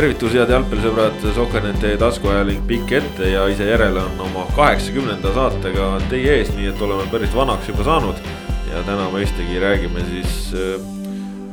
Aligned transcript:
tervitus, 0.00 0.32
head 0.32 0.48
jalgpallisõbrad, 0.48 1.24
Soker.net 1.36 1.82
taskuajaling 2.00 2.62
pikk 2.64 2.92
ette 2.96 3.26
ja 3.34 3.42
ise 3.52 3.66
järele 3.68 4.00
on 4.00 4.22
oma 4.30 4.46
kaheksakümnenda 4.56 5.32
saatega 5.36 5.88
teie 6.08 6.38
ees, 6.38 6.48
nii 6.56 6.70
et 6.70 6.80
oleme 6.86 7.04
päris 7.12 7.34
vanaks 7.36 7.68
juba 7.68 7.84
saanud. 7.84 8.22
ja 8.70 8.80
täna 8.86 9.10
mõistagi 9.12 9.58
räägime 9.60 10.04
siis 10.06 10.54
uh, 10.54 10.86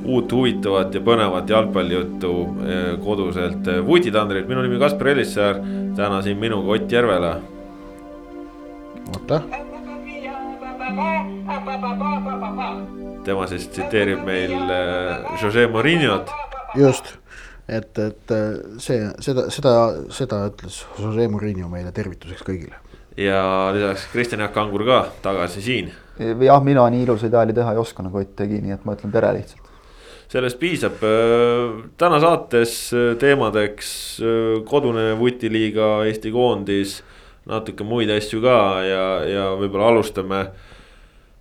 uut 0.05 0.31
huvitavat 0.31 0.95
ja 0.95 1.01
põnevat 1.03 1.49
jalgpallijuttu 1.49 2.31
uh, 2.31 2.71
koduselt 3.03 3.67
uh, 3.67 3.81
Vutitandrilt, 3.87 4.47
minu 4.47 4.63
nimi 4.63 4.79
Kaspar 4.79 5.11
Elissaar, 5.17 5.59
täna 5.99 6.21
siin 6.21 6.39
minuga 6.39 6.71
Ott 6.71 6.91
Järvela. 6.91 7.35
oota. 9.11 9.41
tema 13.25 13.47
siis 13.47 13.67
tsiteerib 13.67 14.23
meil 14.23 14.55
Jose 15.41 15.67
Mourinho't. 15.67 16.31
just 16.75 17.17
et, 17.67 17.99
et 17.99 18.33
see, 18.79 18.99
seda, 19.23 19.47
seda, 19.51 19.73
seda 20.13 20.41
ütles 20.47 20.81
Jose 20.99 21.27
Murillo 21.31 21.69
meile 21.71 21.91
tervituseks 21.95 22.45
kõigile. 22.47 22.79
ja 23.19 23.71
lisaks 23.75 24.07
Kristjan 24.11 24.45
Jaak 24.45 24.53
Kangur 24.55 24.85
ka 24.87 24.99
tagasi 25.21 25.61
siin. 25.61 25.91
jah, 26.17 26.63
mina 26.63 26.87
nii 26.89 27.03
ilusaid 27.03 27.33
hääli 27.33 27.55
teha 27.57 27.73
ei 27.73 27.81
oska 27.81 28.03
nagu 28.03 28.21
Ott 28.21 28.35
tegi, 28.35 28.61
nii 28.63 28.77
et 28.77 28.85
ma 28.85 28.95
ütlen 28.95 29.11
tere 29.11 29.33
lihtsalt. 29.35 29.67
sellest 30.31 30.59
piisab, 30.59 31.03
täna 31.97 32.19
saates 32.23 32.77
teemadeks 33.19 33.91
kodune 34.67 35.11
vutiliiga, 35.19 36.05
Eesti 36.07 36.31
koondis, 36.31 37.01
natuke 37.47 37.83
muid 37.83 38.09
asju 38.11 38.41
ka 38.43 38.57
ja, 38.83 39.05
ja 39.27 39.45
võib-olla 39.59 39.91
alustame 39.93 40.47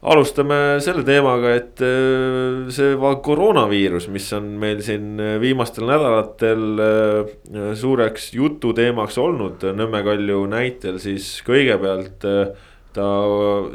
alustame 0.07 0.57
selle 0.85 1.03
teemaga, 1.07 1.53
et 1.59 1.83
äh, 1.83 2.69
see 2.75 2.95
koroonaviirus, 3.27 4.07
mis 4.15 4.29
on 4.37 4.53
meil 4.61 4.83
siin 4.87 5.19
viimastel 5.43 5.89
nädalatel 5.89 6.83
äh, 6.83 7.33
suureks 7.79 8.31
jututeemaks 8.37 9.19
olnud 9.19 9.67
Nõmme 9.77 10.05
Kalju 10.07 10.45
näitel, 10.53 11.01
siis 11.03 11.41
kõigepealt 11.47 12.27
äh, 12.29 12.55
ta 12.97 13.09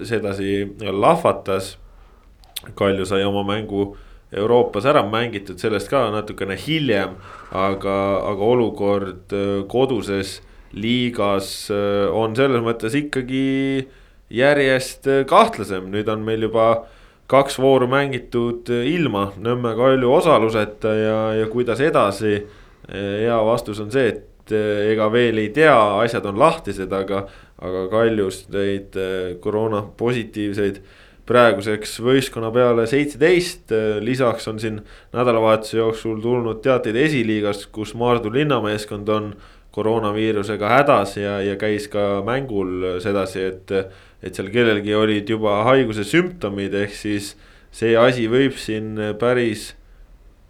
sedasi 0.07 0.63
lahvatas. 0.87 1.75
Kalju 2.77 3.05
sai 3.09 3.23
oma 3.25 3.43
mängu 3.45 3.91
Euroopas 4.31 4.85
ära 4.87 5.01
mängitud, 5.03 5.59
sellest 5.59 5.89
ka 5.91 6.05
natukene 6.13 6.55
hiljem, 6.55 7.17
aga, 7.51 7.95
aga 8.29 8.47
olukord 8.53 9.33
koduses 9.69 10.37
liigas 10.71 11.67
on 12.15 12.37
selles 12.37 12.63
mõttes 12.63 12.95
ikkagi 12.95 13.41
järjest 14.31 15.07
äh, 15.07 15.23
kahtlasem, 15.27 15.89
nüüd 15.91 16.09
on 16.11 16.23
meil 16.25 16.47
juba 16.47 16.85
kaks 17.31 17.59
vooru 17.61 17.87
mängitud 17.91 18.69
äh, 18.71 18.87
ilma 18.93 19.31
Nõmme 19.41 19.75
Kalju 19.77 20.11
osaluseta 20.17 20.95
ja, 20.95 21.19
ja 21.41 21.47
kuidas 21.51 21.81
edasi. 21.83 22.39
Äh, 22.87 23.21
hea 23.25 23.39
vastus 23.45 23.81
on 23.83 23.91
see, 23.93 24.09
et 24.15 24.27
ega 24.51 25.05
veel 25.13 25.37
ei 25.39 25.51
tea, 25.55 25.75
asjad 26.01 26.25
on 26.27 26.39
lahtised, 26.41 26.91
aga, 26.91 27.21
aga 27.61 27.85
Kaljus 27.91 28.41
neid 28.51 28.97
koroona 29.39 29.79
positiivseid 29.95 30.81
praeguseks 31.29 31.93
võistkonna 32.03 32.49
peale 32.51 32.83
seitseteist, 32.89 33.71
lisaks 34.03 34.49
on 34.51 34.59
siin 34.59 34.81
nädalavahetuse 35.13 35.77
jooksul 35.77 36.19
tulnud 36.19 36.59
teateid 36.65 36.97
esiliigast, 36.99 37.69
kus 37.71 37.93
Maardu 37.95 38.33
linnameeskond 38.33 39.13
on 39.13 39.31
koroonaviirusega 39.71 40.69
hädas 40.69 41.15
ja, 41.17 41.37
ja 41.43 41.55
käis 41.59 41.87
ka 41.91 42.21
mängul 42.27 42.99
sedasi, 43.03 43.45
et 43.51 43.75
et 44.21 44.37
seal 44.37 44.51
kellelgi 44.53 44.93
olid 44.93 45.29
juba 45.33 45.63
haiguse 45.65 46.03
sümptomid, 46.05 46.75
ehk 46.77 46.93
siis 46.93 47.31
see 47.73 47.95
asi 47.97 48.27
võib 48.29 48.53
siin 48.61 48.99
päris 49.17 49.71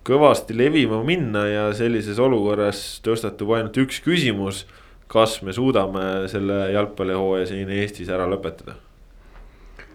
kõvasti 0.04 0.58
levima 0.58 1.00
minna 1.08 1.46
ja 1.48 1.64
sellises 1.78 2.20
olukorras 2.20 3.00
tõstatub 3.06 3.54
ainult 3.56 3.78
üks 3.80 4.02
küsimus. 4.04 4.66
kas 5.12 5.42
me 5.44 5.52
suudame 5.52 6.28
selle 6.32 6.72
jalgpallihooaja 6.72 7.46
siin 7.46 7.70
Eestis 7.70 8.10
ära 8.10 8.28
lõpetada? 8.28 8.76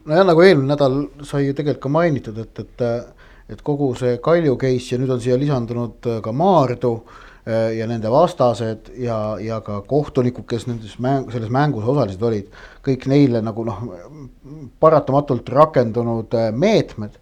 nojah, 0.04 0.25
nagu 0.25 0.42
eelmine 0.42 0.72
nädal 0.72 0.98
sai 1.22 1.47
ju 1.47 1.53
tegelikult 1.53 1.82
ka 1.82 1.88
mainitud, 1.88 2.38
et, 2.38 2.59
et, 2.59 2.82
et 3.48 3.62
kogu 3.62 3.94
see 3.98 4.19
Kalju 4.22 4.56
case 4.56 4.94
ja 4.94 4.98
nüüd 5.03 5.10
on 5.10 5.20
siia 5.20 5.36
lisandunud 5.36 6.22
ka 6.22 6.32
Maardu 6.32 6.97
Äh, 7.03 7.25
ja 7.46 7.86
nende 7.86 8.10
vastased 8.10 8.88
ja, 8.98 9.36
ja 9.38 9.60
ka 9.62 9.78
kohtunikud, 9.86 10.48
kes 10.50 10.66
nendes 10.66 10.96
mäng, 11.02 11.28
selles 11.30 11.52
mängus 11.54 11.86
osalised 11.86 12.22
olid, 12.26 12.48
kõik 12.86 13.06
neile 13.10 13.42
nagu 13.44 13.62
noh, 13.66 13.84
paratamatult 14.82 15.48
rakendunud 15.54 16.34
äh, 16.34 16.50
meetmed. 16.50 17.20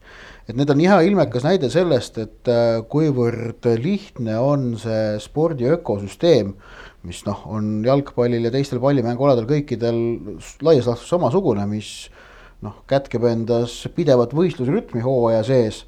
et 0.48 0.56
need 0.56 0.70
on 0.70 0.80
hea 0.80 0.96
ilmekas 1.08 1.44
näide 1.44 1.68
sellest, 1.72 2.18
et 2.20 2.48
äh, 2.52 2.80
kuivõrd 2.88 3.68
lihtne 3.80 4.38
on 4.40 4.74
see 4.80 5.18
spordi 5.20 5.68
ökosüsteem, 5.76 6.54
mis 7.04 7.20
noh, 7.28 7.44
on 7.44 7.84
jalgpallil 7.84 8.48
ja 8.48 8.52
teistel 8.52 8.80
pallimängualadel 8.80 9.48
kõikidel 9.48 9.98
laias 10.64 10.88
laastus 10.88 11.12
samasugune, 11.12 11.66
mis 11.68 12.08
noh, 12.64 12.80
kätkeb 12.88 13.28
endas 13.28 13.82
pidevat 13.96 14.32
võistlusrütmi 14.32 15.04
hooaja 15.04 15.44
sees 15.44 15.84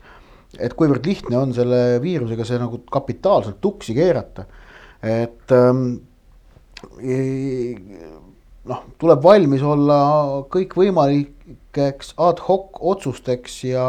et 0.60 0.74
kuivõrd 0.74 1.06
lihtne 1.06 1.38
on 1.38 1.54
selle 1.56 2.00
viirusega 2.02 2.44
see 2.44 2.60
nagu 2.60 2.82
kapitaalselt 2.92 3.60
tuksi 3.60 3.94
keerata. 3.96 4.46
et 5.02 5.52
ähm, 5.52 5.98
noh, 8.66 8.84
tuleb 8.98 9.22
valmis 9.22 9.62
olla 9.62 9.98
kõikvõimalikeks 10.52 12.14
ad 12.22 12.40
hoc 12.48 12.80
otsusteks 12.80 13.60
ja, 13.70 13.86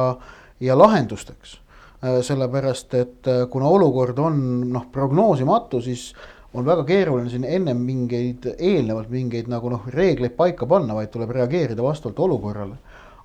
ja 0.60 0.78
lahendusteks. 0.78 1.58
Äh, 1.98 2.20
sellepärast, 2.22 2.94
et 2.94 3.28
äh, 3.28 3.46
kuna 3.50 3.70
olukord 3.74 4.20
on 4.22 4.36
noh, 4.70 4.84
prognoosimatu, 4.94 5.82
siis 5.82 6.12
on 6.54 6.66
väga 6.66 6.84
keeruline 6.86 7.32
siin 7.32 7.46
ennem 7.48 7.80
mingeid, 7.82 8.46
eelnevalt 8.54 9.10
mingeid 9.10 9.50
nagu 9.50 9.72
noh, 9.74 9.88
reegleid 9.94 10.36
paika 10.38 10.68
panna, 10.70 10.94
vaid 10.98 11.10
tuleb 11.14 11.34
reageerida 11.34 11.84
vastavalt 11.84 12.20
olukorrale. 12.28 12.78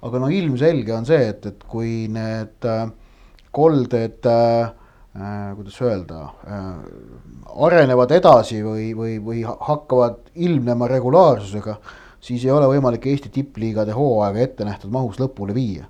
aga 0.02 0.18
no 0.18 0.26
ilmselge 0.34 0.90
on 0.96 1.04
see, 1.06 1.28
et, 1.30 1.44
et 1.46 1.60
kui 1.70 2.08
need 2.10 2.66
äh, 2.66 2.88
kolded 3.52 4.26
äh, 4.26 4.72
äh, 5.16 5.56
kuidas 5.56 5.80
öelda 5.82 6.22
äh,, 6.24 6.68
arenevad 7.66 8.14
edasi 8.16 8.62
või, 8.64 8.90
või, 8.96 9.16
või 9.22 9.42
hakkavad 9.44 10.32
ilmnema 10.34 10.88
regulaarsusega, 10.88 11.76
siis 12.22 12.46
ei 12.46 12.54
ole 12.54 12.70
võimalik 12.70 13.06
Eesti 13.12 13.32
tippliigade 13.32 13.92
hooaega 13.96 14.40
ette 14.46 14.68
nähtud 14.68 14.92
mahus 14.94 15.20
lõpule 15.20 15.54
viia 15.56 15.84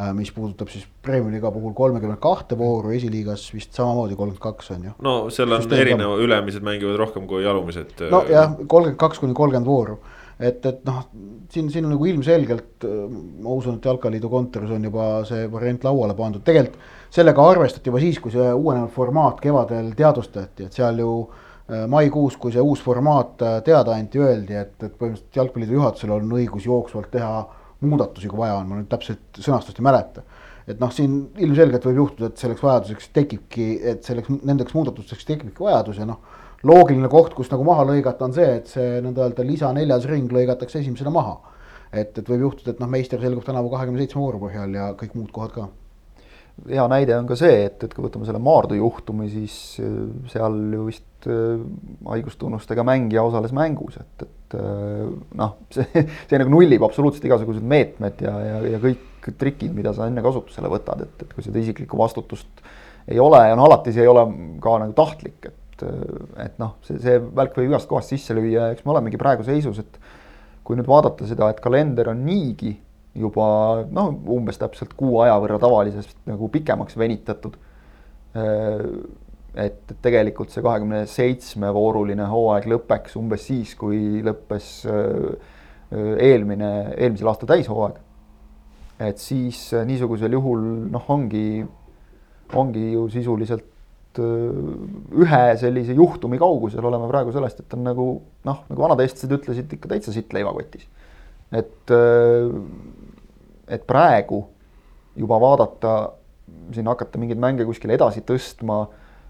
äh,. 0.00 0.12
mis 0.16 0.32
puudutab 0.32 0.72
siis 0.72 0.88
Premiumi 1.02 1.36
liiga 1.36 1.50
puhul 1.52 1.74
kolmekümmet 1.76 2.20
kahte 2.22 2.58
vooru, 2.58 2.94
esiliigas 2.96 3.44
vist 3.54 3.76
samamoodi 3.76 4.16
kolmkümmend 4.16 4.42
kaks 4.42 4.72
on 4.76 4.88
ju. 4.88 4.96
no 5.04 5.14
seal 5.30 5.52
on 5.52 5.78
erinev, 5.78 6.16
ülemised 6.24 6.64
mängivad 6.64 6.96
rohkem 7.00 7.28
kui 7.28 7.46
alumised. 7.46 8.08
nojah, 8.10 8.56
kolmkümmend 8.66 9.00
kaks 9.04 9.20
kuni 9.20 9.36
kolmkümmend 9.36 9.68
vooru 9.68 10.00
et, 10.42 10.64
et 10.66 10.82
noh, 10.88 11.04
siin, 11.52 11.68
siin 11.70 11.86
on 11.86 11.94
nagu 11.94 12.08
ilmselgelt, 12.10 12.86
ma 13.42 13.54
usun, 13.54 13.78
et 13.78 13.86
Jalkaliidu 13.86 14.30
kontoris 14.32 14.72
on 14.74 14.84
juba 14.88 15.06
see 15.28 15.46
variant 15.52 15.86
lauale 15.86 16.16
pandud, 16.18 16.42
tegelikult 16.46 16.80
sellega 17.12 17.44
arvestati 17.44 17.90
juba 17.90 18.00
siis, 18.02 18.18
kui 18.22 18.32
see 18.32 18.52
uuenenud 18.56 18.92
formaat 18.92 19.40
kevadel 19.44 19.90
teadvustati, 19.96 20.68
et 20.68 20.76
seal 20.78 21.00
ju 21.02 21.10
äh, 21.22 21.84
maikuus, 21.92 22.38
kui 22.40 22.54
see 22.54 22.62
uus 22.64 22.82
formaat 22.84 23.44
äh, 23.44 23.58
teada 23.66 23.96
anti, 23.98 24.20
öeldi, 24.22 24.56
et, 24.56 24.76
et 24.80 24.94
põhimõtteliselt 24.96 25.40
Jalgpalliliidu 25.42 25.78
juhatusel 25.78 26.14
on 26.16 26.32
õigus 26.38 26.68
jooksvalt 26.68 27.10
teha 27.12 27.34
muudatusi, 27.82 28.30
kui 28.30 28.40
vaja 28.40 28.60
on, 28.60 28.70
ma 28.70 28.78
nüüd 28.78 28.88
täpselt 28.90 29.42
sõnastust 29.42 29.80
ei 29.80 29.86
mäleta. 29.88 30.24
et 30.70 30.78
noh, 30.78 30.92
siin 30.94 31.16
ilmselgelt 31.42 31.84
võib 31.88 31.96
juhtuda, 32.04 32.30
et 32.30 32.38
selleks 32.38 32.62
vajaduseks 32.62 33.08
tekibki, 33.12 33.64
et 33.92 34.06
selleks, 34.06 34.30
nendeks 34.46 34.76
muudatusteks 34.76 35.26
tekibki 35.26 35.64
vajadus 35.66 35.98
ja 35.98 36.06
noh, 36.06 36.20
loogiline 36.68 37.10
koht, 37.10 37.34
kus 37.34 37.50
nagu 37.52 37.66
maha 37.66 37.86
lõigata, 37.88 38.28
on 38.28 38.36
see, 38.36 38.48
et 38.60 38.70
see 38.70 39.00
nõnda 39.04 39.26
öelda 39.26 39.46
lisa 39.46 39.72
neljas 39.74 40.06
ring 40.10 40.32
lõigatakse 40.32 40.80
esimesena 40.82 41.10
maha. 41.14 41.38
et, 41.92 42.16
et 42.16 42.28
võib 42.28 42.48
juhtuda, 42.48 42.72
et 42.72 42.80
noh, 42.80 42.88
meister 42.88 43.20
selgub 43.20 43.44
tänavu 43.44 43.68
kahekümne 43.72 44.00
seitsme 44.00 44.22
vooru 44.22 44.38
põhjal 44.46 44.74
ja 44.78 44.92
kõik 44.96 45.16
muud 45.18 45.32
kohad 45.34 45.52
ka 45.52 45.68
hea 46.68 46.84
näide 46.90 47.14
on 47.16 47.28
ka 47.28 47.36
see, 47.38 47.64
et, 47.66 47.80
et 47.84 47.94
kui 47.94 48.04
võtame 48.04 48.26
selle 48.28 48.40
Maardu 48.42 48.76
juhtumi, 48.76 49.28
siis 49.32 49.54
äh, 49.82 49.94
seal 50.30 50.58
ju 50.76 50.86
vist 50.86 51.28
äh, 51.30 51.62
haigustunnustega 52.08 52.84
mängija 52.86 53.24
osales 53.26 53.54
mängus, 53.56 53.98
et, 54.02 54.26
et 54.26 54.56
äh, 54.60 55.08
noh, 55.38 55.56
see, 55.74 56.04
see 56.28 56.42
nagu 56.42 56.52
nullib 56.52 56.84
absoluutselt 56.86 57.26
igasugused 57.28 57.64
meetmed 57.66 58.22
ja, 58.26 58.36
ja, 58.46 58.60
ja 58.74 58.82
kõik 58.82 59.32
trikid, 59.38 59.72
mida 59.74 59.94
sa 59.96 60.10
enne 60.10 60.24
kasutusele 60.24 60.70
võtad, 60.70 61.06
et, 61.06 61.24
et 61.24 61.34
kui 61.34 61.44
seda 61.46 61.60
isiklikku 61.62 61.98
vastutust 61.98 62.62
ei 63.10 63.18
ole 63.22 63.40
ja 63.48 63.58
no 63.58 63.66
alati 63.66 63.94
see 63.94 64.04
ei 64.04 64.10
ole 64.12 64.26
ka 64.62 64.76
nagu 64.82 64.94
tahtlik, 64.98 65.40
et, 65.48 65.58
et 66.42 66.58
noh, 66.62 66.76
see, 66.86 66.98
see 67.02 67.18
välk 67.22 67.56
võib 67.58 67.72
igast 67.72 67.88
kohast 67.90 68.12
sisse 68.12 68.36
lüüa 68.36 68.52
ja 68.54 68.70
eks 68.74 68.84
me 68.86 68.94
olemegi 68.94 69.20
praegu 69.20 69.46
seisus, 69.46 69.80
et 69.82 69.98
kui 70.62 70.78
nüüd 70.78 70.88
vaadata 70.88 71.26
seda, 71.28 71.50
et 71.50 71.60
kalender 71.62 72.12
on 72.12 72.22
niigi 72.26 72.76
juba 73.18 73.46
noh, 73.92 74.12
umbes 74.34 74.60
täpselt 74.60 74.94
kuu 74.96 75.18
aja 75.24 75.34
võrra 75.42 75.58
tavalisest 75.60 76.16
nagu 76.30 76.48
pikemaks 76.52 76.96
venitatud. 77.00 77.58
Äh, 78.38 78.86
et 79.52 79.90
tegelikult 80.00 80.48
see 80.48 80.62
kahekümne 80.64 81.02
seitsme 81.10 81.68
vooruline 81.76 82.24
hooaeg 82.30 82.70
lõpeks 82.72 83.18
umbes 83.20 83.42
siis, 83.50 83.74
kui 83.76 84.22
lõppes 84.24 84.68
äh, 84.88 85.50
eelmine, 85.92 86.70
eelmisel 86.96 87.28
aastal 87.28 87.50
täishooaeg. 87.50 87.98
et 89.02 89.18
siis 89.18 89.58
niisugusel 89.84 90.32
juhul 90.32 90.62
noh, 90.94 91.04
ongi, 91.10 91.64
ongi 92.54 92.92
ju 92.94 93.08
sisuliselt 93.10 93.71
ühe 94.20 95.42
sellise 95.60 95.94
juhtumi 95.96 96.38
kaugusel 96.40 96.84
oleme 96.84 97.08
praegu 97.10 97.32
sellest, 97.34 97.62
et 97.62 97.76
on 97.76 97.84
nagu 97.86 98.06
noh, 98.48 98.64
nagu 98.68 98.84
vanad 98.84 99.00
eestlased 99.04 99.32
ütlesid, 99.38 99.72
ikka 99.76 99.92
täitsa 99.92 100.14
sitt 100.14 100.32
leivakotis. 100.36 100.88
et, 101.52 101.94
et 103.68 103.86
praegu 103.86 104.42
juba 105.16 105.38
vaadata, 105.40 105.94
siin 106.72 106.88
hakata 106.88 107.20
mingeid 107.20 107.40
mänge 107.40 107.66
kuskile 107.68 107.96
edasi 107.98 108.24
tõstma, 108.26 108.86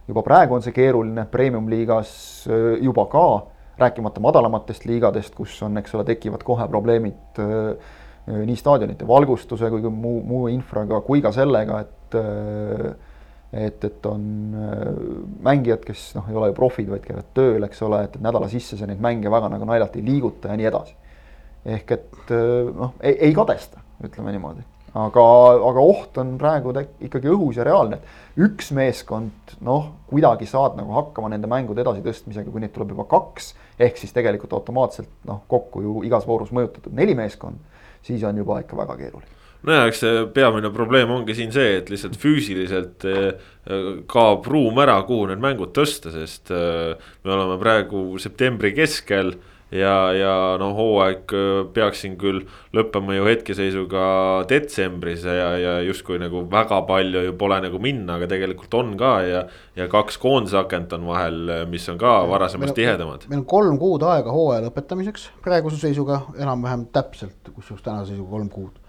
juba 0.08 0.22
praegu 0.26 0.56
on 0.56 0.62
see 0.64 0.74
keeruline, 0.74 1.26
premium-liigas 1.30 2.12
juba 2.82 3.06
ka, 3.10 3.26
rääkimata 3.82 4.22
madalamatest 4.22 4.86
liigadest, 4.86 5.34
kus 5.34 5.56
on, 5.66 5.78
eks 5.80 5.94
ole, 5.96 6.06
tekivad 6.06 6.44
kohe 6.46 6.66
probleemid 6.70 7.40
nii 8.26 8.58
staadionite 8.58 9.06
valgustuse 9.08 9.70
kui 9.72 9.82
ka 9.82 9.90
muu, 9.90 10.20
muu 10.26 10.46
infraga 10.52 11.00
kui 11.02 11.22
ka 11.24 11.32
sellega, 11.34 11.80
et 11.82 12.18
et, 13.52 13.84
et 13.84 14.06
on 14.08 14.24
mängijad, 15.44 15.84
kes 15.84 16.10
noh, 16.16 16.28
ei 16.30 16.40
ole 16.40 16.50
ju 16.50 16.56
profid, 16.56 16.90
vaid 16.92 17.04
käivad 17.04 17.30
tööl, 17.36 17.68
eks 17.68 17.82
ole, 17.84 18.02
et 18.08 18.18
nädala 18.24 18.48
sisse 18.52 18.78
sa 18.80 18.88
neid 18.88 19.02
mänge 19.04 19.32
väga 19.32 19.52
nagu 19.52 19.68
naljalt 19.68 19.96
ei 20.00 20.06
liiguta 20.06 20.52
ja 20.52 20.58
nii 20.58 20.70
edasi. 20.72 20.94
ehk 21.64 21.96
et 21.98 22.36
noh, 22.74 22.96
ei, 23.00 23.18
ei 23.28 23.34
kadesta, 23.36 23.84
ütleme 24.02 24.32
niimoodi 24.34 24.64
aga, 24.98 25.24
aga 25.70 25.84
oht 25.84 26.18
on 26.20 26.34
praegu 26.40 26.72
ikkagi 26.76 27.30
õhus 27.32 27.58
ja 27.58 27.66
reaalne, 27.66 27.98
et 27.98 28.42
üks 28.44 28.72
meeskond 28.76 29.54
noh, 29.64 29.88
kuidagi 30.10 30.48
saad 30.48 30.76
nagu 30.78 30.94
hakkama 30.98 31.32
nende 31.32 31.50
mängude 31.50 31.84
edasitõstmisega, 31.84 32.52
kui 32.52 32.64
neid 32.64 32.74
tuleb 32.74 32.92
juba 32.94 33.06
kaks, 33.10 33.52
ehk 33.80 34.00
siis 34.00 34.12
tegelikult 34.16 34.52
automaatselt 34.58 35.12
noh, 35.28 35.44
kokku 35.50 35.84
ju 35.84 36.00
igas 36.08 36.28
voorus 36.28 36.52
mõjutatud 36.54 36.92
neli 36.96 37.16
meeskonda, 37.18 37.62
siis 38.04 38.24
on 38.28 38.42
juba 38.42 38.60
ikka 38.64 38.78
väga 38.84 38.98
keeruline 39.00 39.40
nojah, 39.66 39.86
eks 39.90 40.02
see 40.02 40.26
peamine 40.34 40.72
probleem 40.74 41.12
ongi 41.14 41.36
siin 41.38 41.54
see, 41.54 41.78
et 41.78 41.92
lihtsalt 41.92 42.18
füüsiliselt 42.20 43.06
eh, 43.08 43.32
kaob 44.10 44.48
ruum 44.50 44.82
ära, 44.82 44.98
kuhu 45.08 45.30
need 45.30 45.42
mängud 45.42 45.74
tõsta, 45.76 46.12
sest 46.14 46.52
eh, 46.54 46.92
me 47.24 47.36
oleme 47.36 47.58
praegu 47.62 48.04
septembri 48.22 48.74
keskel 48.76 49.36
ja, 49.72 49.94
ja 50.16 50.32
noh, 50.60 50.74
hooaeg 50.76 51.32
äh, 51.36 51.50
peaks 51.74 52.02
siin 52.04 52.16
küll 52.20 52.42
lõppema 52.76 53.16
ju 53.16 53.26
hetkeseisuga 53.28 54.04
detsembris 54.50 55.24
ja, 55.26 55.48
ja 55.60 55.74
justkui 55.86 56.20
nagu 56.20 56.44
väga 56.52 56.82
palju 56.88 57.24
ju 57.26 57.34
pole 57.40 57.60
nagu 57.64 57.80
minna, 57.82 58.18
aga 58.18 58.28
tegelikult 58.30 58.74
on 58.78 58.94
ka 59.00 59.14
ja. 59.26 59.44
ja 59.78 59.88
kaks 59.92 60.20
koondisakent 60.22 60.92
on 60.98 61.08
vahel, 61.08 61.40
mis 61.70 61.88
on 61.92 62.00
ka 62.00 62.20
varasemast 62.30 62.76
tihedamad. 62.78 63.26
meil 63.30 63.42
on 63.42 63.48
kolm 63.48 63.80
kuud 63.80 64.04
aega 64.08 64.34
hooaja 64.34 64.66
lõpetamiseks 64.66 65.30
praeguse 65.44 65.80
seisuga 65.80 66.22
enam-vähem 66.36 66.88
täpselt, 66.92 67.40
kusjuures 67.54 67.84
tänase 67.84 68.12
seisuga 68.12 68.36
kolm 68.36 68.52
kuud. 68.52 68.81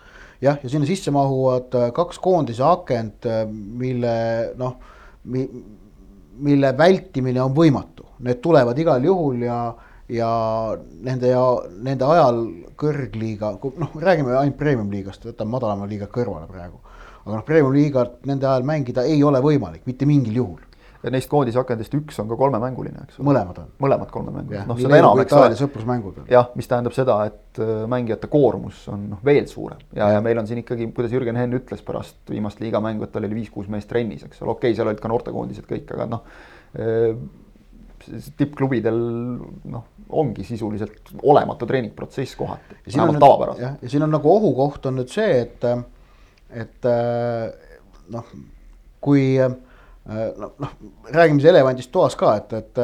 Jah, 0.43 0.59
ja 0.63 0.71
sinna 0.71 0.87
sisse 0.89 1.13
mahuvad 1.13 1.77
äh, 1.79 1.87
kaks 1.95 2.19
koondise 2.23 2.65
akent, 2.67 3.27
äh, 3.29 3.45
mille 3.47 4.15
noh 4.59 4.75
mi,, 5.31 5.47
mille 6.43 6.73
vältimine 6.77 7.41
on 7.43 7.55
võimatu, 7.55 8.07
need 8.25 8.41
tulevad 8.43 8.79
igal 8.79 9.03
juhul 9.11 9.47
ja 9.47 9.63
ja 10.13 10.29
nende 11.07 11.29
ja 11.31 11.43
nende 11.81 12.05
ajal 12.05 12.41
kõrgliiga, 12.77 13.53
noh, 13.79 13.93
räägime 14.03 14.35
ainult 14.35 14.57
premium-liigast, 14.59 15.23
võtame 15.29 15.55
madalama 15.55 15.87
liiga 15.89 16.09
kõrvale 16.11 16.49
praegu. 16.49 16.81
aga 17.23 17.37
noh, 17.37 17.45
premium-liigat 17.47 18.25
nende 18.27 18.47
ajal 18.49 18.67
mängida 18.67 19.05
ei 19.07 19.23
ole 19.23 19.39
võimalik 19.41 19.87
mitte 19.87 20.05
mingil 20.05 20.35
juhul. 20.41 20.59
Ja 21.03 21.11
neist 21.11 21.29
koondisakendist 21.31 21.93
üks 21.97 22.17
on 22.21 22.29
ka 22.31 22.37
kolmemänguline, 22.39 23.03
eks 23.07 23.19
ole. 23.19 23.27
mõlemad 23.29 23.59
on. 23.63 23.69
mõlemad 23.83 24.11
kolmemängulised, 24.13 24.69
noh 24.69 24.79
seda 24.79 24.99
enam, 25.01 25.21
eks 25.23 25.35
ole. 25.37 25.57
sõprusmängud. 25.59 26.21
jah, 26.31 26.49
mis 26.57 26.69
tähendab 26.71 26.95
seda, 26.95 27.17
et 27.29 27.61
äh, 27.61 27.83
mängijate 27.91 28.29
koormus 28.31 28.85
on 28.93 29.09
noh, 29.11 29.21
veel 29.25 29.47
suurem 29.51 29.83
ja, 29.97 30.13
ja 30.15 30.23
meil 30.23 30.39
on 30.39 30.47
siin 30.49 30.63
ikkagi, 30.63 30.87
kuidas 30.95 31.15
Jürgen 31.15 31.39
Henn 31.39 31.59
ütles 31.59 31.83
pärast 31.85 32.19
viimast 32.31 32.63
liigamängu, 32.63 33.07
et 33.07 33.13
tal 33.15 33.27
oli 33.27 33.41
viis-kuus 33.41 33.67
meest 33.71 33.91
trennis, 33.91 34.23
eks 34.27 34.43
ole, 34.43 34.55
okei 34.55 34.71
okay,, 34.71 34.77
seal 34.79 34.91
olid 34.91 35.01
ka 35.03 35.11
noortekoondised 35.11 35.67
kõik, 35.69 35.91
aga 35.97 36.07
noh 36.15 36.23
äh, 36.79 37.09
tippklubidel 38.39 38.97
noh, 39.71 39.83
ongi 40.13 40.43
sisuliselt 40.47 41.13
olematu 41.23 41.67
treeningprotsess 41.67 42.35
kohati, 42.39 42.79
vähemalt 42.87 43.19
tavapäraselt. 43.19 43.83
ja 43.83 43.91
siin 43.91 44.03
on 44.03 44.11
nagu 44.11 44.31
ohukoht 44.31 44.89
on 44.89 44.99
nüüd 44.99 45.11
see, 45.11 45.37
et, 45.45 45.63
et 46.63 46.89
noh, 48.11 48.33
kui 49.03 49.23
noh 50.05 50.53
no,, 50.59 50.69
räägime 51.11 51.39
siis 51.39 51.51
elevandist 51.53 51.91
toas 51.91 52.15
ka, 52.19 52.35
et, 52.41 52.53
et 52.53 52.81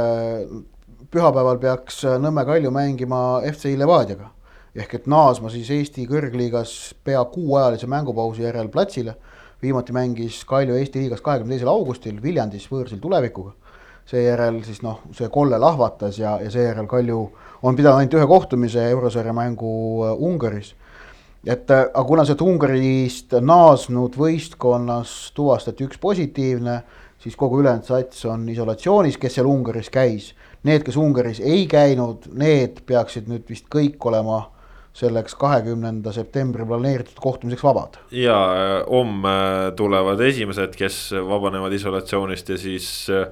pühapäeval 1.11 1.57
peaks 1.59 2.03
Nõmme 2.21 2.45
Kalju 2.47 2.71
mängima 2.71 3.41
FC 3.51 3.73
Levadiaga. 3.77 4.29
ehk 4.75 4.93
et 4.93 5.07
naasma 5.07 5.49
siis 5.49 5.69
Eesti 5.69 6.05
kõrgliigas 6.07 6.93
pea 7.03 7.25
kuuajalise 7.25 7.87
mängupausi 7.87 8.41
järel 8.41 8.69
platsile. 8.69 9.15
viimati 9.61 9.93
mängis 9.93 10.45
Kalju 10.45 10.75
Eesti 10.75 10.99
liigas 10.99 11.21
kahekümne 11.21 11.55
teisel 11.57 11.67
augustil 11.67 12.21
Viljandis 12.23 12.71
võõrsil 12.71 12.99
tulevikuga 13.01 13.51
seejärel 14.09 14.61
siis 14.65 14.81
noh, 14.85 15.01
see 15.15 15.29
kolle 15.33 15.59
lahvatas 15.61 16.17
ja, 16.19 16.37
ja 16.41 16.51
seejärel 16.51 16.87
Kalju 16.89 17.19
on 17.63 17.77
pidanud 17.77 17.99
ainult 18.01 18.15
ühe 18.17 18.27
kohtumise 18.29 18.85
eurosarja 18.89 19.33
mängu 19.35 19.71
äh, 20.05 20.15
Ungaris. 20.17 20.73
et 21.45 21.71
äh, 21.71 21.85
aga 21.93 22.05
kuna 22.07 22.25
sealt 22.25 22.41
Ungarist 22.41 23.35
naasnud 23.41 24.17
võistkonnas 24.17 25.31
tuvastati 25.35 25.85
üks 25.85 26.01
positiivne, 26.01 26.81
siis 27.19 27.35
kogu 27.35 27.59
ülejäänud 27.61 27.87
sats 27.87 28.25
on 28.25 28.47
isolatsioonis, 28.49 29.17
kes 29.17 29.39
seal 29.39 29.49
Ungaris 29.49 29.89
käis. 29.93 30.33
Need, 30.63 30.83
kes 30.83 30.97
Ungaris 30.99 31.39
ei 31.39 31.65
käinud, 31.71 32.29
need 32.35 32.81
peaksid 32.87 33.29
nüüd 33.31 33.45
vist 33.49 33.69
kõik 33.71 33.99
olema 34.09 34.41
selleks 34.99 35.35
kahekümnenda 35.39 36.11
septembri 36.11 36.65
planeeritud 36.67 37.19
kohtumiseks 37.21 37.63
vabad. 37.63 37.99
ja 38.11 38.35
äh, 38.35 38.71
homme 38.89 39.71
tulevad 39.77 40.19
esimesed, 40.19 40.75
kes 40.75 41.13
vabanevad 41.13 41.73
isolatsioonist 41.77 42.49
ja 42.49 42.57
siis 42.57 42.89
äh, 43.13 43.27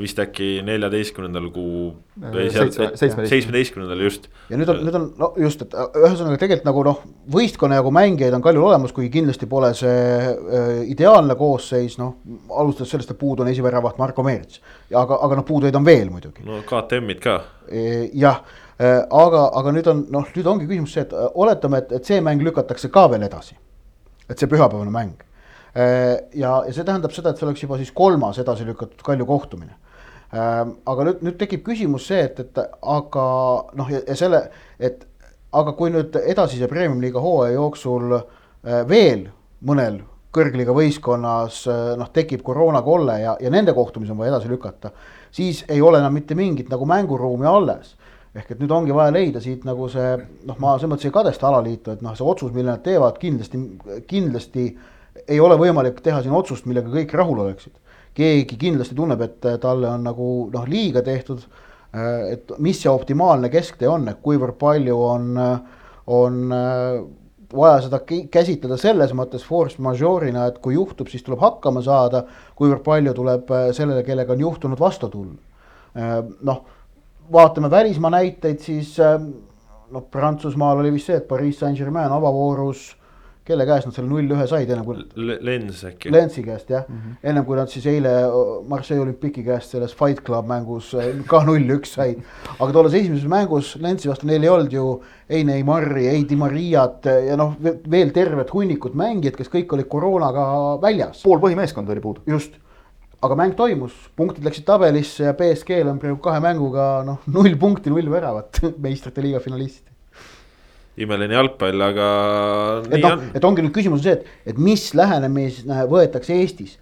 vist 0.00 0.18
äkki 0.18 0.46
neljateistkümnendal 0.66 1.44
kuu 1.54 1.92
äh, 2.18 2.32
või 2.34 2.46
seitsmeteistkümnendal 2.50 4.00
just. 4.02 4.24
ja 4.50 4.58
nüüd 4.58 4.72
on, 4.72 4.80
nüüd 4.86 4.96
on 4.98 5.04
no 5.20 5.28
just, 5.38 5.62
et 5.62 5.76
äh, 5.78 5.92
ühesõnaga 6.00 6.40
tegelikult 6.40 6.66
nagu 6.66 6.82
noh, 6.88 7.04
võistkonna 7.30 7.78
jagu 7.78 7.92
mängijaid 7.94 8.34
on 8.34 8.42
Kaljul 8.42 8.66
olemas, 8.66 8.94
kuigi 8.96 9.12
kindlasti 9.20 9.46
pole 9.50 9.70
see 9.78 9.92
äh, 9.92 10.72
ideaalne 10.90 11.36
koosseis, 11.38 12.00
noh. 12.00 12.16
alustades 12.50 12.90
sellest, 12.96 13.14
et 13.14 13.20
puudu 13.20 13.46
on 13.46 13.52
esiväravat 13.52 14.00
Marko 14.02 14.26
Meerits, 14.26 14.58
aga, 14.90 15.20
aga 15.20 15.38
noh, 15.38 15.46
puudujaid 15.46 15.78
on 15.78 15.86
veel 15.86 16.10
muidugi. 16.10 16.42
no 16.48 16.64
KTM-id 16.66 17.22
ka 17.22 17.38
e,. 17.68 17.86
jah, 18.18 18.42
aga, 18.80 19.46
aga 19.60 19.76
nüüd 19.76 19.92
on 19.92 20.06
noh, 20.10 20.34
nüüd 20.34 20.50
ongi 20.50 20.66
küsimus 20.66 20.98
see, 20.98 21.06
et 21.06 21.14
oletame, 21.14 21.84
et, 21.84 21.98
et 22.00 22.10
see 22.10 22.18
mäng 22.24 22.42
lükatakse 22.42 22.90
ka 22.90 23.06
veel 23.12 23.28
edasi. 23.28 23.54
et 24.26 24.38
see 24.38 24.50
pühapäevane 24.50 24.90
mäng 24.90 25.18
Äh, 25.20 25.29
ja, 25.74 26.54
ja 26.66 26.72
see 26.74 26.86
tähendab 26.86 27.14
seda, 27.14 27.30
et 27.30 27.40
see 27.40 27.46
oleks 27.46 27.62
juba 27.64 27.78
siis 27.78 27.92
kolmas 27.94 28.40
edasi 28.42 28.66
lükatud 28.68 29.04
Kalju 29.06 29.26
kohtumine. 29.28 29.76
Äh, 30.30 30.64
aga 30.92 31.06
nüüd, 31.08 31.22
nüüd 31.26 31.38
tekib 31.40 31.64
küsimus 31.66 32.08
see, 32.10 32.22
et, 32.26 32.38
et 32.42 32.60
aga 32.60 33.26
noh, 33.78 33.90
ja 33.94 34.16
selle, 34.18 34.44
et 34.78 35.06
aga 35.56 35.74
kui 35.78 35.90
nüüd 35.90 36.14
edasise 36.22 36.70
premium-liiga 36.70 37.22
hooaja 37.22 37.56
jooksul 37.56 38.18
äh, 38.18 38.82
veel 38.90 39.28
mõnel 39.66 40.02
kõrgliiga 40.30 40.70
võistkonnas 40.70 41.64
noh, 41.98 42.10
tekib 42.14 42.44
koroonakolle 42.46 43.16
ja, 43.18 43.32
ja 43.42 43.50
nende 43.50 43.72
kohtumisi 43.74 44.12
on 44.14 44.20
vaja 44.20 44.36
edasi 44.36 44.46
lükata, 44.46 44.92
siis 45.34 45.64
ei 45.66 45.82
ole 45.82 45.98
enam 45.98 46.14
mitte 46.14 46.36
mingit 46.38 46.70
nagu 46.70 46.86
mänguruumi 46.86 47.48
alles 47.50 47.96
ehk 48.34 48.52
et 48.54 48.60
nüüd 48.62 48.70
ongi 48.70 48.94
vaja 48.94 49.10
leida 49.14 49.42
siit 49.42 49.64
nagu 49.66 49.88
see 49.90 50.12
noh, 50.46 50.58
ma 50.62 50.76
selles 50.76 50.92
mõttes 50.92 51.08
ei 51.08 51.14
kadesta 51.14 51.48
alaliitu, 51.48 51.96
et 51.96 52.04
noh, 52.04 52.14
see 52.14 52.26
otsus, 52.26 52.52
mille 52.54 52.70
nad 52.70 52.82
teevad, 52.84 53.18
kindlasti, 53.18 53.62
kindlasti 54.10 54.66
ei 55.30 55.40
ole 55.40 55.56
võimalik 55.60 56.00
teha 56.04 56.20
siin 56.22 56.34
otsust, 56.36 56.66
millega 56.66 56.90
kõik 56.92 57.14
rahul 57.18 57.44
oleksid. 57.46 57.76
keegi 58.14 58.56
kindlasti 58.58 58.94
tunneb, 58.98 59.20
et 59.22 59.44
talle 59.62 59.86
on 59.88 60.02
nagu 60.04 60.24
noh, 60.52 60.64
liiga 60.66 61.02
tehtud. 61.06 61.44
Äh, 61.94 62.32
et 62.34 62.52
mis 62.58 62.80
see 62.82 62.90
optimaalne 62.90 63.48
kesktee 63.50 63.88
on, 63.88 64.08
et 64.10 64.18
kuivõrd 64.22 64.58
palju 64.58 64.96
on, 64.98 65.38
on 66.10 66.40
äh, 66.54 66.98
vaja 67.54 67.84
seda 67.86 68.00
käsitleda 68.06 68.76
selles 68.78 69.14
mõttes 69.16 69.46
force 69.46 69.78
majeure'ina, 69.82 70.48
et 70.50 70.58
kui 70.62 70.74
juhtub, 70.74 71.08
siis 71.10 71.22
tuleb 71.26 71.42
hakkama 71.42 71.82
saada. 71.82 72.24
kuivõrd 72.58 72.82
palju 72.84 73.14
tuleb 73.14 73.54
sellele, 73.74 74.02
kellega 74.06 74.34
on 74.34 74.44
juhtunud, 74.46 74.78
vastu 74.78 75.08
tulla. 75.08 75.38
noh, 76.46 76.60
vaatame 77.32 77.70
välismaa 77.70 78.10
näiteid, 78.10 78.60
siis 78.60 78.94
noh, 78.98 80.04
Prantsusmaal 80.10 80.78
oli 80.78 80.92
vist 80.94 81.10
see, 81.10 81.18
et 81.18 81.28
Pariis 81.28 81.58
Saint-Germain 81.58 82.12
avavoorus 82.14 82.90
kelle 83.48 83.64
käest 83.66 83.88
nad 83.88 83.96
selle 83.96 84.10
null-ühe 84.10 84.46
said 84.48 84.70
ennem 84.70 84.84
kui 84.86 84.96
L. 85.00 85.32
Lens 85.46 85.82
äkki. 85.88 86.12
Lensi 86.12 86.42
käest 86.44 86.70
jah 86.70 86.84
mm, 86.86 86.96
-hmm. 86.96 87.16
ennem 87.30 87.44
kui 87.44 87.56
nad 87.56 87.72
siis 87.72 87.86
eile 87.90 88.12
Marseille 88.68 89.02
olümpiki 89.02 89.44
käest 89.44 89.74
selles 89.74 89.94
Fight 89.96 90.22
Club 90.26 90.46
mängus 90.46 90.92
äh, 90.94 91.12
ka 91.26 91.42
null-üks 91.44 91.94
said. 91.96 92.22
aga 92.58 92.72
tolles 92.72 92.94
esimeses 92.94 93.28
mängus 93.28 93.76
Lensi 93.80 94.08
vastu 94.08 94.26
neil 94.26 94.42
ei 94.42 94.48
olnud 94.48 94.72
ju 94.72 95.02
ei 95.28 95.44
Neimari, 95.44 96.08
ei 96.08 96.24
Di 96.28 96.36
Mariat 96.36 97.06
ja 97.06 97.36
noh, 97.36 97.54
veel 97.90 98.10
tervet 98.10 98.52
hunnikut 98.52 98.94
mängijad, 98.94 99.36
kes 99.38 99.48
kõik 99.48 99.72
olid 99.76 99.88
koroonaga 99.88 100.46
väljas. 100.82 101.22
pool 101.22 101.38
põhimeeskonda 101.38 101.94
oli 101.94 102.00
puudu. 102.00 102.20
just, 102.26 102.58
aga 103.22 103.36
mäng 103.36 103.54
toimus, 103.56 103.94
punktid 104.16 104.44
läksid 104.44 104.66
tabelisse 104.66 105.24
ja 105.24 105.36
BSG-l 105.38 105.88
on 105.88 105.98
praegu 106.02 106.18
kahe 106.24 106.40
mänguga 106.40 106.90
noh, 107.06 107.22
null 107.26 107.56
punkti, 107.56 107.90
null 107.90 108.10
väravat 108.10 108.60
meistrite 108.84 109.22
liiga 109.22 109.40
finalist 109.40 109.84
imeline 111.00 111.36
jalgpall, 111.36 111.82
aga. 111.84 112.10
et 112.90 113.02
noh, 113.04 113.24
et 113.34 113.46
ongi 113.46 113.64
nüüd 113.64 113.74
küsimus 113.74 114.00
on 114.00 114.06
see, 114.06 114.18
et, 114.18 114.30
et 114.52 114.60
mis 114.60 114.86
lähenemis 114.96 115.62
võetakse 115.90 116.36
Eestis. 116.36 116.78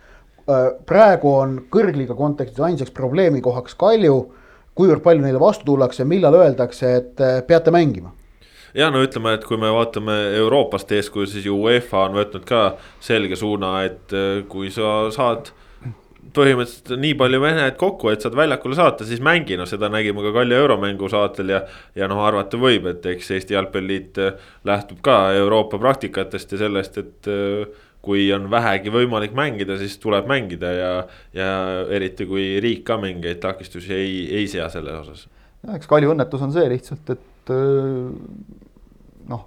praegu 0.88 1.32
on 1.36 1.58
kõrgliiga 1.72 2.16
kontekstis 2.16 2.62
ainsaks 2.64 2.94
probleemikohaks 2.96 3.76
Kalju, 3.78 4.20
kuivõrd 4.78 5.02
palju 5.04 5.24
neile 5.24 5.40
vastu 5.42 5.66
tullakse, 5.68 6.06
millal 6.08 6.38
öeldakse, 6.38 6.94
et 7.02 7.20
äh, 7.20 7.40
peate 7.46 7.74
mängima 7.74 8.14
ja 8.76 8.90
no 8.92 9.02
ütleme, 9.02 9.34
et 9.36 9.44
kui 9.48 9.58
me 9.60 9.70
vaatame 9.72 10.14
Euroopast 10.38 10.92
eeskuju, 10.92 11.26
siis 11.26 11.46
ju 11.48 11.56
UEFA 11.64 12.04
on 12.08 12.18
võtnud 12.18 12.44
ka 12.48 12.62
selge 13.00 13.36
suuna, 13.36 13.78
et 13.88 14.14
äh, 14.14 14.44
kui 14.48 14.70
sa 14.74 15.08
saad 15.14 15.52
põhimõtteliselt 16.34 17.00
nii 17.00 17.14
palju 17.18 17.40
mehed 17.42 17.76
kokku, 17.80 18.10
et 18.12 18.24
saad 18.24 18.36
väljakule 18.36 18.76
saata, 18.78 19.06
siis 19.08 19.20
mängi, 19.24 19.56
noh 19.58 19.68
seda 19.68 19.90
nägime 19.92 20.24
ka 20.26 20.32
Kalju 20.36 20.56
euromängu 20.58 21.10
saatel 21.12 21.54
ja. 21.54 21.60
ja 21.98 22.08
noh, 22.10 22.20
arvata 22.24 22.60
võib, 22.60 22.88
et 22.90 23.06
eks 23.14 23.30
Eesti 23.36 23.56
Jalgpalliliit 23.56 24.20
äh, 24.22 24.48
lähtub 24.68 25.02
ka 25.04 25.18
Euroopa 25.38 25.80
praktikatest 25.82 26.54
ja 26.54 26.62
sellest, 26.64 26.98
et 27.00 27.30
äh, 27.32 27.84
kui 28.04 28.28
on 28.34 28.46
vähegi 28.50 28.92
võimalik 28.94 29.34
mängida, 29.36 29.78
siis 29.80 29.98
tuleb 30.02 30.28
mängida 30.30 30.72
ja, 30.74 30.92
ja 31.36 31.50
eriti 31.94 32.28
kui 32.28 32.54
riik 32.62 32.84
ka 32.88 32.98
mingeid 33.00 33.40
takistusi 33.42 33.94
ei, 33.94 34.14
ei 34.40 34.48
sea 34.50 34.68
selles 34.72 35.02
osas. 35.02 35.26
eks 35.74 35.90
Kalju 35.90 36.14
õnnetus 36.14 36.44
on 36.46 36.54
see 36.54 36.68
lihtsalt, 36.70 37.14
et 37.16 37.52
noh, 39.28 39.44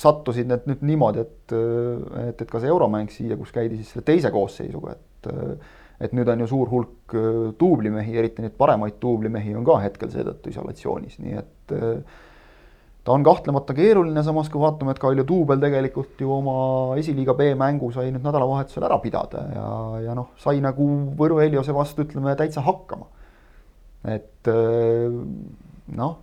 sattusid 0.00 0.50
need 0.50 0.68
nüüd 0.68 0.84
niimoodi, 0.90 1.24
et, 1.24 1.56
et, 2.26 2.42
et 2.42 2.50
ka 2.50 2.60
see 2.60 2.72
euromäng 2.72 3.12
siia, 3.12 3.38
kus 3.38 3.54
käidi 3.54 3.78
siis 3.78 3.94
selle 3.94 4.06
teise 4.08 4.32
koosseisuga, 4.34 4.96
et 4.96 5.13
et 5.26 6.12
nüüd 6.16 6.28
on 6.28 6.42
ju 6.42 6.50
suur 6.50 6.70
hulk 6.72 7.14
duublimehi, 7.60 8.16
eriti 8.18 8.42
neid 8.44 8.56
paremaid 8.58 8.98
duublimehi 9.02 9.54
on 9.56 9.66
ka 9.66 9.78
hetkel 9.84 10.10
seetõttu 10.12 10.50
isolatsioonis, 10.50 11.18
nii 11.22 11.36
et 11.38 11.74
ta 13.04 13.12
on 13.12 13.24
kahtlemata 13.24 13.76
keeruline, 13.76 14.22
samas 14.26 14.48
kui 14.50 14.62
vaatame, 14.62 14.94
et 14.94 15.00
Kalju 15.00 15.26
duubel 15.28 15.60
tegelikult 15.62 16.20
ju 16.20 16.32
oma 16.34 16.56
esiliiga 16.98 17.36
B 17.38 17.52
mängu 17.60 17.92
sai 17.94 18.10
nüüd 18.10 18.24
nädalavahetusel 18.24 18.88
ära 18.88 18.98
pidada 19.02 19.46
ja, 19.54 19.70
ja 20.08 20.18
noh, 20.18 20.32
sai 20.40 20.62
nagu 20.64 20.88
Võru 21.18 21.38
Heliose 21.42 21.76
vastu 21.76 22.06
ütleme 22.08 22.34
täitsa 22.40 22.64
hakkama. 22.64 23.06
et 24.16 24.50
noh 25.94 26.16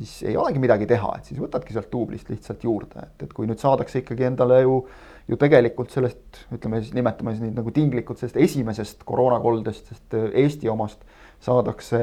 siis 0.00 0.22
ei 0.30 0.36
olegi 0.36 0.60
midagi 0.62 0.88
teha, 0.88 1.12
et 1.18 1.28
siis 1.28 1.40
võtadki 1.40 1.74
sealt 1.74 1.90
duublist 1.92 2.30
lihtsalt 2.32 2.64
juurde, 2.64 3.04
et, 3.04 3.24
et 3.26 3.32
kui 3.36 3.48
nüüd 3.48 3.60
saadakse 3.60 4.02
ikkagi 4.02 4.28
endale 4.30 4.62
ju, 4.62 4.80
ju 5.30 5.38
tegelikult 5.38 5.92
sellest, 5.94 6.42
ütleme 6.54 6.80
siis, 6.82 6.94
nimetame 6.96 7.34
siis 7.34 7.44
neid 7.44 7.58
nagu 7.58 7.72
tinglikult 7.74 8.20
sellest 8.20 8.38
esimesest 8.40 9.04
koroonakoldest, 9.08 9.92
sest 9.92 10.16
äh, 10.18 10.28
Eesti 10.44 10.70
omast 10.72 11.04
saadakse 11.44 12.00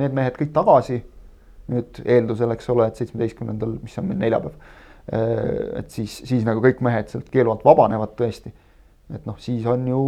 need 0.00 0.16
mehed 0.16 0.38
kõik 0.38 0.54
tagasi. 0.56 1.02
nüüd 1.70 2.00
eeldusel, 2.02 2.50
eks 2.50 2.66
ole, 2.72 2.88
et 2.90 2.98
seitsmeteistkümnendal, 2.98 3.76
mis 3.78 3.92
on 4.00 4.08
meil 4.08 4.18
neljapäev, 4.24 4.56
äh, 5.14 5.44
et 5.78 5.92
siis, 5.94 6.16
siis 6.26 6.42
nagu 6.46 6.62
kõik 6.64 6.80
mehed 6.82 7.12
sealt 7.12 7.28
keelu 7.30 7.52
alt 7.52 7.62
vabanevad 7.66 8.16
tõesti. 8.18 8.52
et 9.14 9.26
noh, 9.26 9.36
siis 9.42 9.64
on 9.66 9.86
ju, 9.90 10.00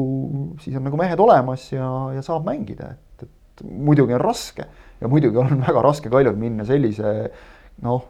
siis 0.62 0.76
on 0.78 0.84
nagu 0.86 0.98
mehed 0.98 1.20
olemas 1.20 1.68
ja, 1.72 1.86
ja 2.14 2.22
saab 2.22 2.46
mängida, 2.46 2.92
et, 2.94 3.26
et 3.26 3.64
muidugi 3.66 4.14
on 4.14 4.22
raske 4.22 4.66
ja 5.00 5.10
muidugi 5.10 5.38
on 5.42 5.60
väga 5.68 5.82
raske 5.82 6.10
Kaljul 6.10 6.38
minna 6.38 6.64
sellise 6.66 7.12
noh, 7.82 8.06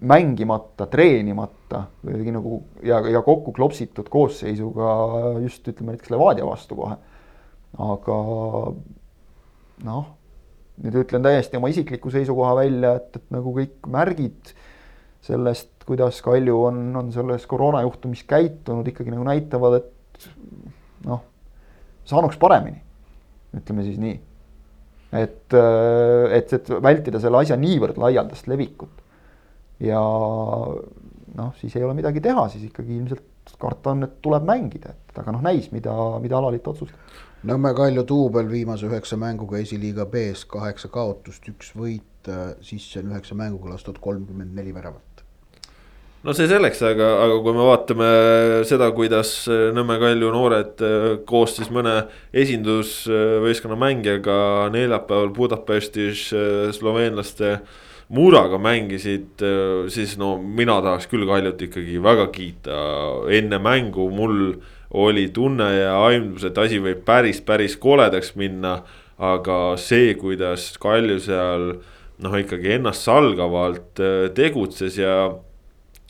mängimata, 0.00 0.86
treenimata 0.88 1.84
kuidagi 2.00 2.32
nagu 2.32 2.62
ja, 2.84 3.00
ja 3.12 3.20
kokku 3.22 3.52
klopsitud 3.52 4.08
koosseisuga 4.12 4.94
just 5.42 5.68
ütleme 5.68 5.92
näiteks 5.92 6.10
Levadia 6.14 6.46
vastu 6.48 6.78
kohe. 6.78 6.96
aga 7.78 8.16
noh, 9.84 10.08
nüüd 10.82 10.96
ütlen 11.04 11.24
täiesti 11.24 11.60
oma 11.60 11.70
isikliku 11.72 12.12
seisukoha 12.12 12.56
välja, 12.62 12.94
et, 13.00 13.20
et 13.20 13.30
nagu 13.32 13.52
kõik 13.56 13.88
märgid 13.92 14.54
sellest, 15.22 15.70
kuidas 15.86 16.18
Kalju 16.24 16.58
on, 16.70 16.82
on 16.96 17.12
selles 17.14 17.46
koroonajuhtumis 17.50 18.24
käitunud, 18.28 18.88
ikkagi 18.88 19.12
nagu 19.12 19.28
näitavad, 19.28 19.78
et 19.82 20.28
noh, 21.06 21.22
saanuks 22.08 22.40
paremini, 22.40 22.80
ütleme 23.56 23.86
siis 23.86 24.00
nii 24.02 24.18
et, 25.12 25.54
et, 26.32 26.52
et 26.56 26.70
vältida 26.82 27.20
selle 27.20 27.42
asja 27.42 27.58
niivõrd 27.60 28.00
laialdast 28.00 28.48
levikut. 28.50 29.01
Ja 29.82 30.00
noh, 31.36 31.52
siis 31.60 31.76
ei 31.76 31.84
ole 31.84 31.96
midagi 31.98 32.22
teha, 32.24 32.46
siis 32.52 32.68
ikkagi 32.68 32.96
ilmselt 33.00 33.54
karta 33.60 33.92
on, 33.92 34.06
et 34.06 34.18
tuleb 34.24 34.46
mängida, 34.46 34.94
et 34.94 35.18
aga 35.18 35.34
noh, 35.34 35.42
näis, 35.44 35.70
mida, 35.74 35.94
mida 36.22 36.38
alaliit 36.38 36.66
otsustab. 36.72 37.20
Nõmme 37.48 37.72
Kalju 37.74 38.04
duubel 38.06 38.46
viimase 38.46 38.86
üheksa 38.86 39.18
mänguga 39.18 39.58
esiliiga 39.58 40.06
B-s 40.10 40.44
kaheksa 40.50 40.92
kaotust, 40.94 41.48
üks 41.50 41.72
võit, 41.74 42.28
äh, 42.30 42.52
sisse 42.62 43.02
on 43.02 43.10
üheksa 43.10 43.34
mänguga 43.38 43.74
lastud 43.74 43.98
kolmkümmend 44.02 44.54
neli 44.54 44.74
väravat 44.74 45.12
no 46.22 46.34
see 46.36 46.46
selleks, 46.46 46.78
aga, 46.86 47.08
aga 47.24 47.38
kui 47.42 47.54
me 47.56 47.64
vaatame 47.66 48.08
seda, 48.68 48.88
kuidas 48.94 49.32
Nõmme 49.74 49.98
Kalju 50.02 50.30
noored 50.34 50.84
äh, 50.86 51.06
koos 51.26 51.56
siis 51.58 51.70
mõne 51.74 52.04
esindusvõistkonna 52.30 53.78
mängijaga 53.80 54.36
neljapäeval 54.74 55.32
Budapestis 55.34 56.28
äh, 56.30 56.70
Muraga 58.12 58.58
mängisid, 58.60 59.40
äh, 59.40 59.88
siis 59.88 60.18
no 60.20 60.36
mina 60.36 60.76
tahaks 60.84 61.08
küll 61.08 61.24
Kaljut 61.28 61.62
ikkagi 61.64 62.00
väga 62.02 62.26
kiita. 62.34 62.80
enne 63.32 63.58
mängu 63.58 64.10
mul 64.10 64.56
oli 64.90 65.28
tunne 65.32 65.70
ja 65.72 65.94
aimdus, 66.04 66.44
et 66.44 66.58
asi 66.58 66.78
võib 66.78 67.04
päris, 67.04 67.40
päris 67.40 67.76
koledaks 67.76 68.34
minna. 68.36 68.82
aga 69.22 69.76
see, 69.76 70.14
kuidas 70.18 70.72
Kalju 70.82 71.20
seal 71.20 71.66
noh, 72.18 72.32
ikkagi 72.34 72.72
ennastsalgavalt 72.74 74.00
tegutses 74.34 74.96
ja 74.98 75.30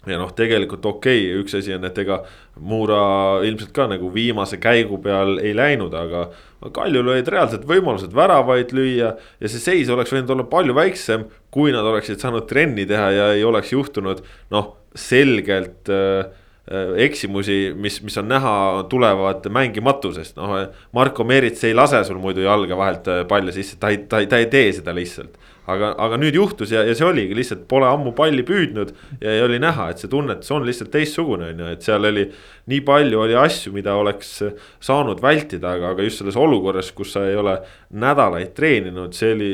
ja 0.07 0.19
noh, 0.19 0.33
tegelikult 0.35 0.85
okei 0.89 1.27
okay,, 1.29 1.43
üks 1.43 1.55
asi 1.59 1.75
on, 1.77 1.85
et 1.87 1.99
ega 2.03 2.23
Muura 2.63 3.03
ilmselt 3.47 3.71
ka 3.75 3.87
nagu 3.91 4.11
viimase 4.13 4.59
käigu 4.63 4.99
peal 5.03 5.39
ei 5.41 5.55
läinud, 5.57 5.95
aga. 5.97 6.27
Kaljul 6.75 7.09
olid 7.11 7.27
reaalselt 7.33 7.65
võimalused 7.67 8.13
väravaid 8.15 8.71
lüüa 8.77 9.15
ja 9.17 9.49
see 9.51 9.63
seis 9.63 9.89
oleks 9.91 10.13
võinud 10.15 10.31
olla 10.35 10.45
palju 10.51 10.77
väiksem, 10.77 11.25
kui 11.51 11.73
nad 11.75 11.87
oleksid 11.89 12.23
saanud 12.23 12.47
trenni 12.51 12.85
teha 12.87 13.09
ja 13.11 13.25
ei 13.35 13.43
oleks 13.47 13.73
juhtunud 13.73 14.23
noh, 14.55 14.69
selgelt 14.95 15.91
äh, 15.91 16.29
äh 16.71 16.93
eksimusi, 17.07 17.73
mis, 17.75 17.99
mis 18.07 18.19
on 18.21 18.31
näha, 18.31 18.55
tulevad 18.91 19.49
mängimatusest, 19.51 20.37
noh. 20.39 20.55
Marko 20.95 21.27
Meerits 21.27 21.65
ei 21.67 21.75
lase 21.75 22.05
sul 22.07 22.21
muidu 22.23 22.45
jalga 22.45 22.79
vahelt 22.79 23.11
äh, 23.11 23.25
palli 23.27 23.55
sisse, 23.55 23.81
ta 23.81 23.91
ei, 23.91 24.05
ta 24.07 24.23
ei, 24.23 24.31
ta 24.31 24.43
ei 24.43 24.51
tee 24.53 24.71
seda 24.77 24.95
lihtsalt 24.95 25.41
aga, 25.71 25.93
aga 25.99 26.19
nüüd 26.19 26.37
juhtus 26.37 26.73
ja, 26.75 26.83
ja 26.87 26.95
see 26.99 27.07
oligi 27.07 27.37
lihtsalt 27.39 27.67
pole 27.71 27.87
ammu 27.87 28.15
palli 28.17 28.45
püüdnud 28.47 28.95
ja, 29.21 29.37
ja 29.39 29.45
oli 29.47 29.61
näha, 29.63 29.91
et 29.93 30.03
see 30.03 30.11
tunnetus 30.11 30.51
on 30.55 30.67
lihtsalt 30.67 30.91
teistsugune, 30.95 31.53
on 31.53 31.63
ju, 31.65 31.69
et 31.77 31.87
seal 31.87 32.09
oli. 32.09 32.27
nii 32.71 32.81
palju 32.87 33.19
oli 33.19 33.35
asju, 33.35 33.73
mida 33.75 33.95
oleks 33.99 34.37
saanud 34.83 35.23
vältida, 35.23 35.75
aga, 35.77 35.93
aga 35.97 36.05
just 36.07 36.23
selles 36.23 36.39
olukorras, 36.39 36.93
kus 36.95 37.15
sa 37.17 37.25
ei 37.27 37.37
ole 37.37 37.57
nädalaid 37.91 38.53
treeninud, 38.55 39.15
see 39.19 39.33
oli 39.35 39.53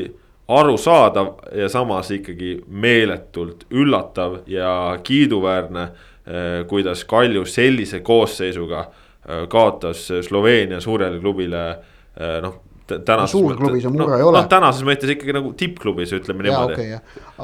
arusaadav 0.49 1.33
ja 1.57 1.69
samas 1.69 2.11
ikkagi 2.13 2.59
meeletult 2.67 3.65
üllatav 3.69 4.41
ja 4.49 4.97
kiiduväärne. 5.03 5.89
Eh, 6.29 6.65
kuidas 6.69 7.05
Kalju 7.09 7.41
sellise 7.49 8.03
koosseisuga 8.05 8.79
eh, 8.85 9.47
kaotas 9.49 10.03
Sloveenia 10.21 10.77
suurele 10.81 11.17
klubile 11.19 11.63
eh, 11.71 12.35
noh 12.43 12.68
tänases 12.89 13.35
no, 13.35 13.39
suurklubis 13.39 13.85
ju 13.85 13.91
mure 13.93 14.07
no, 14.07 14.17
ei 14.17 14.25
ole. 14.25 14.39
noh, 14.39 14.47
tänases 14.51 14.85
mõttes 14.87 15.13
ikkagi 15.13 15.35
nagu 15.35 15.51
tippklubis, 15.57 16.13
ütleme 16.17 16.45
niimoodi. 16.47 16.87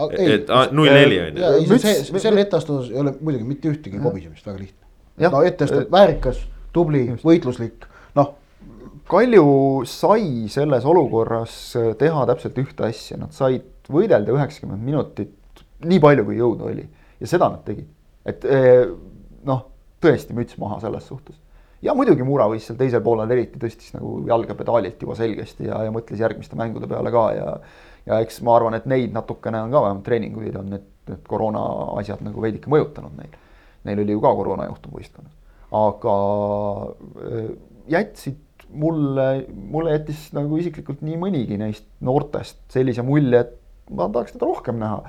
Okay, 0.05 0.31
et 0.37 0.51
null 0.75 0.91
neli 0.91 1.19
on 1.23 1.39
ju. 1.39 1.79
selle 1.79 2.45
etteastus 2.45 2.89
ei 2.93 2.99
ole 3.01 3.15
muidugi 3.19 3.47
mitte 3.47 3.71
ühtegi 3.71 4.01
kobisemist, 4.01 4.47
väga 4.47 4.61
lihtne. 4.61 5.29
no 5.29 5.43
etteastus 5.47 5.87
väärikas, 5.91 6.41
tubli, 6.75 7.07
võitluslik, 7.23 7.87
noh. 8.19 8.33
Kalju 9.05 9.49
sai 9.85 10.47
selles 10.49 10.85
olukorras 10.89 11.55
teha 11.99 12.23
täpselt 12.25 12.55
ühte 12.57 12.87
asja, 12.87 13.19
nad 13.21 13.35
said 13.37 13.85
võidelda 13.93 14.33
üheksakümmend 14.33 14.81
minutit 14.81 15.61
nii 15.85 15.99
palju, 16.01 16.25
kui 16.25 16.39
jõudu 16.39 16.71
oli 16.71 16.87
ja 17.21 17.29
seda 17.29 17.51
nad 17.53 17.61
tegid. 17.67 17.85
et 18.25 18.45
eh, 18.49 18.87
noh, 19.45 19.61
tõesti 20.01 20.33
müts 20.33 20.57
maha 20.57 20.79
selles 20.81 21.05
suhtes 21.05 21.37
ja 21.85 21.93
muidugi 21.97 22.25
Mura 22.27 22.47
võis 22.51 22.65
seal 22.67 22.77
teisel 22.79 23.03
poolel 23.05 23.31
eriti 23.35 23.59
tõstis 23.61 23.93
nagu 23.95 24.17
jalga 24.27 24.57
pedaalilt 24.57 25.01
juba 25.01 25.17
selgesti 25.17 25.69
ja, 25.69 25.83
ja 25.87 25.93
mõtles 25.93 26.21
järgmiste 26.21 26.57
mängude 26.59 26.89
peale 26.91 27.13
ka 27.13 27.25
ja. 27.37 27.49
ja 28.09 28.21
eks 28.25 28.41
ma 28.45 28.55
arvan, 28.57 28.77
et 28.77 28.87
neid 28.89 29.13
natukene 29.15 29.65
on 29.65 29.73
ka 29.73 29.83
vähemalt 29.87 30.05
treeninguid 30.07 30.57
on 30.61 30.71
need, 30.75 30.87
need 31.09 31.25
koroona 31.29 31.63
asjad 31.99 32.23
nagu 32.25 32.41
veidike 32.43 32.71
mõjutanud 32.71 33.17
neil. 33.19 33.37
Neil 33.85 34.01
oli 34.01 34.15
ju 34.15 34.23
ka 34.23 34.31
koroonajuhtum 34.39 34.95
võistkonnas, 34.97 35.35
aga 35.77 36.15
jätsid 37.93 38.41
mulle, 38.73 39.45
mulle 39.53 39.93
jättis 39.93 40.27
nagu 40.35 40.57
isiklikult 40.57 41.03
nii 41.05 41.19
mõnigi 41.21 41.59
neist 41.61 41.85
noortest 42.05 42.57
sellise 42.73 43.05
mulje, 43.05 43.45
et 43.45 43.93
ma 43.93 44.07
tahaks 44.09 44.33
teda 44.35 44.49
rohkem 44.49 44.81
näha 44.81 45.03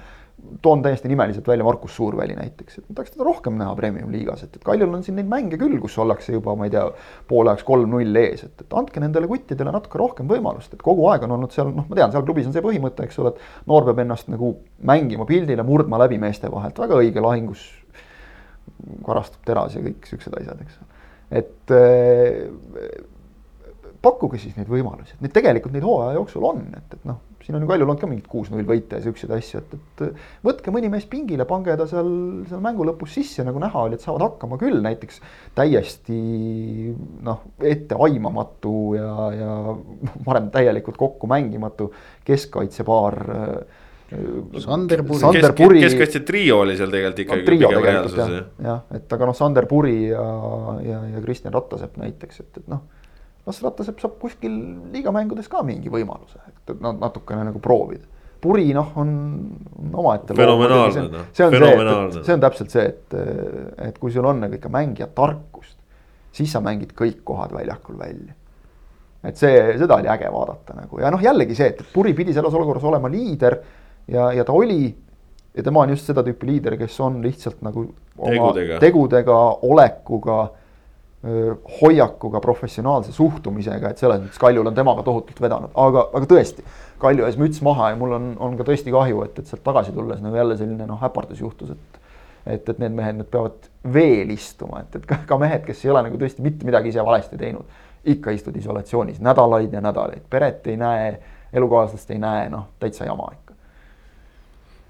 toon 0.63 0.83
täiesti 0.83 1.09
nimeliselt 1.09 1.49
välja 1.49 1.65
Markus 1.65 1.97
Suurväli 1.97 2.35
näiteks, 2.37 2.79
et 2.79 2.85
ma 2.89 2.95
tahaks 2.99 3.15
teda 3.15 3.25
rohkem 3.25 3.57
näha 3.59 3.73
premium-liigas, 3.79 4.43
et, 4.45 4.59
et 4.59 4.65
Kaljul 4.65 4.93
on 4.95 5.03
siin 5.05 5.17
neid 5.19 5.29
mänge 5.31 5.59
küll, 5.61 5.79
kus 5.81 5.97
ollakse 6.03 6.35
juba, 6.35 6.55
ma 6.59 6.69
ei 6.69 6.75
tea, 6.75 6.85
poole 7.29 7.53
ajaks 7.53 7.65
kolm-null 7.67 8.21
ees, 8.21 8.45
et, 8.45 8.65
et 8.67 8.77
andke 8.77 9.01
nendele 9.03 9.31
kuttidele 9.31 9.73
natuke 9.75 10.01
rohkem 10.01 10.29
võimalust, 10.31 10.75
et 10.77 10.85
kogu 10.85 11.09
aeg 11.11 11.25
on 11.27 11.35
olnud 11.39 11.57
seal, 11.57 11.73
noh, 11.73 11.89
ma 11.89 11.99
tean, 11.99 12.13
seal 12.13 12.27
klubis 12.27 12.49
on 12.51 12.55
see 12.57 12.65
põhimõte, 12.65 13.09
eks 13.09 13.19
ole, 13.23 13.33
et 13.33 13.67
noor 13.73 13.89
peab 13.89 14.05
ennast 14.05 14.31
nagu 14.33 14.53
mängima 14.93 15.27
pildile, 15.29 15.65
murdma 15.67 16.01
läbi 16.05 16.21
meeste 16.23 16.53
vahelt, 16.53 16.79
väga 16.85 17.01
õige 17.01 17.25
lahingus 17.25 17.65
karastub 19.07 19.43
teras 19.49 19.77
ja 19.77 19.83
kõik 19.85 20.05
siuksed 20.09 20.37
asjad, 20.37 20.63
eks. 20.67 20.81
et 21.41 21.77
äh, 21.77 23.07
pakkuge 24.07 24.41
siis 24.41 24.57
neid 24.59 24.71
võimalusi, 24.71 25.17
et 25.17 25.25
neid 25.27 25.35
tegelikult 25.35 25.75
neid 25.75 25.87
hooaja 25.87 26.17
jooksul 26.17 26.47
on, 26.49 26.63
et, 26.79 26.95
et 26.99 27.09
noh, 27.09 27.21
siin 27.47 27.59
on 27.59 27.63
ju 27.63 27.71
Kaljul 27.71 27.87
olnud 27.87 28.01
ka 28.03 28.09
mingid 28.11 28.27
kuus-null 28.31 28.67
võite 28.67 28.99
ja 28.99 29.05
siukseid 29.05 29.33
asju, 29.37 29.63
et, 29.63 29.75
et 29.77 30.23
võtke 30.47 30.75
mõni 30.75 30.91
mees 30.91 31.07
pingile, 31.11 31.47
pange 31.49 31.77
ta 31.79 31.87
seal, 31.91 32.11
seal 32.51 32.63
mängu 32.65 32.87
lõpus 32.89 33.15
sisse, 33.15 33.45
nagu 33.47 33.63
näha 33.63 33.87
oli, 33.87 33.99
et 33.99 34.05
saavad 34.05 34.25
hakkama 34.27 34.59
küll, 34.61 34.81
näiteks 34.83 35.21
täiesti 35.59 36.21
noh, 37.27 37.47
etteaimamatu 37.63 38.77
ja, 38.99 39.15
ja 39.37 39.57
varem 40.27 40.51
täielikult 40.55 40.99
kokku 41.01 41.31
mängimatu 41.31 41.93
keskkaitsepaar 42.27 43.21
Sander 44.59 45.03
Puri. 45.03 45.19
Sander 45.19 45.53
Puri. 45.53 45.81
keskkaitse 45.83 46.21
trio 46.27 46.61
oli 46.63 46.77
seal 46.79 46.93
tegelikult 46.93 47.25
ikkagi 47.25 47.41
no, 47.43 47.47
trio 47.47 47.71
tegelikult 47.75 48.19
jah, 48.21 48.29
reaalsus. 48.31 48.53
jah, 48.69 48.85
et 48.95 49.17
aga 49.17 49.31
noh, 49.31 49.39
Sander 49.39 49.67
Puri 49.71 49.97
ja, 50.13 50.27
ja, 50.87 51.01
ja 51.15 51.23
Kristjan 51.25 51.55
Rattasepp 51.55 51.99
näiteks, 52.03 52.45
et, 52.45 52.61
et 52.63 52.71
noh. 52.71 52.85
Las 53.47 53.63
Rattasepp 53.63 54.03
saab 54.03 54.19
kuskil 54.23 54.55
liigamängudes 54.93 55.49
ka 55.51 55.63
mingi 55.67 55.93
võimaluse, 55.93 56.41
et 56.51 56.77
nad 56.83 56.99
natukene 57.03 57.47
nagu 57.49 57.63
proovida. 57.63 58.07
Puri 58.43 58.69
noh, 58.77 58.91
on, 59.01 59.13
on 59.81 59.95
omaette. 60.03 60.35
fenomenaalne 60.37 61.07
noh, 61.11 61.29
fenomenaalne. 61.35 62.25
see 62.27 62.35
on 62.37 62.43
täpselt 62.43 62.75
see, 62.75 62.85
et, 62.91 63.15
et 63.89 63.97
kui 63.99 64.13
sul 64.15 64.27
on 64.29 64.43
nagu 64.45 64.59
ikka 64.59 64.71
mängija 64.71 65.09
tarkust, 65.17 65.79
siis 66.37 66.53
sa 66.53 66.61
mängid 66.63 66.93
kõik 66.99 67.23
kohad 67.27 67.55
väljakul 67.57 67.97
välja 67.99 68.37
et 69.27 69.41
see, 69.41 69.57
seda 69.81 69.97
oli 69.97 70.11
äge 70.13 70.29
vaadata 70.31 70.77
nagu 70.77 71.01
ja 71.03 71.11
noh, 71.11 71.23
jällegi 71.23 71.57
see, 71.59 71.73
et 71.73 71.81
Puri 71.95 72.13
pidi 72.15 72.35
selles 72.37 72.55
olukorras 72.55 72.85
olema 72.87 73.11
liider 73.11 73.57
ja, 74.13 74.29
ja 74.37 74.45
ta 74.47 74.55
oli 74.55 74.93
ja 75.57 75.65
tema 75.65 75.83
on 75.83 75.95
just 75.95 76.11
seda 76.11 76.23
tüüpi 76.27 76.51
liider, 76.51 76.77
kes 76.79 76.99
on 77.05 77.19
lihtsalt 77.25 77.63
nagu 77.65 77.87
tegudega, 78.21 78.79
tegudega, 78.83 79.39
olekuga, 79.67 80.41
hoiakuga, 81.81 82.41
professionaalse 82.41 83.13
suhtumisega, 83.13 83.91
et 83.91 83.99
selles 83.99 84.21
mõttes 84.23 84.41
Kaljul 84.41 84.69
on 84.69 84.75
temaga 84.77 85.03
tohutult 85.07 85.41
vedanud, 85.43 85.73
aga, 85.75 86.05
aga 86.15 86.29
tõesti. 86.31 86.65
Kalju 87.01 87.27
ees 87.27 87.39
müts 87.41 87.63
maha 87.65 87.91
ja 87.93 87.97
mul 87.99 88.15
on, 88.17 88.29
on 88.41 88.55
ka 88.57 88.65
tõesti 88.69 88.93
kahju, 88.95 89.25
et, 89.27 89.41
et 89.41 89.49
sealt 89.51 89.65
tagasi 89.65 89.93
tulles 89.97 90.21
nagu 90.25 90.39
jälle 90.39 90.57
selline 90.61 90.87
noh, 90.89 91.03
äpardus 91.05 91.41
juhtus, 91.43 91.73
et 91.75 92.03
et, 92.47 92.69
et 92.69 92.79
need 92.79 92.95
mehed 92.95 93.17
nüüd 93.19 93.27
peavad 93.27 93.65
veel 93.91 94.31
istuma, 94.31 94.85
et, 94.85 95.01
et 95.01 95.07
ka, 95.09 95.19
ka 95.27 95.39
mehed, 95.43 95.65
kes 95.67 95.81
ei 95.83 95.91
ole 95.91 96.05
nagu 96.07 96.21
tõesti 96.21 96.45
mitte 96.45 96.69
midagi 96.69 96.93
ise 96.93 97.03
valesti 97.03 97.39
teinud, 97.41 97.67
ikka 98.07 98.37
istud 98.37 98.55
isolatsioonis 98.55 99.19
nädalaid 99.19 99.75
ja 99.75 99.83
nädalaid, 99.83 100.23
peret 100.31 100.69
ei 100.71 100.79
näe, 100.79 101.09
elukaaslast 101.59 102.15
ei 102.15 102.23
näe, 102.23 102.47
noh, 102.53 102.69
täitsa 102.79 103.09
jama 103.09 103.33
ikka 103.33 103.46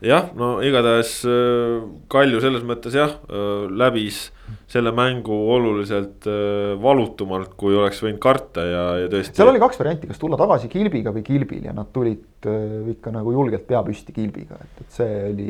jah, 0.04 0.30
no 0.36 0.56
igatahes 0.64 1.12
äh, 1.28 1.84
Kalju 2.12 2.40
selles 2.44 2.64
mõttes 2.68 2.96
jah, 2.96 3.14
äh, 3.30 3.66
läbis 3.72 4.26
selle 4.70 4.92
mängu 4.94 5.36
oluliselt 5.54 6.26
äh, 6.30 6.74
valutumalt, 6.82 7.54
kui 7.58 7.76
oleks 7.76 8.02
võinud 8.04 8.20
karta 8.22 8.64
ja, 8.66 8.84
ja 9.02 9.12
tõesti. 9.12 9.38
seal 9.38 9.52
oli 9.52 9.62
kaks 9.62 9.80
varianti, 9.80 10.10
kas 10.10 10.20
tulla 10.20 10.38
tagasi 10.40 10.70
kilbiga 10.72 11.14
või 11.14 11.24
kilbil 11.26 11.70
ja 11.70 11.76
nad 11.76 11.92
tulid 11.94 12.50
ikka 12.92 13.10
nagu 13.14 13.32
julgelt 13.34 13.64
pea 13.66 13.80
püsti 13.86 14.14
kilbiga, 14.14 14.60
et, 14.60 14.84
et 14.84 15.00
see 15.00 15.16
oli 15.30 15.48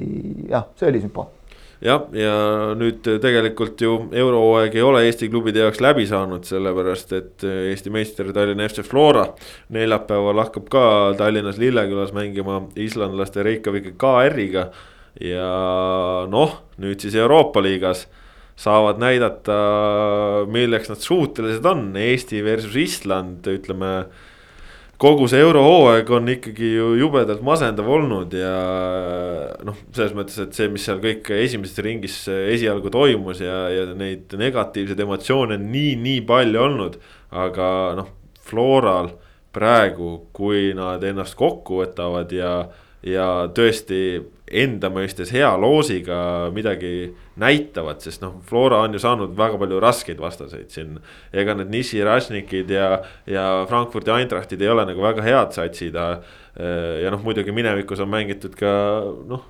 jah, 0.52 0.70
see 0.78 0.92
oli 0.92 1.02
sümpaatne 1.02 1.35
jah, 1.84 2.06
ja 2.16 2.34
nüüd 2.78 3.04
tegelikult 3.22 3.80
ju 3.82 3.96
eurohooaeg 4.16 4.76
ei 4.76 4.84
ole 4.84 5.04
Eesti 5.06 5.28
klubide 5.32 5.64
jaoks 5.64 5.80
läbi 5.84 6.06
saanud, 6.08 6.46
sellepärast 6.48 7.14
et 7.16 7.46
Eesti 7.46 7.92
meister 7.94 8.32
Tallinna 8.32 8.68
FC 8.68 8.84
Flora. 8.86 9.26
neljapäeval 9.74 10.44
hakkab 10.44 10.68
ka 10.72 10.84
Tallinnas 11.18 11.58
Lillekülas 11.60 12.14
mängima 12.16 12.62
islandlaste 12.76 13.44
Reykjaviki 13.46 13.96
KR-iga. 14.00 14.70
ja 15.20 15.50
noh, 16.28 16.62
nüüd 16.78 17.00
siis 17.00 17.14
Euroopa 17.14 17.62
liigas 17.64 18.06
saavad 18.56 19.00
näidata, 19.00 19.56
milleks 20.48 20.88
nad 20.88 21.00
suutelised 21.04 21.64
on, 21.68 21.90
Eesti 21.96 22.40
versus 22.44 22.76
Island, 22.80 23.44
ütleme 23.52 24.06
kogu 25.00 25.26
see 25.28 25.42
eurohooaeg 25.44 26.10
on 26.16 26.30
ikkagi 26.32 26.70
ju 26.76 26.86
jubedalt 27.00 27.42
masendav 27.44 27.88
olnud 27.92 28.32
ja 28.36 28.52
noh, 29.66 29.76
selles 29.92 30.14
mõttes, 30.16 30.38
et 30.40 30.56
see, 30.56 30.70
mis 30.72 30.86
seal 30.88 31.02
kõik 31.02 31.28
esimeses 31.36 31.82
ringis 31.84 32.16
esialgu 32.32 32.92
toimus 32.94 33.42
ja, 33.44 33.66
ja 33.72 33.84
neid 33.92 34.32
negatiivseid 34.40 35.02
emotsioone 35.04 35.58
on 35.60 35.68
nii, 35.72 35.92
nii 36.00 36.24
palju 36.28 36.62
olnud. 36.68 36.98
aga 37.36 37.68
noh, 37.98 38.12
Floral 38.46 39.10
praegu, 39.52 40.28
kui 40.36 40.70
nad 40.76 41.02
ennast 41.04 41.34
kokku 41.36 41.80
võtavad 41.82 42.32
ja, 42.32 42.52
ja 43.02 43.28
tõesti 43.52 44.20
enda 44.46 44.90
mõistes 44.94 45.32
hea 45.34 45.50
loosiga 45.58 46.18
midagi 46.54 47.10
näitavad, 47.40 48.00
sest 48.00 48.22
noh, 48.24 48.38
Flora 48.48 48.80
on 48.84 48.96
ju 48.96 49.00
saanud 49.02 49.34
väga 49.36 49.58
palju 49.60 49.80
raskeid 49.82 50.20
vastaseid 50.20 50.70
siin. 50.72 50.98
ega 51.32 51.54
need 51.54 51.70
Nissi 51.72 52.00
Rašnikid 52.04 52.70
ja, 52.72 53.02
ja 53.28 53.44
Frankfurdi 53.68 54.12
Eintrachtid 54.14 54.62
ei 54.62 54.70
ole 54.72 54.86
nagu 54.88 55.04
väga 55.04 55.24
head 55.24 55.52
satsid. 55.56 55.94
ja 55.96 57.10
noh, 57.12 57.20
muidugi 57.24 57.52
minevikus 57.52 58.00
on 58.00 58.08
mängitud 58.08 58.56
ka 58.56 58.72
noh, 59.28 59.44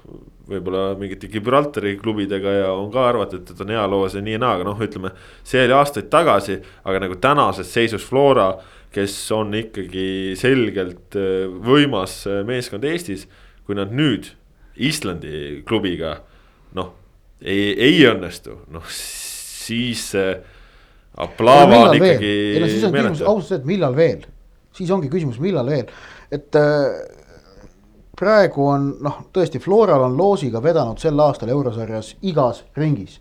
võib-olla 0.51 0.97
mingite 0.99 1.31
Gibraltari 1.31 1.97
klubidega 1.99 2.57
ja 2.61 2.73
on 2.75 2.91
ka 2.95 3.07
arvatud, 3.09 3.47
et 3.51 3.63
on 3.63 3.71
hea 3.71 3.87
loos 3.91 4.19
ja 4.19 4.23
nii 4.23 4.35
ja 4.35 4.43
naa, 4.43 4.57
aga 4.59 4.67
noh, 4.67 4.83
ütleme. 4.83 5.15
see 5.47 5.63
oli 5.67 5.79
aastaid 5.79 6.11
tagasi, 6.11 6.61
aga 6.85 7.07
nagu 7.07 7.19
tänases 7.23 7.71
seisus 7.71 8.07
Flora, 8.07 8.53
kes 8.95 9.15
on 9.35 9.55
ikkagi 9.55 10.35
selgelt 10.39 11.15
võimas 11.63 12.25
meeskond 12.47 12.87
Eestis, 12.87 13.27
kui 13.67 13.79
nad 13.79 13.95
nüüd 13.95 14.33
Islandi 14.77 15.63
klubiga 15.67 16.21
noh, 16.77 16.95
ei, 17.43 17.73
ei 17.91 18.03
õnnestu, 18.09 18.61
noh 18.73 18.85
siis 19.67 20.15
äh, 20.15 20.37
aplaava 21.17 21.77
on 21.89 21.97
ikkagi. 21.97 22.33
ei 22.55 22.61
no 22.61 22.71
siis 22.71 22.85
on 22.85 22.95
meeletu. 22.95 23.15
küsimus 23.15 23.29
ausalt 23.29 23.49
see, 23.51 23.61
et 23.61 23.69
millal 23.69 23.97
veel, 23.97 24.25
siis 24.77 24.91
ongi 24.95 25.11
küsimus, 25.13 25.39
millal 25.43 25.71
veel, 25.71 25.91
et 26.33 26.59
äh, 26.61 26.99
praegu 28.17 28.69
on 28.71 28.91
noh, 29.05 29.23
tõesti 29.35 29.61
Floral 29.63 30.07
on 30.07 30.17
loosiga 30.19 30.63
vedanud 30.63 31.01
sel 31.03 31.21
aastal 31.21 31.53
eurosarjas 31.55 32.15
igas 32.23 32.65
ringis. 32.77 33.21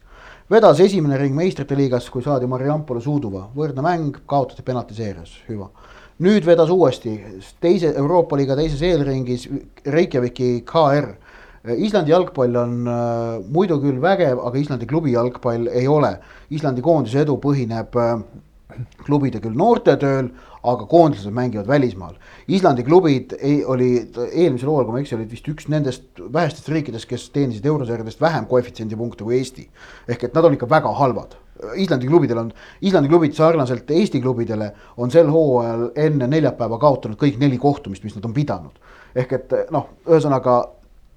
vedas 0.52 0.80
esimene 0.80 1.18
ring 1.18 1.36
meistrite 1.36 1.76
liigas, 1.76 2.10
kui 2.10 2.24
saadi 2.24 2.46
Mariampole 2.46 3.02
Suuduva, 3.02 3.48
võrdne 3.56 3.82
mäng, 3.82 4.20
kaotati 4.30 4.62
penaltiseerias, 4.62 5.32
hüva. 5.50 5.72
Nüüd 6.22 6.46
vedas 6.46 6.70
uuesti 6.70 7.18
teise 7.60 7.90
Euroopa 7.98 8.38
liiga 8.38 8.56
teises 8.56 8.82
eelringis 8.86 9.50
Reykjaviki 9.86 10.62
KR 10.64 11.10
Islandi 11.74 12.12
jalgpall 12.14 12.56
on 12.62 12.74
äh, 12.88 13.44
muidu 13.52 13.80
küll 13.82 14.02
vägev, 14.02 14.42
aga 14.46 14.60
Islandi 14.60 14.86
klubi 14.90 15.16
jalgpall 15.16 15.70
ei 15.72 15.88
ole. 15.90 16.18
Islandi 16.54 16.84
koondise 16.86 17.24
edu 17.24 17.40
põhineb 17.42 17.96
äh, 17.98 18.20
klubide 19.06 19.40
küll 19.42 19.56
noortetööl, 19.58 20.30
aga 20.66 20.86
koondised 20.90 21.34
mängivad 21.34 21.68
välismaal. 21.70 22.16
Islandi 22.52 22.84
klubid 22.86 23.36
ei, 23.40 23.60
oli 23.66 23.90
eelmisel 24.32 24.70
hooajal, 24.70 24.88
kui 24.88 24.96
ma 24.96 25.02
ei 25.02 25.06
eksi, 25.06 25.18
olid 25.18 25.34
vist 25.34 25.50
üks 25.52 25.70
nendest 25.72 26.22
vähestest 26.34 26.70
riikidest, 26.74 27.10
kes 27.10 27.28
teenisid 27.34 27.66
eurosarjadest 27.70 28.22
vähem 28.22 28.48
koefitsiendi 28.50 28.98
punkte 29.00 29.24
kui 29.24 29.38
Eesti. 29.40 29.68
ehk 30.08 30.24
et 30.24 30.34
nad 30.34 30.46
on 30.46 30.58
ikka 30.58 30.70
väga 30.70 30.94
halvad. 31.00 31.38
Islandi 31.76 32.08
klubidel 32.08 32.38
on, 32.38 32.54
Islandi 32.82 33.10
klubid 33.10 33.34
sarnaselt 33.34 33.92
Eesti 33.92 34.22
klubidele 34.22 34.72
on 34.98 35.12
sel 35.12 35.30
hooajal 35.32 35.92
enne 35.96 36.28
neljapäeva 36.28 36.80
kaotanud 36.82 37.18
kõik 37.22 37.40
neli 37.40 37.58
kohtumist, 37.58 38.04
mis 38.04 38.16
nad 38.16 38.26
on 38.26 38.34
pidanud. 38.34 38.82
ehk 39.16 39.32
et 39.32 39.54
noh, 39.72 39.86
ühesõnaga 40.08 40.58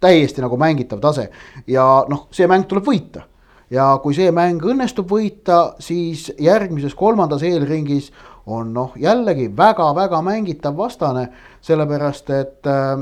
täiesti 0.00 0.42
nagu 0.42 0.56
mängitav 0.56 1.00
tase 1.02 1.28
ja 1.66 1.84
noh, 2.08 2.26
see 2.34 2.48
mäng 2.50 2.66
tuleb 2.68 2.86
võita. 2.86 3.24
ja 3.70 3.98
kui 4.02 4.14
see 4.16 4.30
mäng 4.32 4.62
õnnestub 4.64 5.10
võita, 5.10 5.74
siis 5.78 6.30
järgmises 6.40 6.94
kolmandas 6.96 7.42
eelringis 7.44 8.12
on 8.48 8.72
noh, 8.72 8.94
jällegi 8.96 9.50
väga-väga 9.56 10.22
mängitav 10.24 10.76
vastane, 10.76 11.26
sellepärast 11.60 12.30
et 12.30 12.66
äh, 12.66 12.94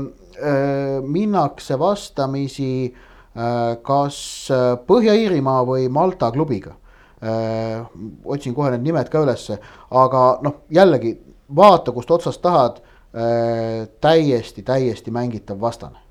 äh 0.43 1.03
minnakse 1.03 1.79
vastamisi 1.79 2.93
äh, 2.93 3.77
kas 3.81 4.49
Põhja-Iirimaa 4.87 5.63
või 5.65 5.87
Malta 5.89 6.31
klubiga 6.31 6.75
äh,. 7.23 7.85
otsin 8.25 8.53
kohe 8.53 8.71
need 8.71 8.83
nimed 8.83 9.09
ka 9.09 9.21
ülesse, 9.23 9.59
aga 9.91 10.25
noh, 10.41 10.65
jällegi 10.69 11.15
vaata, 11.55 11.91
kust 11.91 12.11
otsast 12.11 12.41
tahad 12.41 12.81
äh,. 12.81 13.87
täiesti, 14.01 14.63
täiesti 14.63 15.11
mängitav 15.11 15.61
vastane 15.61 16.06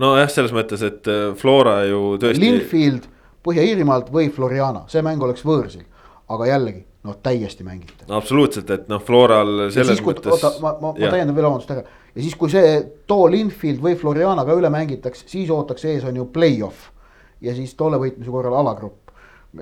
nojah, 0.00 0.28
selles 0.32 0.54
mõttes, 0.56 0.82
et 0.86 1.08
äh, 1.10 1.30
Flora 1.38 1.80
ju 1.88 2.16
tõesti. 2.22 2.42
Linfield 2.42 3.08
Põhja-Iirimaalt 3.46 4.10
või 4.12 4.28
Floriana, 4.34 4.82
see 4.90 5.00
mäng 5.06 5.22
oleks 5.22 5.44
võõrsil, 5.46 5.86
aga 6.34 6.48
jällegi 6.50 6.82
no 7.06 7.14
täiesti 7.22 7.64
mängitav. 7.64 8.10
absoluutselt, 8.18 8.70
et 8.74 8.88
noh, 8.90 9.00
Floral 9.04 9.68
selles 9.70 9.96
siis, 9.96 10.04
mõttes. 10.04 10.32
oota, 10.34 10.50
ma, 10.60 10.74
ma, 10.82 10.92
ma 10.96 11.10
täiendan 11.14 11.36
veel 11.36 11.46
vabandust 11.46 11.70
ära 11.72 11.84
ja 11.86 12.22
siis, 12.24 12.34
kui 12.36 12.50
see 12.52 12.72
too 13.08 13.28
Linfield 13.30 13.82
või 13.84 13.94
Floriana 13.98 14.44
ka 14.44 14.56
üle 14.58 14.70
mängitaks, 14.74 15.22
siis 15.30 15.52
ootaks 15.54 15.86
ees 15.88 16.06
on 16.08 16.18
ju 16.18 16.26
play-off 16.34 16.90
ja 17.44 17.54
siis 17.54 17.76
tolle 17.78 18.00
võitmise 18.02 18.34
korral 18.34 18.58
alagrupp 18.58 19.08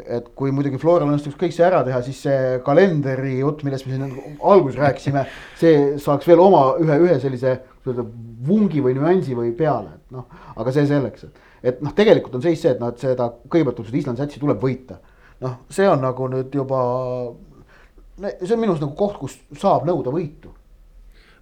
et 0.03 0.33
kui 0.35 0.51
muidugi 0.51 0.81
Floral 0.83 1.07
õnnestuks 1.07 1.37
kõik 1.39 1.55
see 1.55 1.65
ära 1.67 1.85
teha, 1.87 2.01
siis 2.03 2.19
see 2.25 2.59
kalendri 2.67 3.37
jutt, 3.39 3.63
millest 3.67 3.87
me 3.87 3.95
siin 3.95 4.39
alguses 4.41 4.81
rääkisime, 4.81 5.23
see 5.61 5.77
saaks 6.03 6.27
veel 6.27 6.43
oma 6.43 6.73
ühe, 6.83 6.97
ühe 7.07 7.19
sellise 7.23 7.55
öelda 7.91 8.05
vungi 8.47 8.83
või 8.85 8.95
nüansi 8.99 9.37
või 9.39 9.53
peale, 9.57 9.97
et 9.97 10.15
noh, 10.15 10.27
aga 10.57 10.73
see 10.75 10.87
selleks, 10.89 11.27
et, 11.27 11.43
et 11.73 11.83
noh, 11.85 11.95
tegelikult 11.97 12.39
on 12.39 12.45
seis 12.45 12.61
see, 12.63 12.75
et 12.75 12.81
noh, 12.83 12.93
et 12.93 13.03
seda 13.03 13.31
kõigepealt 13.47 13.81
tuleb 13.81 13.91
seda 13.91 14.03
Islandi 14.03 14.25
satsi 14.25 14.43
tuleb 14.43 14.63
võita. 14.63 15.01
noh, 15.45 15.59
see 15.71 15.89
on 15.89 16.01
nagu 16.01 16.29
nüüd 16.33 16.55
juba 16.55 16.83
see 18.21 18.55
on 18.55 18.61
minu 18.61 18.73
arust 18.73 18.85
nagu 18.85 18.95
koht, 18.97 19.19
kus 19.21 19.37
saab 19.61 19.87
nõuda 19.89 20.13
võitu. 20.15 20.53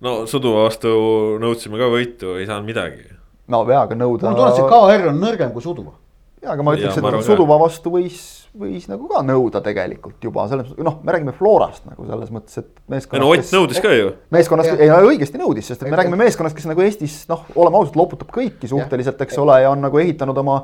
no 0.04 0.24
Suduva 0.30 0.66
vastu 0.66 0.94
nõudsime 1.42 1.78
ka 1.80 1.90
võitu, 1.92 2.38
ei 2.40 2.48
saanud 2.48 2.66
midagi. 2.68 3.06
no 3.48 3.64
jaa, 3.68 3.84
aga 3.86 3.98
nõuda. 3.98 4.30
mul 4.30 4.40
tunne, 4.40 4.50
et 4.50 4.58
see 4.58 4.70
KR 4.72 5.10
on 5.12 5.20
nõrgem 5.22 5.52
kui 5.54 5.62
Suduva. 5.62 5.94
jaa, 6.42 6.54
aga 6.56 6.66
ma 6.66 6.74
ütleks, 6.76 6.98
et 6.98 7.28
Suduva 7.28 7.58
vastu 7.62 7.94
võis 7.94 8.24
võis 8.58 8.86
nagu 8.90 9.08
ka 9.10 9.20
nõuda 9.26 9.60
tegelikult 9.64 10.22
juba 10.22 10.46
selles 10.50 10.68
mõttes, 10.68 10.86
noh, 10.86 11.00
me 11.02 11.14
räägime 11.14 11.34
Florast 11.34 11.86
nagu 11.88 12.06
selles 12.06 12.30
mõttes, 12.34 12.60
et 12.62 12.70
meeskonnast. 12.92 13.24
no 13.24 13.32
Ott 13.34 13.52
nõudis 13.56 13.82
ka 13.82 13.92
ju. 13.94 14.14
meeskonnast, 14.34 14.78
ei 14.78 14.92
õigesti 14.94 15.40
nõudis, 15.40 15.70
sest 15.70 15.82
et 15.82 15.90
me 15.90 15.98
räägime 15.98 16.20
meeskonnast, 16.20 16.56
kes 16.56 16.68
nagu 16.70 16.84
Eestis 16.84 17.24
noh, 17.30 17.42
oleme 17.58 17.80
ausad, 17.80 17.98
loputab 17.98 18.30
kõiki 18.34 18.70
suhteliselt, 18.70 19.20
eks 19.26 19.40
ole, 19.42 19.58
ja 19.64 19.74
on 19.74 19.82
nagu 19.82 19.98
ehitanud 19.98 20.38
oma 20.44 20.60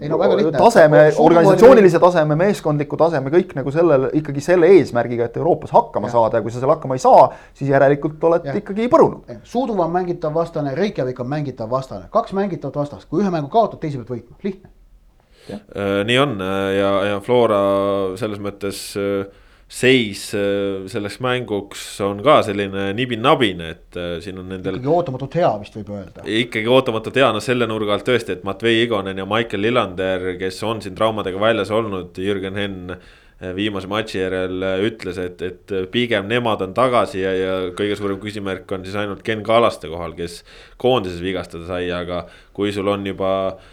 ei 0.00 0.10
no 0.12 0.18
väga 0.20 0.36
lihtne. 0.36 0.58
taseme, 0.58 1.02
organisatsioonilise 1.24 2.00
taseme, 2.02 2.36
meeskondliku 2.36 2.98
taseme, 3.00 3.32
kõik 3.32 3.56
nagu 3.56 3.72
sellel 3.72 4.08
ikkagi 4.20 4.44
selle 4.44 4.68
eesmärgiga, 4.76 5.30
et 5.30 5.40
Euroopas 5.40 5.72
hakkama 5.72 6.10
ja. 6.10 6.16
saada 6.18 6.40
ja 6.40 6.44
kui 6.44 6.52
sa 6.52 6.60
seal 6.60 6.74
hakkama 6.74 6.98
ei 6.98 7.04
saa, 7.04 7.30
siis 7.56 7.72
järelikult 7.72 8.24
oled 8.28 8.44
ja. 8.44 8.58
ikkagi 8.60 8.90
põrunud. 8.92 9.38
Suuduva 9.48 9.86
on 9.88 9.96
mängitav 9.96 10.36
vastane, 10.36 10.76
Reykjavik 10.76 11.24
on 11.24 11.32
mängitav 11.32 11.72
vastane, 11.72 12.10
kaks 12.12 12.36
mängitavat 12.36 12.82
vastast, 12.82 13.08
kui 13.08 13.24
ühe 13.24 13.32
mängu 13.32 13.48
kaotad, 13.52 13.80
teise 13.80 14.02
pead 14.02 14.18
võitma, 14.18 14.36
lihtne 14.44 14.75
nii 16.06 16.20
on 16.22 16.38
äh, 16.42 16.76
ja, 16.78 16.92
ja 17.12 17.18
Flora 17.24 17.58
selles 18.18 18.40
mõttes 18.42 18.80
äh, 19.00 19.26
seis 19.66 20.28
selleks 20.30 21.16
mänguks 21.24 21.80
on 22.06 22.20
ka 22.22 22.36
selline 22.46 22.92
nibin-nabine, 22.94 23.72
et 23.74 23.98
siin 24.22 24.38
on 24.38 24.46
nendel. 24.52 24.76
ikkagi 24.78 24.92
ootamatult 24.94 25.34
hea 25.40 25.50
vist 25.58 25.74
võib 25.74 25.90
öelda. 25.96 26.22
ikkagi 26.22 26.70
ootamatult 26.70 27.18
hea, 27.18 27.32
no 27.34 27.42
selle 27.42 27.66
nurga 27.66 27.96
alt 27.96 28.06
tõesti, 28.06 28.36
et 28.36 28.46
Matvei 28.46 28.84
Igonen 28.84 29.18
ja 29.18 29.26
Michael 29.26 29.66
Lillander, 29.66 30.28
kes 30.38 30.62
on 30.62 30.84
siin 30.84 30.94
traumadega 30.94 31.42
väljas 31.42 31.74
olnud, 31.74 32.14
Jürgen 32.14 32.62
Henn 32.62 32.96
viimase 33.58 33.90
matši 33.90 34.20
järel 34.22 34.62
ütles, 34.86 35.18
et, 35.18 35.42
et 35.42 35.74
pigem 35.90 36.30
nemad 36.30 36.62
on 36.62 36.70
tagasi 36.72 37.26
ja, 37.26 37.34
ja 37.34 37.56
kõige 37.76 37.98
suurem 37.98 38.22
küsimärk 38.22 38.70
on 38.72 38.86
siis 38.86 38.94
ainult 39.02 39.26
Ken 39.26 39.42
Kallaste 39.44 39.90
kohal, 39.90 40.14
kes 40.16 40.44
koondises 40.78 41.18
vigastada 41.26 41.66
sai, 41.66 41.90
aga 41.90 42.22
kui 42.54 42.70
sul 42.72 42.86
on 42.94 43.02
juba 43.10 43.32
äh, 43.50 43.72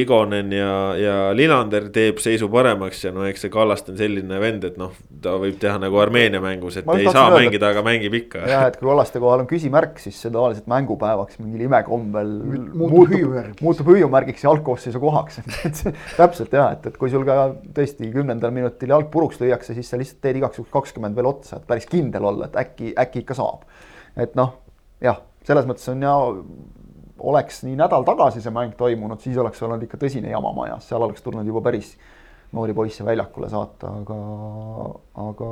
Igonen 0.00 0.52
ja, 0.54 0.72
ja 0.96 1.14
Lillander 1.36 1.88
teeb 1.92 2.20
seisu 2.22 2.48
paremaks 2.52 3.02
ja 3.04 3.12
no 3.14 3.26
eks 3.28 3.44
see 3.44 3.52
Kallaste 3.52 3.92
on 3.92 3.98
selline 4.00 4.38
vend, 4.40 4.64
et 4.68 4.78
noh, 4.80 4.94
ta 5.24 5.34
võib 5.40 5.58
teha 5.60 5.74
nagu 5.82 5.98
Armeenia 6.00 6.40
mängus, 6.42 6.78
et 6.80 6.88
ei 6.94 7.06
saa 7.08 7.26
öelda, 7.28 7.40
mängida, 7.40 7.72
aga 7.74 7.84
mängib 7.86 8.16
ikka. 8.16 8.44
jah, 8.52 8.66
et 8.70 8.78
kui 8.80 8.88
Kallaste 8.88 9.22
kohal 9.22 9.44
on 9.44 9.50
küsimärk, 9.50 10.00
siis 10.02 10.18
see 10.22 10.32
tavaliselt 10.32 10.68
mängupäevaks 10.72 11.40
mingil 11.42 11.66
imekombel 11.68 12.32
muutub 12.46 13.12
hüüumärgiks. 13.14 13.64
muutub 13.64 13.92
hüüumärgiks 13.92 14.46
ja 14.46 14.52
algkoosseisu 14.54 15.02
kohaks 15.02 15.42
täpselt 16.20 16.56
jah, 16.56 16.72
et, 16.76 16.88
et 16.88 17.00
kui 17.00 17.12
sul 17.12 17.26
ka 17.28 17.50
tõesti 17.76 18.12
kümnendal 18.14 18.54
minutil 18.54 18.94
jalg 18.94 19.10
puruks 19.12 19.42
lüüakse, 19.42 19.76
siis 19.76 19.92
sa 19.92 20.00
lihtsalt 20.00 20.22
teed 20.24 20.40
igaks 20.40 20.60
juhuks 20.60 20.72
kakskümmend 20.72 21.18
veel 21.18 21.30
otsa, 21.34 21.60
et 21.60 21.68
päris 21.68 21.88
kindel 21.90 22.30
olla, 22.32 22.48
et 22.48 22.58
äkki, 22.64 22.94
äkki 22.98 23.26
ikka 23.26 23.36
saab. 23.38 23.66
et 24.16 24.36
noh, 24.38 24.56
jah, 25.04 25.20
selles 25.46 25.68
mõttes 25.68 25.88
on 25.92 26.04
ja 26.04 26.16
oleks 27.22 27.62
nii 27.66 27.76
nädal 27.78 28.04
tagasi 28.06 28.42
see 28.42 28.52
mäng 28.54 28.74
toimunud, 28.78 29.20
siis 29.22 29.38
oleks 29.38 29.62
olnud 29.62 29.82
ikka 29.86 30.00
tõsine 30.00 30.32
jama 30.32 30.52
majas, 30.56 30.88
seal 30.90 31.04
oleks 31.06 31.22
tulnud 31.24 31.46
juba 31.46 31.62
päris 31.64 31.94
noori 32.52 32.74
poisse 32.76 33.04
väljakule 33.04 33.48
saata, 33.48 33.90
aga, 34.02 34.16
aga 35.22 35.50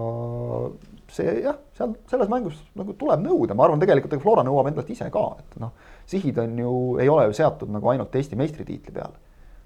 see 1.14 1.36
jah, 1.46 1.56
seal 1.76 1.94
selles 2.10 2.30
mängus 2.32 2.58
nagu 2.78 2.94
tuleb 2.98 3.22
nõuda, 3.24 3.56
ma 3.56 3.66
arvan, 3.66 3.80
tegelikult 3.80 4.16
ega 4.16 4.24
Flora 4.24 4.44
nõuab 4.46 4.68
endalt 4.70 4.90
ise 4.92 5.08
ka, 5.12 5.24
et 5.40 5.60
noh, 5.62 5.72
sihid 6.10 6.40
on 6.42 6.58
ju, 6.60 6.74
ei 7.00 7.08
ole 7.08 7.28
ju 7.30 7.38
seatud 7.40 7.72
nagu 7.72 7.92
ainult 7.92 8.16
Eesti 8.20 8.38
meistritiitli 8.40 8.94
peale. 8.94 9.16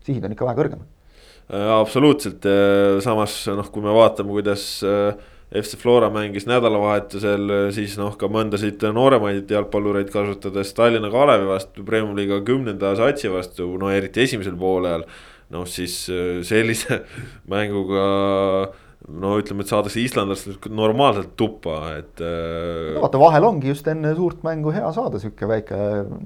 sihid 0.07 0.25
on 0.25 0.37
ikka 0.37 0.47
vähe 0.47 0.61
kõrgemad. 0.61 0.90
absoluutselt, 1.81 2.47
samas 3.05 3.40
noh, 3.51 3.71
kui 3.73 3.83
me 3.83 3.97
vaatame, 3.97 4.31
kuidas 4.37 4.69
äh, 4.87 5.19
FC 5.55 5.79
Flora 5.79 6.09
mängis 6.11 6.49
nädalavahetusel 6.51 7.53
siis 7.75 7.95
noh, 8.01 8.17
ka 8.19 8.27
mõndasid 8.33 8.83
nooremaid 8.95 9.51
jalgpallureid 9.55 10.11
kasutades 10.12 10.73
Tallinna 10.75 11.11
Kalevi 11.12 11.47
vastu, 11.47 11.85
Premium 11.87 12.17
liiga 12.19 12.40
kümnenda 12.47 12.95
satsi 12.99 13.31
vastu, 13.31 13.69
no 13.81 13.93
eriti 13.95 14.25
esimesel 14.25 14.59
poolel. 14.59 15.07
noh, 15.55 15.67
siis 15.69 16.09
äh, 16.11 16.40
sellise 16.43 17.03
mänguga 17.53 18.05
no 19.12 19.35
ütleme, 19.38 19.64
et 19.64 19.71
saadakse 19.71 20.01
islandlastelt 20.01 20.67
normaalselt 20.73 21.35
tuppa, 21.37 21.79
et 22.01 22.23
äh.... 22.25 22.95
no 22.97 23.05
vaata, 23.05 23.21
vahel 23.21 23.49
ongi 23.51 23.71
just 23.71 23.88
enne 23.93 24.14
suurt 24.17 24.43
mängu 24.47 24.73
hea 24.75 24.90
saada 24.97 25.21
sihuke 25.21 25.49
väike 25.51 25.79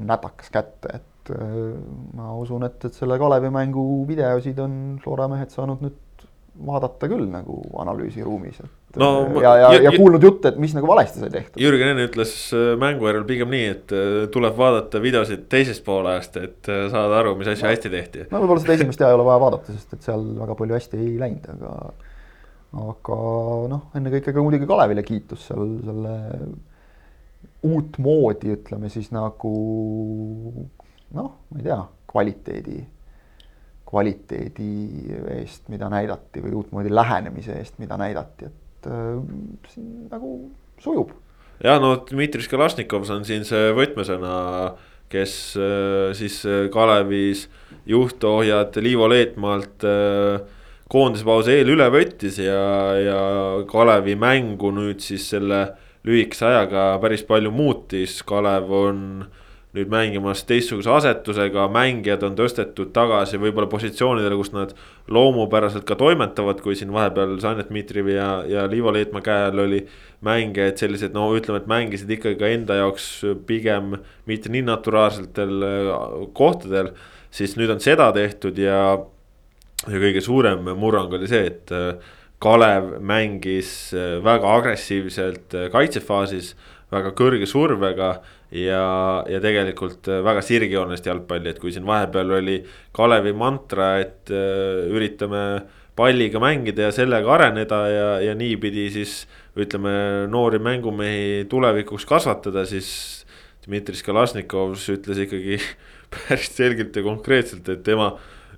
nätakas 0.09 0.53
kätte, 0.55 1.01
et 1.01 1.33
äh, 1.35 1.75
ma 2.17 2.33
usun, 2.38 2.67
et, 2.69 2.79
et 2.87 2.97
selle 2.97 3.19
Kalevi 3.21 3.51
mängu 3.55 3.85
videosid 4.09 4.62
on 4.62 4.77
Flora 5.03 5.29
mehed 5.31 5.53
saanud 5.55 5.83
nüüd 5.85 6.29
vaadata 6.69 7.11
küll 7.11 7.27
nagu 7.31 7.61
analüüsiruumis, 7.83 8.62
et 8.64 8.78
no, 8.96 9.40
ja, 9.42 9.53
ja, 9.61 9.70
ja 9.85 9.92
kuulnud 9.92 10.22
jutte, 10.24 10.53
et 10.53 10.59
mis 10.61 10.72
nagu 10.77 10.88
valesti 10.88 11.20
sai 11.20 11.31
tehtud. 11.33 11.61
Jürgen 11.61 11.92
enne 11.92 12.07
ütles 12.09 12.33
äh, 12.57 12.70
mängu 12.81 13.09
järel 13.09 13.27
pigem 13.29 13.53
nii, 13.53 13.66
et 13.74 13.94
äh, 13.94 14.20
tuleb 14.33 14.57
vaadata 14.59 15.03
videosid 15.05 15.44
teisest 15.53 15.85
poolajast, 15.87 16.38
et 16.40 16.70
äh, 16.72 16.87
saada 16.92 17.18
aru, 17.20 17.35
mis 17.38 17.51
asju 17.53 17.66
no, 17.66 17.72
hästi 17.72 17.92
tehti. 17.92 18.27
no 18.33 18.42
võib-olla 18.42 18.64
seda 18.64 18.79
esimest 18.79 19.05
ja 19.05 19.11
ei 19.11 19.18
ole 19.18 19.27
vaja 19.29 19.42
vaadata, 19.44 19.77
sest 19.77 19.98
et 19.98 20.09
seal 20.09 20.24
väga 20.38 20.57
palju 20.59 20.79
hästi 20.79 21.03
ei 21.03 21.14
läinud, 21.20 21.51
aga. 21.59 21.74
aga 22.88 23.20
noh, 23.74 23.87
ennekõike 23.98 24.35
ka 24.37 24.44
muidugi 24.44 24.68
Kalevile 24.70 25.05
kiitus 25.07 25.48
seal 25.51 25.74
selle 25.85 26.16
uutmoodi, 27.68 28.55
ütleme 28.55 28.90
siis 28.92 29.11
nagu 29.12 29.53
noh, 31.16 31.35
ma 31.51 31.61
ei 31.61 31.66
tea, 31.66 31.83
kvaliteedi 32.09 32.85
kvaliteedi 33.88 34.70
eest, 35.33 35.68
mida 35.72 35.88
näidati 35.88 36.42
või 36.44 36.53
uutmoodi 36.61 36.90
lähenemise 36.92 37.55
eest, 37.57 37.79
mida 37.81 37.96
näidati, 37.96 38.51
et 38.51 38.68
et 38.88 39.72
äh, 39.77 39.87
nagu 40.11 40.35
sujub. 40.83 41.12
ja 41.64 41.79
no 41.83 41.94
Dmitri 42.09 42.42
Skalašnikov 42.44 43.09
on 43.12 43.27
siin 43.29 43.46
see 43.48 43.72
võtmesõna, 43.77 44.74
kes 45.12 45.33
äh, 45.61 46.12
siis 46.18 46.40
äh, 46.46 46.68
Kalevis 46.72 47.46
juhtohjad 47.88 48.77
Liivo 48.85 49.09
Leetmaalt 49.09 49.85
koondispausi 50.92 51.55
eel 51.57 51.72
üle 51.72 51.87
võttis 51.92 52.38
ja, 52.40 52.62
ja 53.01 53.20
Kalevi 53.68 54.16
mängu 54.16 54.72
nüüd 54.77 55.01
siis 55.05 55.24
selle 55.33 55.62
lühikese 56.09 56.46
ajaga 56.48 56.90
päris 57.03 57.24
palju 57.29 57.53
muutis, 57.53 58.20
Kalev 58.29 58.72
on 58.72 59.01
nüüd 59.79 59.91
mängimas 59.93 60.43
teistsuguse 60.49 60.91
asetusega, 60.91 61.69
mängijad 61.73 62.25
on 62.27 62.37
tõstetud 62.38 62.91
tagasi 62.97 63.38
võib-olla 63.41 63.69
positsioonidele, 63.71 64.37
kus 64.38 64.51
nad 64.55 64.75
loomupäraselt 65.12 65.87
ka 65.88 65.97
toimetavad, 65.99 66.62
kui 66.64 66.77
siin 66.79 66.93
vahepeal 66.95 67.37
Sanet 67.43 67.71
Dmitrijevi 67.71 68.17
ja, 68.17 68.29
ja 68.49 68.67
Liivo 68.71 68.93
Leetmaa 68.95 69.23
käe 69.25 69.49
all 69.49 69.62
oli 69.67 69.83
mängijaid 70.27 70.81
sellised, 70.81 71.14
no 71.14 71.29
ütleme, 71.37 71.62
et 71.62 71.71
mängisid 71.71 72.11
ikkagi 72.17 72.41
ka 72.41 72.51
enda 72.51 72.79
jaoks 72.81 73.11
pigem 73.47 73.95
mitte 74.29 74.51
nii 74.53 74.64
naturaalsetel 74.67 75.69
äh, 75.69 75.93
kohtadel. 76.37 76.93
siis 77.31 77.59
nüüd 77.61 77.71
on 77.71 77.81
seda 77.81 78.09
tehtud 78.17 78.57
ja, 78.59 78.97
ja 79.85 79.99
kõige 80.01 80.23
suurem 80.25 80.64
murrang 80.81 81.12
oli 81.12 81.29
see, 81.29 81.53
et 81.53 81.75
äh, 81.77 82.17
Kalev 82.43 82.99
mängis 83.03 83.93
äh, 83.95 84.19
väga 84.25 84.57
agressiivselt 84.59 85.55
kaitsefaasis, 85.73 86.55
väga 86.91 87.12
kõrge 87.12 87.47
survega 87.47 88.17
ja, 88.55 89.25
ja 89.29 89.41
tegelikult 89.45 90.09
äh, 90.09 90.23
väga 90.25 90.43
sirgjoonelist 90.45 91.09
jalgpalli, 91.09 91.53
et 91.53 91.61
kui 91.63 91.73
siin 91.75 91.87
vahepeal 91.89 92.37
oli 92.39 92.61
Kalevi 92.97 93.35
mantra, 93.37 93.97
et 94.03 94.33
äh, 94.33 94.89
üritame 94.93 95.43
palliga 95.99 96.41
mängida 96.43 96.89
ja 96.89 96.95
sellega 96.95 97.33
areneda 97.35 97.83
ja, 97.91 98.09
ja 98.23 98.35
niipidi 98.39 98.87
siis 98.95 99.21
ütleme, 99.59 99.93
noori 100.31 100.61
mängumehi 100.63 101.47
tulevikuks 101.51 102.07
kasvatada, 102.07 102.63
siis 102.69 102.91
Dmitri 103.67 103.99
Skalašnikov 103.99 104.77
ütles 104.95 105.25
ikkagi 105.27 105.59
päris 106.15 106.53
selgelt 106.55 106.97
ja 106.97 107.05
konkreetselt, 107.05 107.69
et 107.69 107.83
tema 107.87 108.15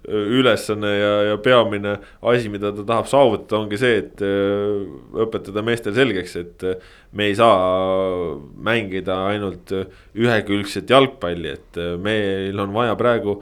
ülesanne 0.08 0.90
ja, 0.96 1.12
ja 1.30 1.36
peamine 1.38 1.96
asi, 2.22 2.48
mida 2.48 2.72
ta 2.72 2.84
tahab 2.88 3.08
saavutada, 3.10 3.58
ongi 3.60 3.78
see, 3.80 3.98
et 4.00 4.22
äh, 4.24 4.86
õpetada 5.26 5.64
meestele 5.64 5.96
selgeks, 5.98 6.36
et 6.40 6.64
äh, 6.64 6.92
me 7.16 7.28
ei 7.28 7.36
saa 7.36 8.36
mängida 8.64 9.18
ainult 9.28 9.74
ühekülgset 10.16 10.90
jalgpalli, 10.90 11.52
et 11.58 11.80
äh, 11.80 11.96
meil 12.00 12.64
on 12.64 12.76
vaja 12.76 12.96
praegu 13.00 13.40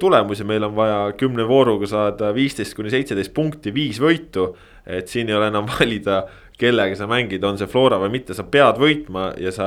tulemusi, 0.00 0.40
meil 0.48 0.64
on 0.64 0.72
vaja 0.72 1.00
kümne 1.20 1.44
vooruga 1.44 1.84
saada 1.84 2.30
viisteist 2.32 2.72
kuni 2.72 2.88
seitseteist 2.88 3.34
punkti, 3.36 3.68
viis 3.76 3.98
võitu. 4.00 4.54
et 4.88 5.12
siin 5.12 5.28
ei 5.28 5.36
ole 5.36 5.50
enam 5.50 5.66
valida, 5.68 6.22
kellega 6.56 6.96
sa 6.96 7.04
mängid, 7.08 7.44
on 7.44 7.60
see 7.60 7.68
Flora 7.68 7.98
või 8.00 8.08
mitte, 8.14 8.32
sa 8.32 8.46
pead 8.48 8.80
võitma 8.80 9.34
ja 9.36 9.52
sa 9.52 9.66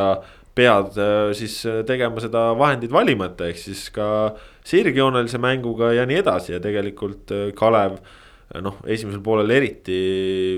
pead 0.58 0.98
siis 1.38 1.60
tegema 1.86 2.22
seda 2.26 2.48
vahendit 2.58 2.90
valimata, 2.94 3.46
ehk 3.46 3.62
siis 3.62 3.86
ka 3.94 4.08
äh, 4.32 4.42
sirgjoonelise 4.68 5.40
mänguga 5.44 5.92
ja 5.94 6.06
nii 6.08 6.20
edasi 6.22 6.56
ja 6.56 6.62
tegelikult 6.64 7.32
äh, 7.36 7.50
Kalev 7.58 7.98
äh, 7.98 8.62
noh, 8.64 8.80
esimesel 8.88 9.24
poolel 9.26 9.52
eriti 9.56 9.98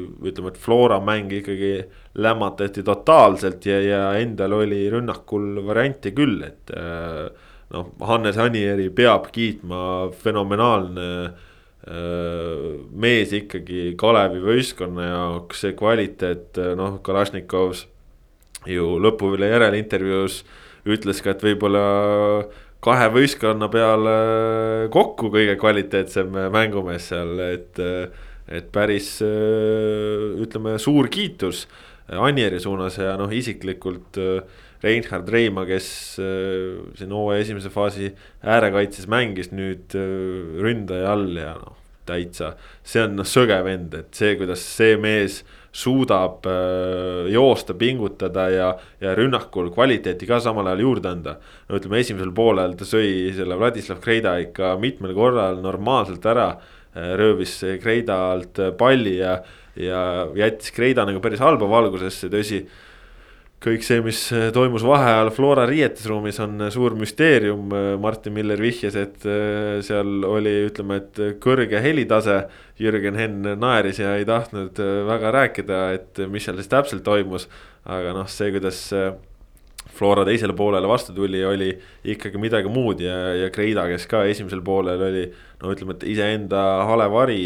ütleme, 0.03 0.53
et 0.53 0.61
Flora 0.61 0.99
mäng 1.03 1.33
ikkagi 1.33 1.73
lämmatati 2.21 2.85
totaalselt 2.85 3.65
ja, 3.65 3.79
ja 3.81 4.03
endal 4.21 4.59
oli 4.61 4.85
rünnakul 4.93 5.65
variante 5.65 6.13
küll, 6.15 6.37
et 6.45 6.73
äh, 6.75 7.25
noh, 7.73 7.91
Hannes 8.05 8.37
Anieri 8.41 8.91
peab 8.93 9.31
kiitma 9.35 10.11
fenomenaalne 10.21 11.09
mees 11.85 13.29
ikkagi 13.37 13.91
Kalevi 13.93 14.39
võistkonna 14.41 15.03
jaoks, 15.05 15.59
see 15.61 15.75
kvaliteet, 15.77 16.57
noh, 16.79 16.95
Kalašnikovs 17.05 17.83
ju 18.65 18.95
lõpu 18.97 19.35
üle 19.35 19.51
järelintervjuus 19.51 20.39
ütles 20.89 21.21
ka, 21.21 21.35
et 21.35 21.45
võib-olla 21.45 21.83
kahe 22.85 23.07
võistkonna 23.13 23.69
peale 23.73 24.15
kokku 24.93 25.31
kõige 25.33 25.55
kvaliteetsem 25.61 26.35
mängumees 26.53 27.09
seal, 27.11 27.33
et, 27.41 27.81
et 28.47 28.69
päris 28.73 29.17
ütleme, 29.25 30.77
suur 30.81 31.09
kiitus 31.13 31.65
Anieri 32.05 32.59
suunas 32.61 32.99
ja 33.01 33.15
noh, 33.17 33.31
isiklikult 33.33 34.19
Reinhard 34.85 35.29
Reima, 35.33 35.63
kes 35.65 35.87
siin 36.19 37.15
hooaja 37.15 37.41
esimese 37.41 37.71
faasi 37.73 38.11
äärekaitses 38.45 39.09
mängis 39.09 39.49
nüüd 39.55 39.95
ründaja 40.61 41.15
all 41.15 41.31
ja 41.41 41.55
noh, 41.57 41.79
täitsa, 42.05 42.53
see 42.85 43.01
on 43.01 43.17
noh, 43.17 43.25
sõge 43.25 43.57
vend, 43.65 43.97
et 43.97 44.13
see, 44.13 44.35
kuidas 44.37 44.61
see 44.75 44.93
mees 45.01 45.41
suudab 45.75 46.45
äh, 46.47 47.27
joosta, 47.33 47.75
pingutada 47.75 48.47
ja, 48.49 48.69
ja 49.01 49.15
rünnakul 49.17 49.71
kvaliteeti 49.75 50.27
ka 50.29 50.39
samal 50.43 50.69
ajal 50.71 50.85
juurde 50.85 51.11
anda. 51.11 51.35
no 51.67 51.79
ütleme, 51.79 51.99
esimesel 51.99 52.31
poolel 52.35 52.77
ta 52.79 52.87
sõi 52.87 53.33
selle 53.35 53.57
Vladislav 53.59 53.99
Kreida 54.03 54.37
ikka 54.43 54.75
mitmel 54.79 55.15
korral 55.17 55.59
normaalselt 55.63 56.25
ära 56.31 56.49
äh,. 56.55 57.13
röövis 57.19 57.57
Kreida 57.83 58.19
alt 58.31 58.61
palli 58.79 59.17
ja, 59.19 59.37
ja 59.75 60.01
jättis 60.35 60.71
Kreida 60.75 61.05
nagu 61.07 61.19
päris 61.23 61.43
halba 61.43 61.67
valgusesse, 61.69 62.31
tõsi 62.31 62.63
kõik 63.65 63.85
see, 63.85 64.01
mis 64.05 64.19
äh, 64.35 64.49
toimus 64.53 64.83
vaheajal 64.85 65.31
Flora 65.33 65.65
riietusruumis, 65.69 66.37
on 66.43 66.67
äh, 66.67 66.71
suur 66.73 66.95
müsteerium. 66.97 67.71
Äh, 67.73 67.91
Martin 68.01 68.35
Miller 68.35 68.61
vihjas, 68.61 68.97
et 68.99 69.25
seal 69.85 70.25
oli, 70.27 70.53
ütleme, 70.69 71.01
et 71.01 71.21
kõrge 71.43 71.81
helitase. 71.81 72.43
Jürgen 72.79 73.15
Henn 73.15 73.53
naeris 73.59 74.01
ja 74.01 74.17
ei 74.19 74.25
tahtnud 74.27 74.79
väga 75.07 75.31
rääkida, 75.31 75.79
et 75.95 76.19
mis 76.27 76.43
seal 76.43 76.59
siis 76.59 76.71
täpselt 76.71 77.05
toimus. 77.05 77.47
aga 77.85 78.11
noh, 78.17 78.27
see, 78.27 78.49
kuidas 78.51 78.81
Flora 79.95 80.25
teisele 80.27 80.51
poolele 80.57 80.89
vastu 80.89 81.13
tuli, 81.15 81.39
oli 81.45 81.69
ikkagi 82.03 82.39
midagi 82.41 82.67
muud 82.67 82.99
ja, 82.99 83.15
ja 83.37 83.49
Kreida, 83.53 83.85
kes 83.87 84.09
ka 84.11 84.25
esimesel 84.27 84.59
poolel 84.65 85.01
oli. 85.07 85.25
no 85.61 85.71
ütleme, 85.71 85.95
et 85.95 86.03
iseenda 86.11 86.61
hale 86.89 87.07
vari 87.13 87.41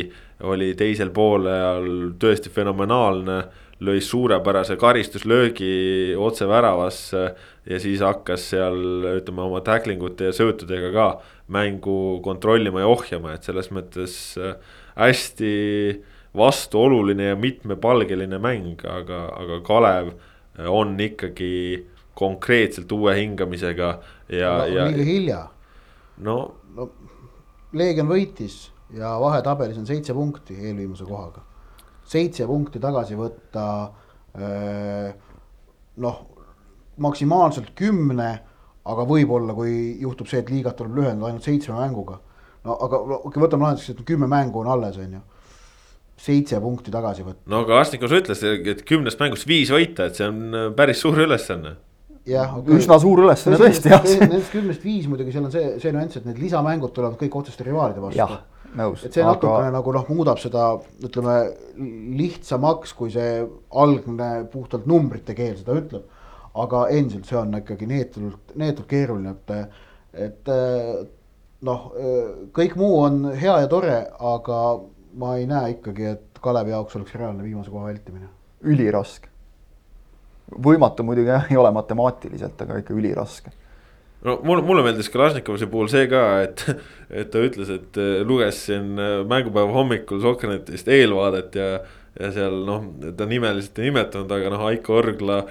oli 0.49 0.71
teisel 0.79 1.11
poolel 1.13 2.15
tõesti 2.17 2.49
fenomenaalne 2.49 3.43
lõi 3.79 4.01
suurepärase 4.03 4.75
karistuslöögi 4.79 6.15
otse 6.19 6.47
väravasse. 6.47 7.35
ja 7.69 7.79
siis 7.79 8.01
hakkas 8.01 8.49
seal 8.49 8.79
ütleme 9.19 9.43
oma 9.45 9.61
tackling 9.61 10.01
ute 10.03 10.31
ja 10.31 10.33
söötudega 10.33 10.89
ka 10.91 11.07
mängu 11.53 12.19
kontrollima 12.25 12.81
ja 12.81 12.87
ohjama, 12.89 13.33
et 13.35 13.45
selles 13.45 13.69
mõttes 13.71 14.15
äh, 14.41 14.55
hästi 14.97 15.53
vastuoluline 16.35 17.31
ja 17.31 17.35
mitmepalgeline 17.35 18.39
mäng, 18.41 18.81
aga, 18.85 19.27
aga 19.37 19.61
Kalev 19.65 20.11
on 20.67 20.97
ikkagi 20.99 21.85
konkreetselt 22.19 22.91
uue 22.91 23.15
hingamisega 23.15 23.99
ja 24.29 24.57
no,. 24.57 24.65
ja 24.73 24.87
liiga 24.89 25.05
hilja. 25.07 25.43
no, 26.17 26.39
no. 26.75 26.89
Leegion 27.73 28.09
võitis 28.09 28.71
ja 28.97 29.13
vahetabelis 29.21 29.77
on 29.77 29.85
seitse 29.85 30.13
punkti 30.17 30.57
eelviimase 30.57 31.05
kohaga 31.05 31.45
seitse 32.09 32.47
punkti 32.49 32.81
tagasi 32.81 33.17
võtta. 33.19 33.65
noh, 35.99 36.19
maksimaalselt 37.01 37.73
kümne, 37.75 38.29
aga 38.89 39.05
võib-olla, 39.09 39.55
kui 39.57 39.97
juhtub 40.01 40.29
see, 40.29 40.39
et 40.43 40.51
liigat 40.53 40.77
tuleb 40.79 40.99
lühendada 40.99 41.31
ainult 41.31 41.45
seitsme 41.45 41.75
mänguga. 41.79 42.19
no 42.63 42.75
aga 42.85 42.99
okei 43.17 43.41
võtame 43.41 43.65
lahenduseks, 43.65 43.97
et 43.97 44.07
kümme 44.07 44.27
mängu 44.29 44.61
on 44.61 44.71
alles, 44.71 44.97
on 45.01 45.17
ju 45.17 45.21
seitse 46.19 46.59
punkti 46.61 46.91
tagasi 46.93 47.23
võtta. 47.25 47.45
no 47.51 47.63
aga 47.65 47.79
Astnikus 47.83 48.15
ütles, 48.15 48.41
et 48.43 48.83
kümnest 48.87 49.21
mängust 49.21 49.47
viis 49.47 49.71
võita, 49.73 50.09
et 50.09 50.19
see 50.19 50.27
on 50.27 50.41
äh, 50.51 50.67
päris 50.75 51.01
suur 51.03 51.19
ülesanne. 51.23 51.75
jah 52.29 52.57
okay., 52.59 52.77
üsna 52.79 52.99
suur 53.01 53.23
ülesanne 53.23 53.59
tõesti 53.61 53.93
jah. 53.93 54.07
Nendest 54.25 54.51
kümnest 54.53 54.85
viis 54.85 55.07
muidugi 55.11 55.35
seal 55.35 55.47
on 55.47 55.53
see, 55.53 55.75
see 55.81 55.93
nüanss, 55.95 56.19
et 56.19 56.27
need 56.27 56.41
lisamängud 56.43 56.93
tulevad 56.95 57.19
kõik 57.21 57.39
otseste 57.43 57.67
rivaalide 57.67 58.03
vastu 58.03 58.41
nõus. 58.77 59.03
et 59.05 59.15
see 59.15 59.23
aga... 59.23 59.33
natukene 59.35 59.73
nagu 59.73 59.93
noh, 59.95 60.07
muudab 60.13 60.41
seda, 60.41 60.71
ütleme 61.05 61.37
lihtsamaks, 62.19 62.93
kui 62.97 63.13
see 63.13 63.43
algne 63.83 64.31
puhtalt 64.51 64.87
numbrite 64.89 65.35
keel 65.37 65.57
seda 65.59 65.77
ütleb. 65.79 66.07
aga 66.59 66.87
endiselt 66.95 67.29
see 67.29 67.37
on 67.39 67.53
ikkagi 67.59 67.87
neetult, 67.89 68.55
neetult 68.59 68.89
keeruline, 68.89 69.35
et, 69.37 69.81
et 70.27 70.51
noh, 71.67 71.85
kõik 72.55 72.75
muu 72.79 72.97
on 73.03 73.21
hea 73.37 73.59
ja 73.63 73.69
tore, 73.71 73.99
aga 74.33 74.59
ma 75.19 75.35
ei 75.37 75.47
näe 75.49 75.75
ikkagi, 75.77 76.15
et 76.15 76.41
Kalevi 76.41 76.71
jaoks 76.71 76.95
oleks 76.95 77.15
reaalne 77.19 77.43
viimase 77.43 77.71
koha 77.71 77.89
vältimine. 77.89 78.29
üliraske. 78.63 79.29
võimatu 80.49 81.05
muidugi 81.05 81.29
jah, 81.29 81.45
ei 81.51 81.57
ole 81.57 81.71
matemaatiliselt, 81.71 82.61
aga 82.65 82.79
ikka 82.81 82.97
üliraske 82.97 83.53
no 84.25 84.39
mulle, 84.43 84.63
mulle 84.65 84.83
meeldis 84.85 85.11
Kalašnikovi 85.13 85.69
puhul 85.71 85.89
see 85.91 86.09
ka, 86.11 86.23
et, 86.45 86.65
et 87.21 87.31
ta 87.31 87.43
ütles, 87.45 87.71
et 87.73 87.99
äh, 88.01 88.19
luges 88.27 88.63
siin 88.67 88.99
äh, 88.99 89.21
mängupäeva 89.29 89.73
hommikul 89.75 90.21
Sokranetist 90.23 90.91
eelvaadet 90.91 91.57
ja. 91.59 91.71
ja 92.19 92.31
seal 92.35 92.61
noh, 92.67 92.89
ta 93.15 93.27
nimeliselt 93.29 93.79
ei 93.79 93.89
nimetanud, 93.89 94.31
aga 94.35 94.53
noh, 94.53 94.67
Aiko 94.71 94.97
Orgla 94.99 95.43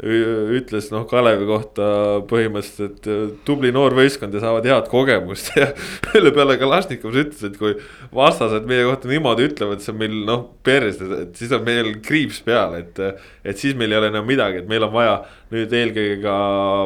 ütles 0.00 0.86
noh, 0.94 1.04
Kalevi 1.08 1.44
kohta 1.48 1.86
põhimõtteliselt, 2.30 3.04
et 3.04 3.40
tubli 3.44 3.68
noor 3.74 3.92
võistkond 3.98 4.32
ja 4.32 4.40
saavad 4.40 4.68
head 4.68 4.88
kogemust 4.88 5.50
ja 5.60 5.68
selle 6.08 6.32
peale 6.36 6.56
Kalašnikov 6.60 7.18
ütles, 7.20 7.42
et 7.44 7.58
kui 7.60 7.74
vastased 8.16 8.68
meie 8.70 8.86
kohta 8.88 9.10
niimoodi 9.10 9.50
ütlevad, 9.50 9.82
siis 9.82 9.92
on 9.92 10.00
meil 10.00 10.16
noh, 10.24 10.46
perses, 10.64 11.12
et 11.26 11.36
siis 11.36 11.52
on 11.56 11.66
meil 11.66 11.92
kriips 12.04 12.40
peal, 12.46 12.78
et. 12.80 13.02
et 13.44 13.60
siis 13.60 13.76
meil 13.76 13.92
ei 13.92 14.00
ole 14.00 14.10
enam 14.12 14.24
midagi, 14.28 14.62
et 14.62 14.70
meil 14.70 14.88
on 14.88 14.94
vaja 14.94 15.20
nüüd 15.52 15.72
eelkõige 15.76 16.18
ka 16.24 16.34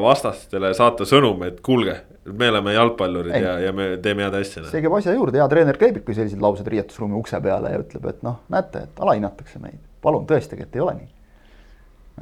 vastastele 0.03 0.74
saata 0.74 1.07
sõnum, 1.07 1.46
et 1.46 1.62
kuulge, 1.64 2.00
me 2.27 2.50
oleme 2.50 2.74
jalgpallurid 2.74 3.35
ei. 3.37 3.46
ja, 3.46 3.57
ja 3.68 3.74
me 3.77 3.92
teeme 4.03 4.27
head 4.27 4.38
asja. 4.40 4.66
see 4.70 4.83
käib 4.83 4.98
asja 4.98 5.14
juurde, 5.14 5.38
hea 5.38 5.50
treener 5.53 5.79
käibki 5.79 6.16
sellised 6.16 6.42
laused 6.42 6.66
riietusruumi 6.66 7.18
ukse 7.20 7.38
peale 7.44 7.77
ja 7.77 7.83
ütleb, 7.85 8.11
et 8.11 8.24
noh, 8.27 8.40
näete, 8.50 8.88
et 8.88 9.05
alahinnatakse 9.07 9.62
meid, 9.62 9.79
palun 10.03 10.27
tõestage, 10.27 10.66
et 10.66 10.81
ei 10.81 10.83
ole 10.83 10.98
nii 11.03 11.13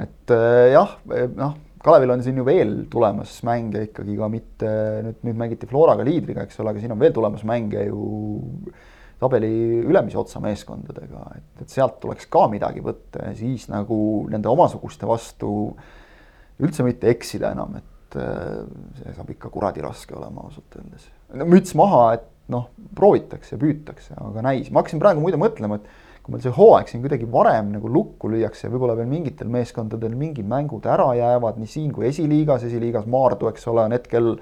et 0.00 0.32
äh, 0.32 0.72
jah, 0.72 0.96
eh, 1.12 1.28
noh, 1.36 1.58
Kalevil 1.82 2.12
on 2.14 2.20
siin 2.22 2.36
ju 2.38 2.44
veel 2.46 2.84
tulemas 2.90 3.40
mänge 3.42 3.88
ikkagi 3.88 4.14
ka 4.14 4.28
mitte 4.30 4.72
nüüd, 5.02 5.16
nüüd 5.26 5.38
mängiti 5.40 5.66
Floraga 5.66 6.04
liidriga, 6.06 6.44
eks 6.46 6.60
ole, 6.62 6.70
aga 6.70 6.82
siin 6.82 6.94
on 6.94 7.00
veel 7.00 7.14
tulemas 7.16 7.42
mänge 7.48 7.88
ju 7.88 8.04
tabeli 9.22 9.50
ülemise 9.82 10.18
otsa 10.18 10.40
meeskondadega, 10.42 11.24
et, 11.38 11.64
et 11.64 11.74
sealt 11.74 11.98
tuleks 12.02 12.28
ka 12.30 12.46
midagi 12.50 12.82
võtta 12.82 13.28
ja 13.28 13.34
siis 13.38 13.68
nagu 13.70 13.96
nende 14.30 14.50
omasuguste 14.50 15.06
vastu 15.10 15.52
üldse 16.62 16.86
mitte 16.86 17.10
eksida 17.10 17.52
enam, 17.54 17.76
et 17.82 18.18
äh, 18.18 18.62
see 19.00 19.16
saab 19.16 19.34
ikka 19.34 19.50
kuradi 19.50 19.82
raske 19.82 20.14
olema 20.18 20.46
ausalt 20.46 20.78
öeldes. 20.78 21.08
no 21.34 21.48
müts 21.50 21.74
maha, 21.78 22.04
et 22.18 22.28
noh, 22.52 22.68
proovitakse, 22.98 23.58
püütakse, 23.58 24.14
aga 24.18 24.42
näis, 24.44 24.70
ma 24.70 24.82
hakkasin 24.82 25.02
praegu 25.02 25.22
muide 25.22 25.38
mõtlema, 25.40 25.78
et 25.78 26.11
kui 26.22 26.36
meil 26.36 26.42
see 26.44 26.54
hooaeg 26.54 26.90
siin 26.90 27.02
kuidagi 27.02 27.26
varem 27.30 27.72
nagu 27.74 27.88
lukku 27.90 28.30
lüüakse, 28.30 28.70
võib-olla 28.70 28.94
veel 28.98 29.08
mingitel 29.10 29.48
meeskondadel 29.50 30.14
mingid 30.18 30.46
mängud 30.46 30.86
ära 30.86 31.08
jäävad 31.18 31.58
nii 31.58 31.70
siin 31.70 31.90
kui 31.94 32.06
esiliigas, 32.06 32.62
esiliigas 32.68 33.08
Maardu, 33.10 33.48
eks 33.50 33.66
ole, 33.72 33.88
on 33.88 33.96
hetkel 33.96 34.36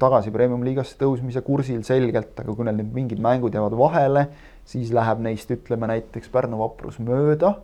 tagasi 0.00 0.32
premium-liigasse 0.32 0.98
tõusmise 1.00 1.40
kursil 1.44 1.82
selgelt, 1.86 2.34
aga 2.40 2.52
kui 2.52 2.66
neil 2.66 2.76
nüüd 2.78 2.90
mingid 2.94 3.22
mängud 3.24 3.54
jäävad 3.56 3.76
vahele, 3.80 4.26
siis 4.68 4.92
läheb 4.94 5.22
neist, 5.24 5.50
ütleme 5.50 5.88
näiteks 5.88 6.28
Pärnu 6.32 6.60
vaprus 6.60 7.00
mööda. 7.02 7.54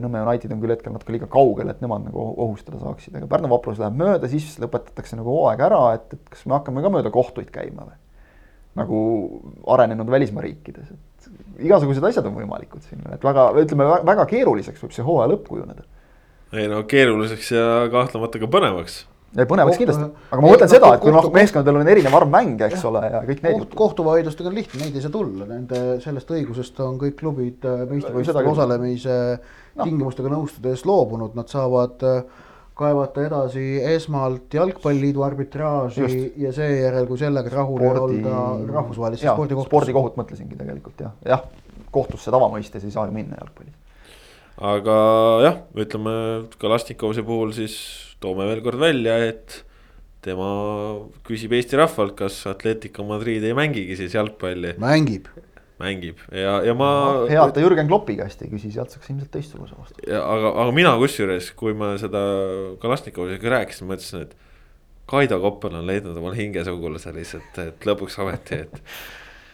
Nõmme 0.00 0.22
United 0.24 0.52
on 0.54 0.60
küll 0.62 0.72
hetkel 0.72 0.94
natuke 0.94 1.12
liiga 1.12 1.26
kaugel, 1.30 1.72
et 1.72 1.80
nemad 1.82 2.04
nagu 2.06 2.22
ohustada 2.46 2.78
saaksid, 2.80 3.16
aga 3.18 3.28
Pärnu 3.30 3.50
vaprus 3.52 3.80
läheb 3.82 3.98
mööda, 3.98 4.30
siis 4.30 4.54
lõpetatakse 4.62 5.18
nagu 5.18 5.34
hooaeg 5.34 5.64
ära, 5.68 5.82
et, 5.98 6.14
et 6.16 6.32
kas 6.32 6.46
me 6.46 6.56
hakkame 6.56 6.84
ka 6.84 6.92
mööda 6.96 7.12
kohtuid 7.14 7.52
käima 7.54 7.86
või? 7.90 7.98
nagu 8.78 8.98
arenenud 9.74 10.06
välismaa 10.06 10.44
riikides, 10.44 10.92
et 10.94 11.09
igasugused 11.66 12.04
asjad 12.10 12.26
on 12.30 12.36
võimalikud 12.38 12.82
siin, 12.86 13.04
et 13.14 13.22
väga, 13.24 13.50
ütleme 13.62 13.86
väga 14.06 14.26
keeruliseks 14.30 14.82
võib 14.84 14.96
see 14.96 15.06
hooaja 15.06 15.30
lõpp 15.34 15.46
kujuneda. 15.50 15.86
ei 16.56 16.68
no 16.70 16.82
keeruliseks 16.88 17.54
ja 17.54 17.70
kahtlemata 17.92 18.42
ka 18.42 18.50
põnevaks. 18.50 18.98
ei 19.36 19.48
põnevaks 19.50 19.80
kindlasti, 19.80 20.10
aga 20.30 20.42
ma 20.42 20.52
mõtlen 20.52 20.72
seda, 20.72 20.92
et 20.96 21.04
kui 21.04 21.14
noh, 21.14 21.30
meeskondadel 21.34 21.80
on 21.80 21.92
erinev 21.94 22.18
arv 22.18 22.32
mänge, 22.32 22.68
eks 22.68 22.84
ole, 22.90 23.04
ja 23.12 23.22
kõik 23.28 23.42
need 23.46 23.58
Koht,. 23.62 23.78
kohtuvaidlustega 23.82 24.52
on 24.52 24.58
lihtne, 24.58 24.82
neid 24.82 24.98
ei 24.98 25.06
saa 25.06 25.14
tulla, 25.14 25.48
nende 25.48 25.82
sellest 26.04 26.36
õigusest 26.36 26.84
on 26.86 27.00
kõik 27.00 27.18
klubid 27.22 27.66
äh, 27.68 27.84
meistrivõistlustel 27.90 28.52
osalemise 28.52 29.18
no. 29.38 29.84
tingimustega 29.84 30.32
nõustudes 30.32 30.86
loobunud, 30.88 31.36
nad 31.38 31.52
saavad 31.52 32.06
äh, 32.06 32.46
kaevata 32.80 33.24
edasi 33.26 33.64
esmalt 33.92 34.54
jalgpalliliidu 34.56 35.24
arbitraaži 35.26 36.02
Just. 36.02 36.38
ja 36.40 36.52
seejärel, 36.56 37.08
kui 37.10 37.20
sellega 37.20 37.52
rahul 37.52 37.84
ei 37.84 37.90
olda, 38.04 38.36
rahvusvahelisse 38.72 39.28
spordikohtusse. 39.28 39.70
spordikohut 39.70 40.18
mõtlesingi 40.20 40.58
tegelikult 40.58 41.04
jah, 41.04 41.14
jah, 41.26 41.44
kohtusse 41.94 42.32
tavamõistes 42.32 42.86
ei 42.86 42.94
saa 42.94 43.06
ju 43.08 43.16
minna 43.16 43.40
jalgpallis. 43.40 43.74
aga 44.74 45.00
jah, 45.46 45.58
ütleme 45.86 46.14
Kalastnikovi 46.60 47.26
puhul 47.26 47.52
siis 47.56 47.76
toome 48.20 48.48
veel 48.48 48.64
kord 48.64 48.80
välja, 48.80 49.18
et 49.30 49.62
tema 50.24 50.48
küsib 51.24 51.54
Eesti 51.56 51.78
rahvalt, 51.80 52.16
kas 52.18 52.42
Atletico 52.50 53.04
Madrid 53.08 53.44
ei 53.44 53.56
mängigi 53.56 53.96
siis 54.00 54.16
jalgpalli. 54.16 54.74
mängib. 54.80 55.30
Mängib 55.80 56.20
ja, 56.28 56.58
ja 56.66 56.74
ma 56.76 56.90
no,. 57.22 57.24
hea, 57.30 57.40
et 57.42 57.56
ta 57.56 57.64
Jürgen 57.64 57.88
Kloppi 57.90 58.18
käest 58.18 58.42
ei 58.44 58.52
küsi, 58.52 58.72
sealt 58.74 58.92
saaks 58.94 59.10
ilmselt 59.12 59.32
teistsuguse 59.34 59.78
vastuse. 59.78 60.06
aga, 60.16 60.52
aga 60.64 60.76
mina 60.76 60.94
kusjuures, 61.00 61.50
kui 61.58 61.74
ma 61.76 61.94
seda 62.00 62.22
Kalašnikoviga 62.82 63.56
rääkisin, 63.56 63.88
mõtlesin, 63.90 64.28
et 64.28 64.36
Kaido 65.10 65.40
Koppel 65.42 65.74
on 65.74 65.88
leidnud 65.88 66.18
omal 66.20 66.36
hingesugulase 66.38 67.14
lihtsalt, 67.16 67.58
et 67.64 67.88
lõpuks 67.88 68.20
ometi, 68.22 68.62
et. 68.66 68.80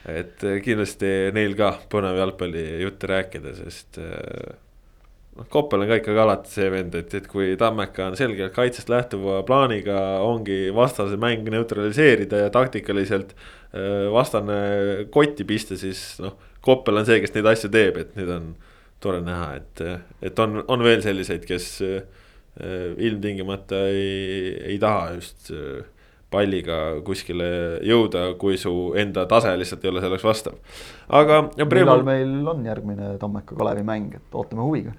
et 0.07 0.45
kindlasti 0.63 1.09
neil 1.35 1.57
ka 1.59 1.73
põnev 1.91 2.19
jalgpallijutte 2.21 3.09
rääkida, 3.11 3.55
sest 3.57 3.99
noh, 3.99 5.49
Koppel 5.51 5.83
on 5.83 5.91
ka 5.91 5.99
ikkagi 6.01 6.21
alati 6.23 6.53
see 6.53 6.69
vend, 6.73 6.95
et, 6.99 7.15
et 7.19 7.27
kui 7.31 7.55
Tammeka 7.61 8.11
on 8.11 8.19
selgelt 8.19 8.55
kaitsest 8.57 8.93
lähtuva 8.93 9.41
plaaniga, 9.49 9.99
ongi 10.25 10.67
vastase 10.77 11.19
mäng 11.21 11.49
neutraliseerida 11.53 12.45
ja 12.45 12.53
taktikaliselt 12.55 13.35
vastane 14.13 14.59
kotti 15.13 15.47
pista, 15.49 15.79
siis 15.81 16.21
noh. 16.23 16.37
Koppel 16.67 16.99
on 16.99 17.07
see, 17.07 17.21
kes 17.23 17.31
neid 17.37 17.47
asju 17.47 17.69
teeb, 17.71 17.99
et 18.01 18.17
nüüd 18.19 18.31
on 18.35 18.47
tore 18.99 19.21
näha, 19.23 19.53
et, 19.61 19.83
et 20.27 20.41
on, 20.43 20.65
on 20.67 20.81
veel 20.83 20.99
selliseid, 21.05 21.45
kes 21.47 21.67
äh, 21.87 22.01
ilmtingimata 23.07 23.85
ei, 23.93 24.51
ei 24.73 24.79
taha 24.83 25.13
just 25.15 25.53
äh, 25.55 25.85
palliga 26.33 26.99
kuskile 27.07 27.49
jõuda, 27.87 28.33
kui 28.41 28.59
su 28.59 28.73
enda 28.99 29.29
tase 29.31 29.55
lihtsalt 29.55 29.87
ei 29.87 29.93
ole 29.93 30.03
selleks 30.03 30.27
vastav. 30.27 30.59
aga. 31.07 31.45
millal 31.63 32.03
meil 32.09 32.51
on 32.51 32.67
järgmine 32.67 33.15
Tammeka 33.23 33.55
Kalevi 33.55 33.87
mäng, 33.87 34.17
et 34.19 34.35
ootame 34.35 34.67
huviga 34.67 34.97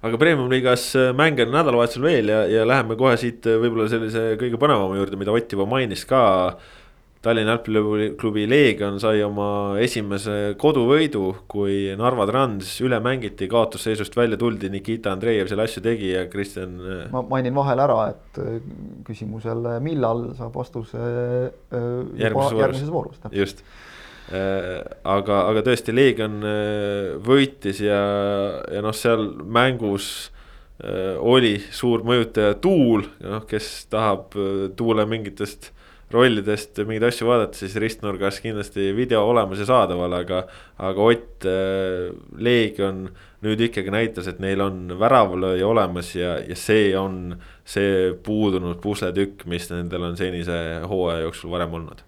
aga 0.00 0.18
Premium-liigas 0.20 0.94
äh, 0.96 1.12
mänge 1.16 1.44
on 1.44 1.54
nädalavahetusel 1.54 2.04
veel 2.04 2.32
ja, 2.32 2.44
ja 2.48 2.66
läheme 2.68 2.96
kohe 3.00 3.16
siit 3.20 3.46
äh, 3.48 3.58
võib-olla 3.60 3.88
sellise 3.92 4.34
kõige 4.40 4.60
põnevama 4.60 4.96
juurde, 4.98 5.18
mida 5.20 5.34
Ott 5.34 5.52
juba 5.52 5.66
mainis 5.68 6.06
ka. 6.08 6.22
Tallinna 7.20 7.58
jalgpalliklubi 7.58 8.46
Leegion 8.48 8.96
sai 9.02 9.20
oma 9.20 9.76
esimese 9.82 10.54
koduvõidu, 10.60 11.24
kui 11.52 11.90
Narva 12.00 12.24
Trans 12.30 12.70
üle 12.80 12.96
mängiti, 13.04 13.48
kaotusseisust 13.50 14.16
välja 14.16 14.38
tuldi, 14.40 14.70
Nikita 14.72 15.12
Andreev 15.12 15.50
selle 15.50 15.66
asju 15.68 15.84
tegi 15.84 16.14
ja 16.14 16.24
Kristjan. 16.32 16.80
Äh, 16.80 17.04
ma 17.12 17.20
mainin 17.28 17.56
vahele 17.56 17.84
ära, 17.84 18.00
et 18.14 18.42
küsimusele, 19.04 19.76
millal 19.84 20.30
saab 20.38 20.56
vastuse 20.56 20.98
järgmises 21.00 22.34
voorus, 22.40 22.60
järgmises 22.64 22.92
voorus. 22.96 23.24
just 23.36 23.64
Äh, 24.30 24.78
aga, 25.10 25.40
aga 25.50 25.62
tõesti, 25.66 25.90
Leegion 25.90 26.36
äh, 26.46 27.16
võitis 27.26 27.80
ja, 27.82 27.98
ja 28.70 28.82
noh, 28.84 28.94
seal 28.94 29.24
mängus 29.42 30.30
äh, 30.78 31.16
oli 31.18 31.56
suur 31.74 32.04
mõjutaja 32.06 32.54
Tuul, 32.62 33.08
noh, 33.26 33.42
kes 33.50 33.88
tahab 33.90 34.36
Tuule 34.78 35.06
mingitest 35.10 35.72
rollidest 36.10 36.80
mingeid 36.82 37.06
asju 37.10 37.28
vaadata, 37.28 37.58
siis 37.60 37.76
ristnurgas 37.78 38.40
kindlasti 38.42 38.90
video 38.96 39.22
olemas 39.30 39.62
ja 39.62 39.68
saadaval, 39.68 40.18
aga. 40.20 40.44
aga 40.80 41.06
Ott, 41.06 41.46
Leegion 42.40 43.04
nüüd 43.44 43.62
ikkagi 43.64 43.92
näitas, 43.94 44.26
et 44.28 44.40
neil 44.42 44.60
on 44.60 44.96
väravlööja 45.00 45.68
olemas 45.68 46.12
ja, 46.16 46.34
ja 46.44 46.56
see 46.58 46.92
on 46.98 47.36
see 47.64 48.12
puudunud 48.26 48.82
pusletükk, 48.82 49.46
mis 49.48 49.70
nendel 49.72 50.10
on 50.10 50.18
senise 50.20 50.60
hooaja 50.90 51.24
jooksul 51.24 51.52
varem 51.54 51.78
olnud 51.80 52.04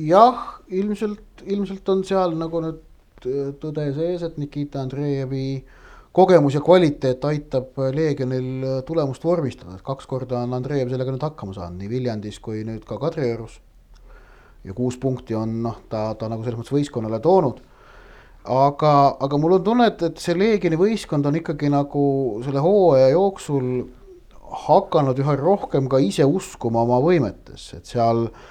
jah, 0.00 0.60
ilmselt, 0.68 1.44
ilmselt 1.46 1.88
on 1.92 2.02
seal 2.06 2.34
nagu 2.38 2.62
nüüd 2.64 3.28
äh, 3.28 3.52
tõde 3.60 3.86
sees, 3.96 4.24
et 4.26 4.38
Nikita 4.40 4.84
Andreevi 4.84 5.62
kogemus 6.12 6.54
ja 6.54 6.60
kvaliteet 6.60 7.24
aitab 7.24 7.78
Leegionil 7.94 8.82
tulemust 8.86 9.24
vormistada, 9.24 9.76
et 9.76 9.86
kaks 9.86 10.08
korda 10.10 10.42
on 10.44 10.54
Andreev 10.58 10.90
sellega 10.90 11.14
nüüd 11.14 11.26
hakkama 11.26 11.54
saanud, 11.56 11.78
nii 11.80 11.90
Viljandis 11.90 12.40
kui 12.42 12.64
nüüd 12.66 12.84
ka 12.88 12.98
Kadriorus. 12.98 13.60
ja 14.64 14.74
kuus 14.76 14.98
punkti 15.00 15.34
on 15.34 15.62
noh, 15.62 15.78
ta, 15.88 16.14
ta 16.14 16.28
nagu 16.28 16.44
selles 16.44 16.58
mõttes 16.58 16.74
võistkonnale 16.74 17.20
toonud. 17.24 17.62
aga, 18.44 18.92
aga 19.20 19.38
mul 19.38 19.58
on 19.58 19.64
tunne, 19.64 19.86
et, 19.86 20.02
et 20.02 20.18
see 20.18 20.36
Leegioni 20.38 20.76
võistkond 20.76 21.26
on 21.26 21.36
ikkagi 21.40 21.70
nagu 21.70 22.04
selle 22.44 22.60
hooaja 22.60 23.08
jooksul 23.14 23.86
hakanud 24.66 25.18
üha 25.18 25.36
rohkem 25.38 25.88
ka 25.88 26.00
ise 26.02 26.24
uskuma 26.26 26.82
oma 26.82 26.98
võimetesse, 27.04 27.78
et 27.78 27.86
seal 27.86 28.26
äh, 28.26 28.48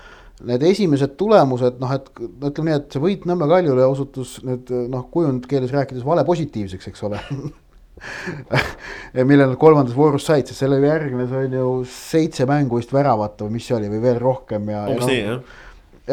need 0.48 0.64
esimesed 0.64 1.16
tulemused, 1.20 1.80
noh, 1.82 1.96
et 1.96 2.08
ütleme 2.20 2.70
nii, 2.70 2.78
et 2.80 2.96
see 2.96 3.04
võit 3.04 3.26
Nõmme 3.28 3.48
Kaljule 3.50 3.88
osutus 3.90 4.38
nüüd 4.48 4.70
noh, 4.92 5.08
kujundkeeles 5.12 5.74
rääkides 5.76 6.06
vale 6.08 6.24
positiivseks, 6.28 6.92
eks 6.92 7.04
ole 7.08 7.20
mille 9.30 9.44
nad 9.44 9.58
kolmandas 9.60 9.98
voorus 9.98 10.30
said, 10.30 10.48
sest 10.48 10.64
selle 10.64 10.80
järgnes 10.80 11.34
on 11.36 11.58
ju 11.58 11.72
seitse 11.92 12.48
mängu 12.48 12.80
vist 12.80 12.94
väravat 12.96 13.42
või 13.44 13.58
mis 13.58 13.68
see 13.68 13.76
oli 13.76 13.92
või 13.92 14.00
veel 14.06 14.22
rohkem 14.24 14.72
ja. 14.72 14.86
umbes 14.88 15.10
nii 15.10 15.20
jah. 15.20 15.58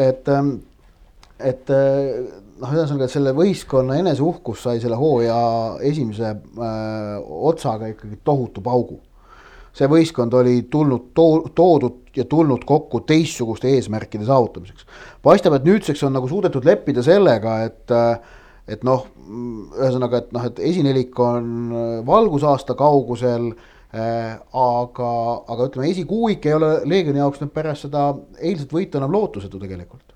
et, 0.09 0.27
ähm, 0.33 0.51
et 1.39 1.71
äh, 1.71 2.27
noh, 2.59 2.75
ühesõnaga 2.75 3.07
selle 3.11 3.31
võistkonna 3.37 4.01
eneseuhkus 4.01 4.65
sai 4.67 4.83
selle 4.83 4.99
hooaja 4.99 5.39
esimese 5.87 6.33
öö, 6.33 6.67
äh, 6.67 7.31
otsaga 7.53 7.93
ikkagi 7.93 8.19
tohutu 8.27 8.65
paugu 8.65 8.99
see 9.77 9.89
võistkond 9.91 10.33
oli 10.37 10.61
tulnud 10.71 11.11
to-, 11.15 11.47
toodud 11.55 12.06
ja 12.17 12.25
tulnud 12.25 12.65
kokku 12.67 13.01
teistsuguste 13.07 13.69
eesmärkide 13.75 14.25
saavutamiseks. 14.25 14.85
paistab, 15.23 15.53
et 15.57 15.67
nüüdseks 15.67 16.03
on 16.07 16.17
nagu 16.17 16.27
suudetud 16.27 16.65
leppida 16.65 17.03
sellega, 17.05 17.61
et 17.69 17.95
et 18.67 18.83
noh, 18.83 19.05
ühesõnaga, 19.77 20.19
et 20.19 20.33
noh, 20.35 20.43
et 20.49 20.59
esinelik 20.59 21.19
on 21.23 21.71
valgusaasta 22.07 22.75
kaugusel 22.75 23.53
äh,. 23.95 24.35
aga, 24.51 25.11
aga 25.47 25.69
ütleme, 25.69 25.87
esikuuik 25.93 26.45
ei 26.45 26.57
ole 26.57 26.73
Leegioni 26.83 27.23
jaoks 27.23 27.39
nüüd 27.39 27.53
pärast 27.55 27.87
seda 27.87 28.09
eilset 28.41 28.73
võitu 28.73 28.99
enam 28.99 29.15
lootusetu 29.15 29.61
tegelikult. 29.61 30.13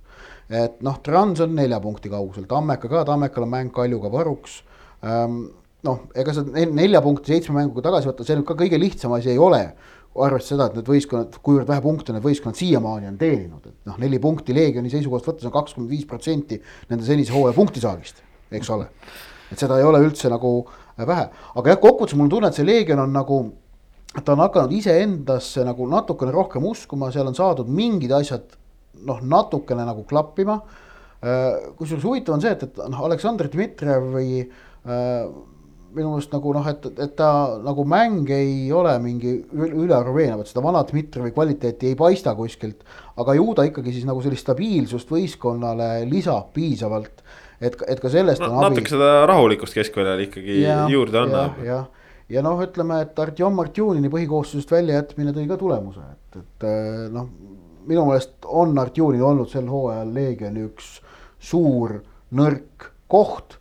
et 0.50 0.82
noh, 0.84 1.00
Trans 1.04 1.40
on 1.40 1.56
nelja 1.56 1.80
punkti 1.80 2.12
kaugusel, 2.12 2.50
Tammeka 2.50 2.92
ka, 2.92 3.06
Tammekal 3.08 3.48
on 3.48 3.54
mäng 3.56 3.72
Kaljuga 3.72 4.12
varuks 4.12 4.60
ähm, 5.08 5.46
noh, 5.88 6.06
ega 6.18 6.34
see 6.36 6.66
nelja 6.70 7.02
punkti 7.04 7.34
seitsme 7.34 7.58
mänguga 7.58 7.88
tagasi 7.90 8.10
võtta, 8.12 8.26
see 8.26 8.38
nüüd 8.38 8.48
ka 8.50 8.58
kõige 8.60 8.80
lihtsam 8.82 9.16
asi 9.18 9.34
ei 9.34 9.42
ole. 9.42 9.64
Arvestades 10.12 10.52
seda, 10.52 10.68
et 10.68 10.76
need 10.76 10.90
võistkonnad, 10.92 11.38
kuivõrd 11.44 11.70
vähe 11.70 11.84
punkte 11.84 12.12
need 12.16 12.26
võistkonnad 12.26 12.60
siiamaani 12.60 13.08
on 13.08 13.18
teeninud, 13.20 13.68
et 13.70 13.88
noh, 13.88 13.98
neli 14.02 14.20
punkti 14.20 14.56
Leegioni 14.56 14.92
seisukohast 14.92 15.30
võttes 15.30 15.48
on 15.48 15.56
kakskümmend 15.56 15.92
viis 15.92 16.08
protsenti 16.10 16.60
nende 16.90 17.08
senise 17.08 17.32
hooaja 17.32 17.56
punktisaagist, 17.56 18.20
eks 18.52 18.72
ole. 18.76 18.90
et 19.52 19.60
seda 19.60 19.80
ei 19.80 19.88
ole 19.88 20.02
üldse 20.04 20.32
nagu 20.32 20.54
vähe, 21.00 21.30
aga 21.56 21.74
jah, 21.74 21.80
kokkuvõttes 21.80 22.18
mul 22.20 22.28
on 22.28 22.34
tunne, 22.36 22.52
et 22.52 22.60
see 22.60 22.68
Leegion 22.68 23.04
on 23.06 23.16
nagu 23.16 23.42
ta 24.20 24.34
on 24.36 24.44
hakanud 24.44 24.74
iseendasse 24.76 25.64
nagu 25.64 25.88
natukene 25.88 26.34
rohkem 26.36 26.66
uskuma, 26.68 27.12
seal 27.16 27.30
on 27.32 27.38
saadud 27.38 27.70
mingid 27.72 28.12
asjad 28.16 28.58
noh, 29.08 29.22
natukene 29.24 29.86
nagu 29.88 30.04
klappima. 30.10 30.58
Äh, 31.22 31.72
kusjuures 31.78 32.04
huvitav 32.04 32.36
on 32.36 32.44
see, 32.44 32.52
et, 32.52 32.66
et 32.68 32.82
noh, 32.92 33.06
Aleksandr 33.08 33.48
Dmitrijevi 33.54 34.44
minu 35.96 36.14
meelest 36.14 36.34
nagu 36.34 36.54
noh, 36.56 36.68
et, 36.72 36.86
et 37.04 37.14
ta 37.20 37.30
nagu 37.64 37.84
mäng 37.88 38.30
ei 38.34 38.72
ole 38.76 38.94
mingi 39.04 39.34
ülearu 39.52 40.14
veenev, 40.16 40.42
et 40.44 40.52
seda 40.52 40.64
vana 40.64 40.84
Dmitrijevi 40.88 41.34
kvaliteeti 41.36 41.92
ei 41.92 41.98
paista 42.00 42.34
kuskilt. 42.38 42.84
aga 43.22 43.36
ju 43.38 43.48
ta 43.58 43.66
ikkagi 43.68 43.94
siis 43.94 44.08
nagu 44.08 44.22
sellist 44.24 44.46
stabiilsust 44.46 45.12
võistkonnale 45.12 45.90
lisab 46.10 46.52
piisavalt, 46.56 47.24
et, 47.60 47.78
et 47.88 48.02
ka 48.02 48.12
sellest 48.12 48.44
no, 48.44 48.54
on 48.54 48.60
abi. 48.60 48.78
natuke 48.78 48.96
seda 48.96 49.12
rahulikkust 49.30 49.78
keskväljal 49.78 50.26
ikkagi 50.28 50.62
ja, 50.64 50.82
juurde 50.92 51.24
annab. 51.26 51.62
jah, 51.66 51.86
ja, 51.86 52.10
ja 52.38 52.46
noh, 52.46 52.62
ütleme, 52.64 53.02
et 53.06 53.24
Artjom 53.26 53.64
Artjunini 53.64 54.12
põhikoosseisust 54.14 54.72
väljajätmine 54.72 55.36
tõi 55.38 55.48
ka 55.52 55.60
tulemuse, 55.62 56.08
et, 56.16 56.44
et 56.44 56.68
noh, 57.14 57.32
minu 57.90 58.08
meelest 58.10 58.48
on 58.48 58.78
Artjunin 58.80 59.24
olnud 59.28 59.52
sel 59.52 59.68
hooajal 59.70 60.14
Leegioni 60.16 60.70
üks 60.70 61.00
suur 61.52 62.00
nõrk 62.38 62.94
koht 63.12 63.61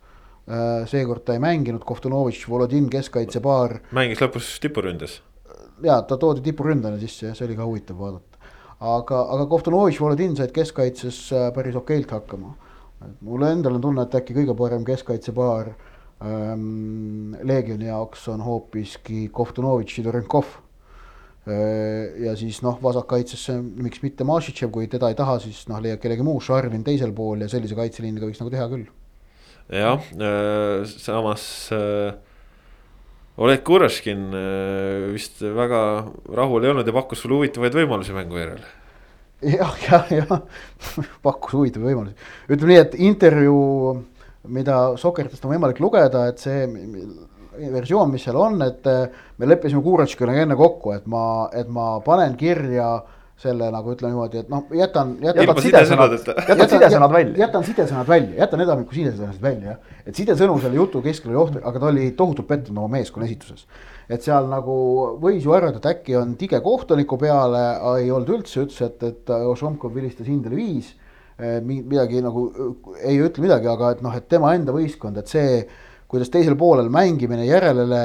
seekord 0.89 1.23
ta 1.25 1.35
ei 1.35 1.41
mänginud, 1.41 1.83
Kovtunovitš, 1.87 2.47
Volodin 2.49 2.89
keskkaitsepaar. 2.91 3.79
mängis 3.95 4.21
lõpus 4.21 4.57
tipuründes. 4.61 5.21
ja 5.83 6.01
ta 6.01 6.17
toodi 6.17 6.41
tipuründajana 6.45 6.99
sisse 6.99 7.27
ja 7.27 7.35
see 7.35 7.47
oli 7.47 7.55
ka 7.55 7.65
huvitav 7.65 7.99
vaadata. 7.99 8.37
aga, 8.79 9.21
aga 9.35 9.45
Kovtunovitš, 9.45 10.01
Volodin 10.01 10.35
said 10.35 10.51
keskkaitses 10.51 11.21
äh, 11.31 11.53
päris 11.53 11.75
okeilt 11.75 12.11
hakkama. 12.11 12.55
mul 13.21 13.43
endal 13.47 13.79
on 13.79 13.81
tunne, 13.81 14.03
et 14.03 14.15
äkki 14.15 14.35
kõige 14.41 14.57
parem 14.57 14.83
keskkaitsepaar 14.85 15.71
ähm, 16.25 17.35
Leegioni 17.43 17.87
jaoks 17.87 18.27
on 18.27 18.41
hoopiski 18.41 19.29
Kovtunovitš, 19.31 19.95
Sidorenkov 19.95 20.45
äh, 21.47 22.25
ja 22.25 22.35
siis 22.35 22.61
noh, 22.61 22.81
vasakkaitsesse, 22.83 23.61
miks 23.61 24.03
mitte 24.03 24.27
Mašitšev, 24.27 24.71
kui 24.71 24.91
teda 24.91 25.09
ei 25.09 25.15
taha, 25.15 25.39
siis 25.39 25.63
noh, 25.71 25.79
leiab 25.79 26.03
kellegi 26.03 26.27
muu, 26.27 26.41
Šarvin 26.43 26.83
teisel 26.83 27.15
pool 27.15 27.45
ja 27.45 27.47
sellise 27.47 27.77
kaitseliiniga 27.77 28.27
võiks 28.27 28.43
nagu 28.43 28.51
teha 28.51 28.67
küll 28.67 28.89
jah, 29.69 30.01
äh, 30.17 30.83
samas 30.85 31.45
äh, 31.75 32.13
Oleg 33.41 33.63
Kuroškin 33.63 34.29
äh, 34.35 35.07
vist 35.13 35.41
väga 35.41 35.81
rahul 36.35 36.65
ei 36.65 36.73
olnud 36.73 36.87
ja 36.87 36.95
pakkus 36.95 37.23
sulle 37.23 37.39
huvitavaid 37.39 37.75
võimalusi 37.77 38.15
mängu 38.15 38.39
järel. 38.41 38.63
jah, 39.45 39.75
jah, 39.87 40.11
jah, 40.13 40.33
pakkus 41.27 41.57
huvitavaid 41.59 41.91
võimalusi, 41.91 42.31
ütleme 42.49 42.73
nii, 42.73 42.81
et 42.85 42.97
intervjuu, 43.11 43.95
mida 44.51 44.81
Sokertist 45.01 45.45
on 45.45 45.55
võimalik 45.55 45.81
lugeda, 45.83 46.27
et 46.29 46.41
see 46.41 46.65
versioon, 47.71 48.11
mis 48.11 48.23
seal 48.25 48.37
on, 48.39 48.61
et 48.65 48.85
äh, 48.89 49.23
me 49.37 49.49
leppisime 49.49 49.83
Kuuratškiga 49.85 50.35
enne 50.43 50.57
kokku, 50.59 50.93
et 50.95 51.07
ma, 51.09 51.49
et 51.53 51.69
ma 51.71 51.93
panen 52.05 52.37
kirja 52.39 52.93
selle 53.41 53.69
nagu 53.73 53.93
ütleme 53.95 54.13
niimoodi, 54.13 54.43
et 54.43 54.49
noh, 54.51 54.67
jätan, 54.77 55.15
jätan. 55.23 55.47
jätad 55.47 55.61
sidesõnad, 55.65 56.13
jätad 56.21 56.73
sidesõnad 56.75 57.15
välja. 57.15 57.33
jätan 57.41 57.65
sidesõnad 57.65 58.11
välja, 58.11 58.35
jätan 58.37 58.63
enamiku 58.67 58.97
sidesõnad 58.97 59.41
välja, 59.41 59.73
jah. 59.73 59.97
et 60.05 60.21
sidesõnu 60.21 60.59
selle 60.61 60.77
jutu 60.77 61.01
keskel 61.05 61.33
oli 61.33 61.41
ohtlik, 61.41 61.65
aga 61.65 61.81
ta 61.81 61.89
oli 61.89 62.11
tohutult 62.17 62.49
pettunud 62.51 62.83
oma 62.83 62.99
meeskonna 62.99 63.25
esituses. 63.25 63.65
et 64.09 64.21
seal 64.21 64.49
nagu 64.51 64.75
võis 65.23 65.45
ju 65.45 65.55
arvata, 65.57 65.81
et 65.81 65.89
äkki 65.95 66.17
on 66.19 66.35
tige 66.37 66.61
kohtuniku 66.61 67.17
peale, 67.21 67.63
ei 68.01 68.11
olnud 68.11 68.33
üldse, 68.37 68.67
ütles, 68.67 68.81
et, 68.85 69.05
et 69.09 69.33
Ošomkov 69.41 69.95
vilistas 69.95 70.27
hindele 70.29 70.55
viis. 70.55 70.95
midagi 71.65 72.19
nagu 72.21 72.51
ei 73.01 73.17
ütle 73.17 73.47
midagi, 73.47 73.65
aga 73.67 73.95
et 73.95 74.03
noh, 74.05 74.13
et 74.13 74.27
tema 74.29 74.53
enda 74.53 74.75
võistkond, 74.75 75.17
et 75.17 75.31
see 75.31 75.63
kuidas 76.11 76.27
teisel 76.27 76.57
poolel 76.59 76.89
mängimine 76.91 77.45
järelele 77.47 78.01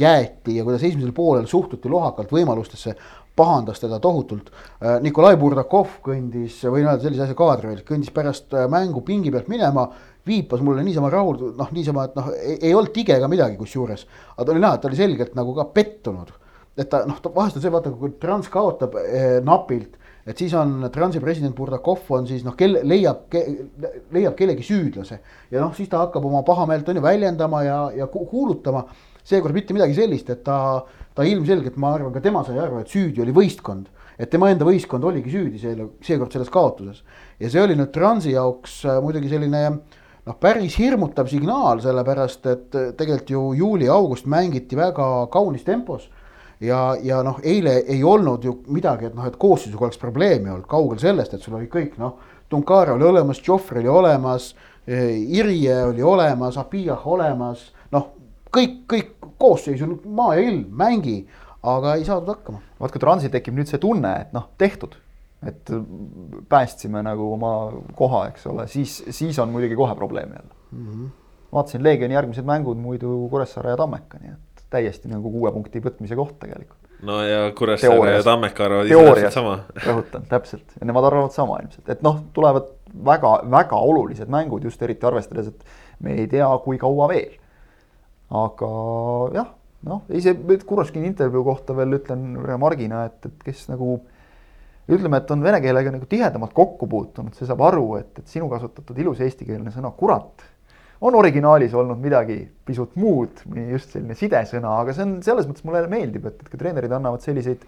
jäeti 0.00 0.56
ja 0.56 0.64
kuidas 0.66 0.82
esimesel 0.82 1.12
poolel 1.14 1.46
suhtuti 1.46 1.88
lohakalt 1.88 2.32
võimalustesse, 2.34 2.96
pahandas 3.40 3.80
teda 3.82 3.98
tohutult. 4.02 4.52
Äh, 4.52 4.98
Nikolai 5.04 5.34
Burdakov 5.40 5.98
kõndis, 6.04 6.60
võin 6.68 6.84
öelda 6.84 7.00
sellise 7.04 7.26
asja 7.26 7.38
kaadri 7.38 7.72
veel, 7.72 7.82
kõndis 7.88 8.12
pärast 8.14 8.52
äh, 8.54 8.68
mängu 8.70 9.04
pingi 9.06 9.32
pealt 9.32 9.48
minema, 9.52 9.88
viipas 10.26 10.60
mulle 10.64 10.84
niisama 10.84 11.10
rahul, 11.12 11.54
noh 11.56 11.72
niisama, 11.74 12.06
et 12.08 12.18
noh, 12.18 12.28
ei 12.36 12.74
olnud 12.74 12.92
tige 12.94 13.16
ega 13.16 13.28
midagi 13.30 13.56
kusjuures. 13.60 14.06
aga 14.36 14.44
ta 14.44 14.52
oli 14.52 14.62
näha, 14.62 14.76
et 14.76 14.84
ta 14.84 14.90
oli 14.90 15.00
selgelt 15.00 15.34
nagu 15.38 15.54
ka 15.56 15.64
pettunud. 15.74 16.32
et 16.76 16.88
ta 16.88 17.02
noh, 17.08 17.18
vahest 17.34 17.56
on 17.58 17.62
see, 17.62 17.72
vaata 17.72 17.90
kui 17.92 18.14
Trans 18.20 18.48
kaotab 18.48 18.94
eh, 19.00 19.40
napilt, 19.44 19.98
et 20.26 20.38
siis 20.38 20.52
on 20.54 20.88
Transi 20.92 21.20
president 21.20 21.56
Burdakov 21.56 22.06
on 22.16 22.28
siis 22.28 22.44
noh, 22.46 22.54
kel-, 22.56 22.80
leiab 22.86 23.26
ke,, 23.32 23.42
leiab 24.14 24.36
kellegi 24.38 24.64
süüdlase. 24.64 25.20
ja 25.50 25.64
noh, 25.64 25.74
siis 25.76 25.88
ta 25.88 26.04
hakkab 26.04 26.24
oma 26.24 26.44
pahameelt 26.46 26.88
on 26.88 27.00
ju 27.00 27.04
väljendama 27.04 27.62
ja, 27.66 27.80
ja 27.96 28.06
kuulutama 28.06 28.86
seekord 29.24 29.56
mitte 29.56 29.74
midagi 29.76 29.96
sellist, 29.96 30.30
et 30.30 30.42
ta, 30.44 30.82
ta 31.14 31.26
ilmselgelt, 31.26 31.78
ma 31.80 31.94
arvan, 31.96 32.12
ka 32.14 32.22
tema 32.24 32.44
sai 32.46 32.58
aru, 32.60 32.80
et 32.82 32.92
süüdi 32.92 33.22
oli 33.24 33.34
võistkond. 33.36 33.88
et 34.20 34.28
tema 34.28 34.50
enda 34.52 34.66
võistkond 34.68 35.04
oligi 35.08 35.30
süüdi 35.32 35.58
selle, 35.58 35.86
seekord 36.04 36.32
selles 36.32 36.50
kaotuses. 36.52 37.02
ja 37.40 37.50
see 37.50 37.62
oli 37.62 37.76
nüüd 37.76 37.92
Transi 37.92 38.32
jaoks 38.32 38.84
äh, 38.84 39.00
muidugi 39.02 39.28
selline 39.28 39.62
noh, 40.26 40.36
päris 40.40 40.76
hirmutav 40.78 41.28
signaal, 41.30 41.80
sellepärast 41.80 42.46
et 42.46 42.74
äh, 42.76 42.90
tegelikult 42.96 43.30
ju 43.30 43.44
juuli-august 43.62 44.26
mängiti 44.26 44.76
väga 44.76 45.26
kaunis 45.32 45.64
tempos 45.64 46.10
ja, 46.60 46.96
ja 47.02 47.22
noh, 47.26 47.40
eile 47.42 47.80
ei 47.88 48.02
olnud 48.04 48.44
ju 48.44 48.58
midagi, 48.68 49.08
et 49.08 49.16
noh, 49.16 49.26
et 49.26 49.38
koosseisuga 49.40 49.88
oleks 49.88 50.00
probleemi 50.00 50.50
olnud, 50.52 50.68
kaugel 50.68 51.00
sellest, 51.00 51.34
et 51.34 51.44
sul 51.44 51.56
oli 51.58 51.70
kõik 51.72 51.96
noh, 52.00 52.18
Tunkara 52.50 52.96
oli 52.96 53.06
olemas, 53.06 53.38
Joffre 53.46 53.78
oli 53.78 53.88
olemas, 53.88 54.54
äh, 54.88 55.14
Irje 55.38 55.76
oli 55.86 56.02
olemas, 56.02 56.58
Abiyah 56.58 57.06
olemas, 57.06 57.70
kõik, 58.54 58.80
kõik 58.90 59.30
koosseis 59.40 59.82
on 59.84 59.96
maa 60.16 60.34
ja 60.38 60.48
ilm, 60.48 60.66
mängi, 60.76 61.20
aga 61.66 61.94
ei 61.98 62.04
saadud 62.08 62.34
hakkama. 62.34 62.60
vaat 62.80 62.92
kui 62.94 63.02
Transil 63.02 63.32
tekib 63.32 63.56
nüüd 63.56 63.70
see 63.70 63.80
tunne, 63.82 64.12
et 64.24 64.34
noh, 64.36 64.48
tehtud, 64.60 64.96
et 65.46 65.72
päästsime 66.52 67.02
nagu 67.04 67.32
oma 67.36 67.54
koha, 67.96 68.26
eks 68.32 68.46
ole, 68.50 68.66
siis, 68.68 69.00
siis 69.08 69.38
on 69.40 69.52
muidugi 69.54 69.78
kohe 69.78 69.94
probleem 69.96 70.34
jälle 70.36 70.54
mm. 70.70 70.86
-hmm. 70.86 71.08
vaatasin 71.52 71.82
Leegioni 71.82 72.14
järgmised 72.14 72.44
mängud 72.44 72.76
muidu 72.76 73.28
Kuressaare 73.30 73.70
ja 73.70 73.76
Tammeka, 73.76 74.18
nii 74.20 74.32
et 74.32 74.64
täiesti 74.70 75.08
nagu 75.08 75.30
kuue 75.30 75.52
punkti 75.52 75.80
võtmise 75.80 76.16
koht 76.16 76.38
tegelikult. 76.38 76.78
no 77.02 77.22
ja 77.24 77.52
Kuressaare 77.56 78.16
ja 78.18 78.22
Tammeka 78.22 78.64
arvavad 78.64 78.86
ise 78.86 79.04
täpselt 79.04 79.32
sama. 79.32 79.58
rõhutan, 79.88 80.28
täpselt, 80.28 80.76
ja 80.80 80.86
nemad 80.86 81.04
arvavad 81.04 81.32
sama 81.32 81.58
ilmselt, 81.62 81.88
et 81.88 82.02
noh, 82.02 82.20
tulevad 82.32 82.68
väga, 83.04 83.34
väga 83.50 83.76
olulised 83.76 84.28
mängud 84.28 84.64
just 84.64 84.82
eriti 84.82 85.06
arvestades, 85.06 85.48
et 85.48 85.64
me 86.00 86.20
ei 86.20 86.26
tea, 86.28 86.48
kui 86.64 86.78
kaua 86.78 87.08
veel 87.08 87.39
aga 88.30 88.70
jah, 89.34 89.50
noh, 89.88 90.04
ei 90.12 90.22
see 90.22 90.60
Kuroškini 90.66 91.08
intervjuu 91.10 91.42
kohta 91.46 91.74
veel 91.76 91.98
ütlen 91.98 92.32
remargina, 92.46 93.04
et, 93.10 93.26
et 93.26 93.44
kes 93.48 93.66
nagu 93.72 93.98
ütleme, 94.90 95.20
et 95.20 95.34
on 95.34 95.42
vene 95.42 95.60
keelega 95.62 95.92
nagu 95.94 96.06
tihedamalt 96.10 96.54
kokku 96.54 96.88
puutunud, 96.90 97.34
see 97.36 97.48
saab 97.48 97.62
aru, 97.68 97.84
et, 98.00 98.22
et 98.22 98.30
sinu 98.30 98.48
kasutatud 98.50 98.98
ilus 98.98 99.22
eestikeelne 99.26 99.72
sõna 99.74 99.92
kurat 99.96 100.46
on 101.00 101.16
originaalis 101.16 101.74
olnud 101.74 102.00
midagi 102.02 102.42
pisut 102.66 102.96
muud, 103.00 103.40
just 103.70 103.94
selline 103.94 104.16
sidesõna, 104.18 104.74
aga 104.82 104.94
see 104.94 105.06
on 105.06 105.14
selles 105.24 105.48
mõttes 105.48 105.64
mulle 105.64 105.86
meeldib, 105.90 106.26
et, 106.28 106.42
et 106.42 106.50
kui 106.50 106.60
treenerid 106.60 106.92
annavad 106.92 107.24
selliseid 107.24 107.64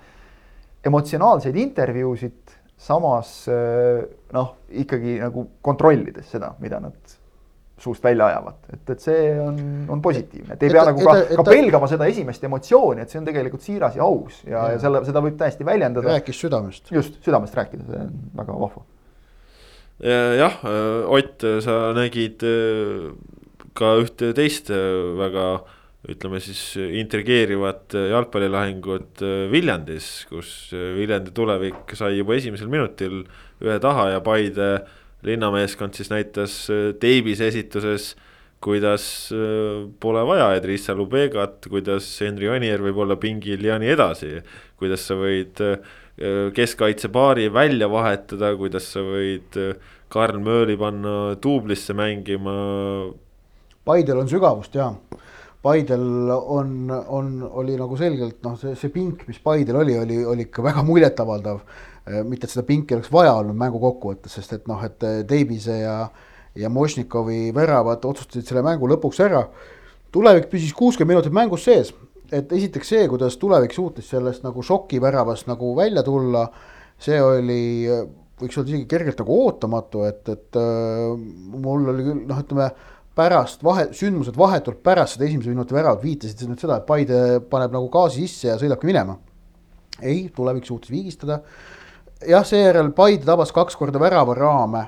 emotsionaalseid 0.85 1.57
intervjuusid, 1.63 2.59
samas 2.83 3.33
noh, 4.35 4.55
ikkagi 4.83 5.17
nagu 5.23 5.47
kontrollides 5.65 6.29
seda, 6.35 6.53
mida 6.61 6.83
nad 6.83 7.17
suust 7.83 8.05
välja 8.05 8.29
ajavad, 8.31 8.59
et, 8.73 8.83
et 8.95 9.03
see 9.03 9.27
on, 9.43 9.59
on 9.91 10.03
positiivne, 10.05 10.55
et 10.55 10.63
ei 10.63 10.71
et, 10.71 10.77
pea 10.77 10.85
nagu 10.89 11.03
ka, 11.07 11.17
ka 11.41 11.45
pelgama 11.49 11.89
seda 11.91 12.09
esimest 12.11 12.47
emotsiooni, 12.47 13.03
et 13.03 13.13
see 13.13 13.21
on 13.21 13.29
tegelikult 13.29 13.65
siiras 13.65 13.99
ja 13.99 14.07
aus 14.07 14.41
ja, 14.45 14.55
ja., 14.55 14.65
ja 14.77 14.81
selle, 14.83 15.03
seda 15.09 15.23
võib 15.25 15.37
täiesti 15.41 15.67
väljendada. 15.67 16.15
rääkis 16.17 16.41
südamest. 16.45 16.93
just, 16.95 17.19
südamest 17.27 17.59
rääkida, 17.59 17.87
see 17.89 18.07
on 18.07 18.17
väga 18.39 18.59
vahva. 18.63 18.87
jah, 20.39 20.59
Ott, 21.19 21.47
sa 21.67 21.79
nägid 21.99 22.43
äh, 22.47 23.13
ka 23.79 23.95
ühte 24.03 24.33
teist 24.39 24.73
äh, 24.75 24.79
väga 25.19 25.47
ütleme 26.13 26.41
siis 26.43 26.75
intrigeerivat 27.03 27.95
jalgpallilahingut 27.95 29.23
äh, 29.23 29.45
Viljandis, 29.53 30.25
kus 30.31 30.73
Viljandi 30.73 31.35
tulevik 31.35 31.95
sai 31.99 32.17
juba 32.17 32.39
esimesel 32.39 32.71
minutil 32.71 33.23
ühe 33.63 33.79
taha 33.83 34.13
ja 34.17 34.25
Paide 34.25 34.75
linnameeskond 35.23 35.95
siis 35.95 36.11
näitas 36.11 36.67
äh, 36.71 37.47
esituses, 37.47 38.17
kuidas 38.61 39.31
äh, 39.33 39.89
pole 40.01 40.27
vaja 40.27 40.55
Edrissa 40.55 40.95
Lubegat, 40.95 41.67
kuidas 41.71 42.09
Henri 42.21 42.49
Anier 42.49 42.83
võib 42.83 42.99
olla 43.05 43.17
pingil 43.17 43.65
ja 43.65 43.79
nii 43.79 43.93
edasi. 43.95 44.43
kuidas 44.77 45.07
sa 45.07 45.15
võid 45.15 45.61
äh, 45.63 45.79
keskkaitsepaari 46.55 47.49
välja 47.53 47.89
vahetada, 47.91 48.55
kuidas 48.57 48.93
sa 48.93 49.01
võid 49.01 49.57
Karl 50.13 50.39
Mööli 50.45 50.77
panna 50.77 51.35
duublisse 51.43 51.95
mängima. 51.97 52.53
Paidel 53.85 54.21
on 54.21 54.29
sügavust 54.29 54.75
ja 54.75 54.93
Paidel 55.63 56.31
on, 56.31 56.91
on, 56.91 57.31
oli 57.63 57.77
nagu 57.79 57.97
selgelt 57.97 58.43
noh, 58.43 58.59
see, 58.59 58.75
see 58.79 58.91
pink, 58.91 59.23
mis 59.29 59.39
Paidel 59.43 59.79
oli, 59.79 59.95
oli, 59.99 60.19
oli 60.27 60.47
ikka 60.49 60.65
väga 60.67 60.83
muljetavaldav 60.87 61.63
mitte 62.27 62.49
et 62.49 62.51
seda 62.51 62.65
pinki 62.67 62.97
oleks 62.97 63.11
vaja 63.13 63.35
olnud 63.39 63.57
mängu 63.59 63.79
kokkuvõttes, 63.83 64.35
sest 64.35 64.57
et 64.57 64.65
noh, 64.71 64.81
et 64.83 65.05
Deibise 65.29 65.75
äh, 65.77 65.83
ja, 65.85 65.97
ja 66.59 66.71
Mošnikovi 66.73 67.53
väravad 67.55 68.05
otsustasid 68.09 68.49
selle 68.49 68.65
mängu 68.67 68.89
lõpuks 68.91 69.23
ära. 69.23 69.45
tulevik 70.13 70.51
püsis 70.51 70.75
kuuskümmend 70.77 71.15
minutit 71.15 71.33
mängus 71.33 71.65
sees, 71.65 71.93
et 72.33 72.51
esiteks 72.53 72.91
see, 72.93 73.05
kuidas 73.09 73.39
tulevik 73.41 73.73
suutis 73.73 74.11
sellest 74.13 74.43
nagu 74.45 74.63
šokiväravast 74.63 75.47
nagu 75.49 75.75
välja 75.77 76.03
tulla, 76.05 76.47
see 77.01 77.21
oli, 77.23 77.87
võiks 78.41 78.59
öelda 78.59 78.75
isegi 78.75 78.89
kergelt 78.91 79.23
nagu 79.23 79.39
ootamatu, 79.47 80.05
et, 80.09 80.29
et 80.29 80.59
äh, 80.61 81.15
mul 81.63 81.89
oli 81.95 82.09
küll 82.09 82.27
noh, 82.29 82.43
ütleme 82.43 82.71
pärast 83.17 83.63
vahe, 83.65 83.91
sündmused 83.97 84.37
vahetult 84.37 84.81
pärast 84.85 85.17
seda 85.17 85.29
esimese 85.29 85.53
minuti 85.53 85.77
väravat 85.77 86.03
viitasid 86.03 86.49
nüüd 86.49 86.61
seda, 86.61 86.81
et 86.81 86.89
Paide 86.89 87.19
paneb 87.49 87.75
nagu 87.75 87.91
gaasi 87.93 88.27
sisse 88.27 88.49
ja 88.49 88.59
sõidabki 88.61 88.89
minema. 88.89 89.19
ei, 90.01 90.27
tulevik 90.35 90.67
suutis 90.67 90.91
viigistada 90.91 91.43
jah, 92.29 92.45
seejärel 92.47 92.93
Paide 92.97 93.27
tabas 93.27 93.53
kaks 93.55 93.77
korda 93.79 94.01
väravaraame, 94.03 94.85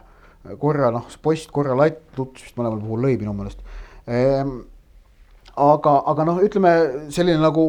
korra 0.61 0.91
noh, 0.95 1.09
post, 1.23 1.51
korra 1.55 1.77
latt, 1.79 2.03
Luts 2.19 2.45
vist 2.45 2.57
mõlemal 2.59 2.83
puhul 2.83 3.05
lõi 3.07 3.17
minu 3.21 3.35
meelest 3.37 3.63
ehm,. 4.07 4.57
aga, 5.55 5.99
aga 6.13 6.27
noh, 6.29 6.41
ütleme 6.45 6.75
selline 7.15 7.41
nagu 7.43 7.67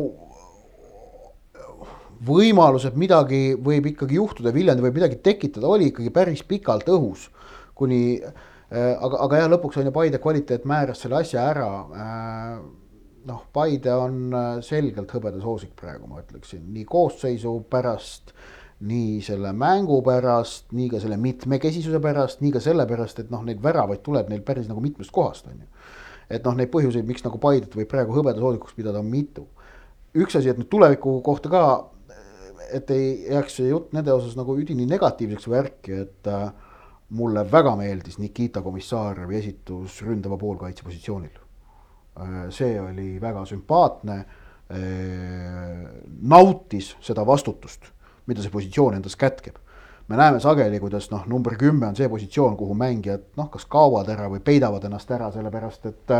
võimalus, 2.26 2.88
et 2.88 2.96
midagi 2.98 3.54
võib 3.62 3.92
ikkagi 3.92 4.18
juhtuda, 4.18 4.54
Viljandi 4.56 4.84
võib 4.86 4.98
midagi 4.98 5.20
tekitada, 5.24 5.70
oli 5.70 5.92
ikkagi 5.92 6.12
päris 6.14 6.42
pikalt 6.48 6.90
õhus. 6.92 7.30
kuni 7.76 8.20
äh,, 8.24 8.96
aga, 8.96 9.22
aga 9.28 9.44
jah, 9.44 9.52
lõpuks 9.56 9.80
on 9.80 9.90
ju 9.90 9.96
Paide 9.96 10.20
kvaliteet 10.24 10.66
määras 10.66 11.04
selle 11.04 11.22
asja 11.22 11.48
ära 11.52 11.70
äh,. 11.92 12.58
noh, 13.26 13.46
Paide 13.54 13.96
on 13.96 14.36
selgelt 14.62 15.12
hõbedasoosik 15.16 15.74
praegu, 15.80 16.08
ma 16.08 16.22
ütleksin, 16.22 16.68
nii 16.74 16.86
koosseisu 16.86 17.58
pärast 17.70 18.35
nii 18.80 19.22
selle 19.24 19.54
mängu 19.56 20.02
pärast, 20.04 20.68
nii 20.76 20.90
ka 20.92 21.00
selle 21.00 21.18
mitmekesisuse 21.22 22.02
pärast, 22.04 22.42
nii 22.44 22.52
ka 22.56 22.62
sellepärast, 22.64 23.22
et 23.24 23.32
noh, 23.32 23.44
neid 23.48 23.62
väravaid 23.64 24.04
tuleb 24.04 24.30
neil 24.32 24.44
päris 24.46 24.68
nagu 24.68 24.84
mitmest 24.84 25.14
kohast, 25.16 25.48
on 25.48 25.62
ju. 25.64 25.68
et 26.30 26.44
noh, 26.44 26.58
neid 26.58 26.72
põhjuseid, 26.74 27.08
miks 27.08 27.24
nagu 27.24 27.40
Paidet 27.40 27.76
võib 27.78 27.88
praegu 27.88 28.18
hõbedasoodikuks 28.18 28.76
pidada, 28.76 29.00
on 29.00 29.08
mitu. 29.10 29.48
üks 30.16 30.36
asi, 30.36 30.52
et 30.52 30.60
nüüd 30.60 30.70
tuleviku 30.72 31.22
kohta 31.24 31.52
ka, 31.52 31.64
et 32.74 32.92
ei 32.92 33.32
jääks 33.32 33.60
see 33.62 33.72
jutt 33.72 33.96
nende 33.96 34.12
osas 34.12 34.36
nagu 34.36 34.58
üdini 34.60 34.88
negatiivseks 34.90 35.48
värki, 35.48 36.04
et 36.04 36.28
äh, 36.28 36.50
mulle 37.16 37.46
väga 37.52 37.76
meeldis 37.80 38.20
Nikita 38.20 38.64
Komissarevi 38.66 39.38
esitus 39.40 40.02
ründava 40.04 40.38
poolkaitse 40.42 40.84
positsioonil 40.84 41.36
äh,. 42.20 42.40
see 42.50 42.76
oli 42.82 43.22
väga 43.22 43.46
sümpaatne 43.46 44.18
äh,, 44.20 45.84
nautis 46.22 46.96
seda 47.06 47.26
vastutust 47.26 47.95
mida 48.26 48.44
see 48.44 48.54
positsioon 48.54 49.00
endas 49.00 49.16
kätkeb. 49.16 49.56
me 50.08 50.18
näeme 50.18 50.40
sageli, 50.40 50.80
kuidas 50.80 51.10
noh, 51.12 51.24
number 51.28 51.56
kümme 51.58 51.88
on 51.88 51.96
see 51.96 52.10
positsioon, 52.10 52.58
kuhu 52.58 52.76
mängijad 52.78 53.24
noh, 53.38 53.50
kas 53.50 53.66
kaovad 53.66 54.10
ära 54.14 54.28
või 54.30 54.40
peidavad 54.40 54.84
ennast 54.86 55.12
ära, 55.12 55.32
sellepärast 55.34 55.86
et, 55.90 56.12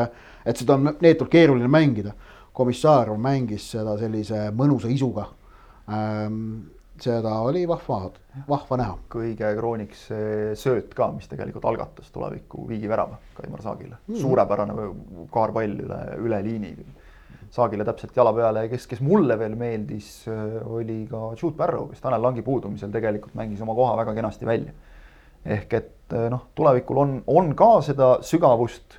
et 0.46 0.58
seda 0.58 0.74
on 0.74 0.96
neetult 1.02 1.30
keeruline 1.30 1.70
mängida. 1.70 2.16
Komissarov 2.56 3.20
mängis 3.20 3.68
seda 3.72 3.98
sellise 4.00 4.48
mõnusa 4.56 4.88
isuga 4.90 5.28
ähm, 5.92 6.76
seda 7.02 7.40
oli 7.44 7.66
vahva, 7.68 8.10
vahva 8.48 8.78
näha. 8.80 8.98
kõige 9.12 9.50
krooniks 9.58 10.06
sööt 10.60 10.94
ka, 10.96 11.10
mis 11.16 11.28
tegelikult 11.32 11.66
algatas 11.68 12.12
tuleviku 12.14 12.68
viigivärava 12.70 13.20
Kaimar 13.36 13.64
Saagile 13.64 13.98
mm., 13.98 14.20
suurepärane 14.22 14.76
kaarpall 15.34 15.82
üle, 15.86 16.00
üle 16.24 16.42
liini. 16.46 16.76
Saagile 17.56 17.86
täpselt 17.88 18.18
jala 18.18 18.34
peale 18.36 18.66
ja 18.66 18.72
kes, 18.72 18.88
kes 18.92 19.00
mulle 19.06 19.38
veel 19.40 19.56
meeldis, 19.56 20.26
oli 20.66 21.06
ka 21.08 21.30
Jude 21.40 21.56
Barrow, 21.56 21.88
kes 21.92 22.04
Tanel 22.04 22.24
Langi 22.24 22.44
puudumisel 22.44 22.92
tegelikult 22.92 23.38
mängis 23.40 23.62
oma 23.64 23.76
koha 23.78 23.96
väga 24.02 24.16
kenasti 24.18 24.50
välja. 24.50 24.76
ehk 25.46 25.74
et 25.78 26.16
noh, 26.34 26.48
tulevikul 26.58 26.98
on, 26.98 27.12
on 27.28 27.52
ka 27.56 27.70
seda 27.86 28.16
sügavust 28.26 28.98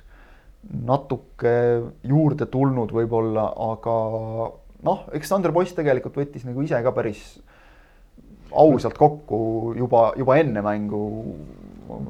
natuke 0.87 1.53
juurde 2.07 2.47
tulnud 2.51 2.91
võib-olla, 2.95 3.49
aga 3.67 3.95
noh, 4.87 5.05
eks 5.15 5.31
Sander 5.31 5.53
Poiss 5.55 5.75
tegelikult 5.77 6.17
võttis 6.19 6.45
nagu 6.47 6.63
ise 6.65 6.79
ka 6.83 6.93
päris 6.95 7.23
ausalt 8.51 8.97
kokku 8.97 9.73
juba, 9.77 10.11
juba 10.19 10.37
enne 10.39 10.63
mängu 10.63 11.01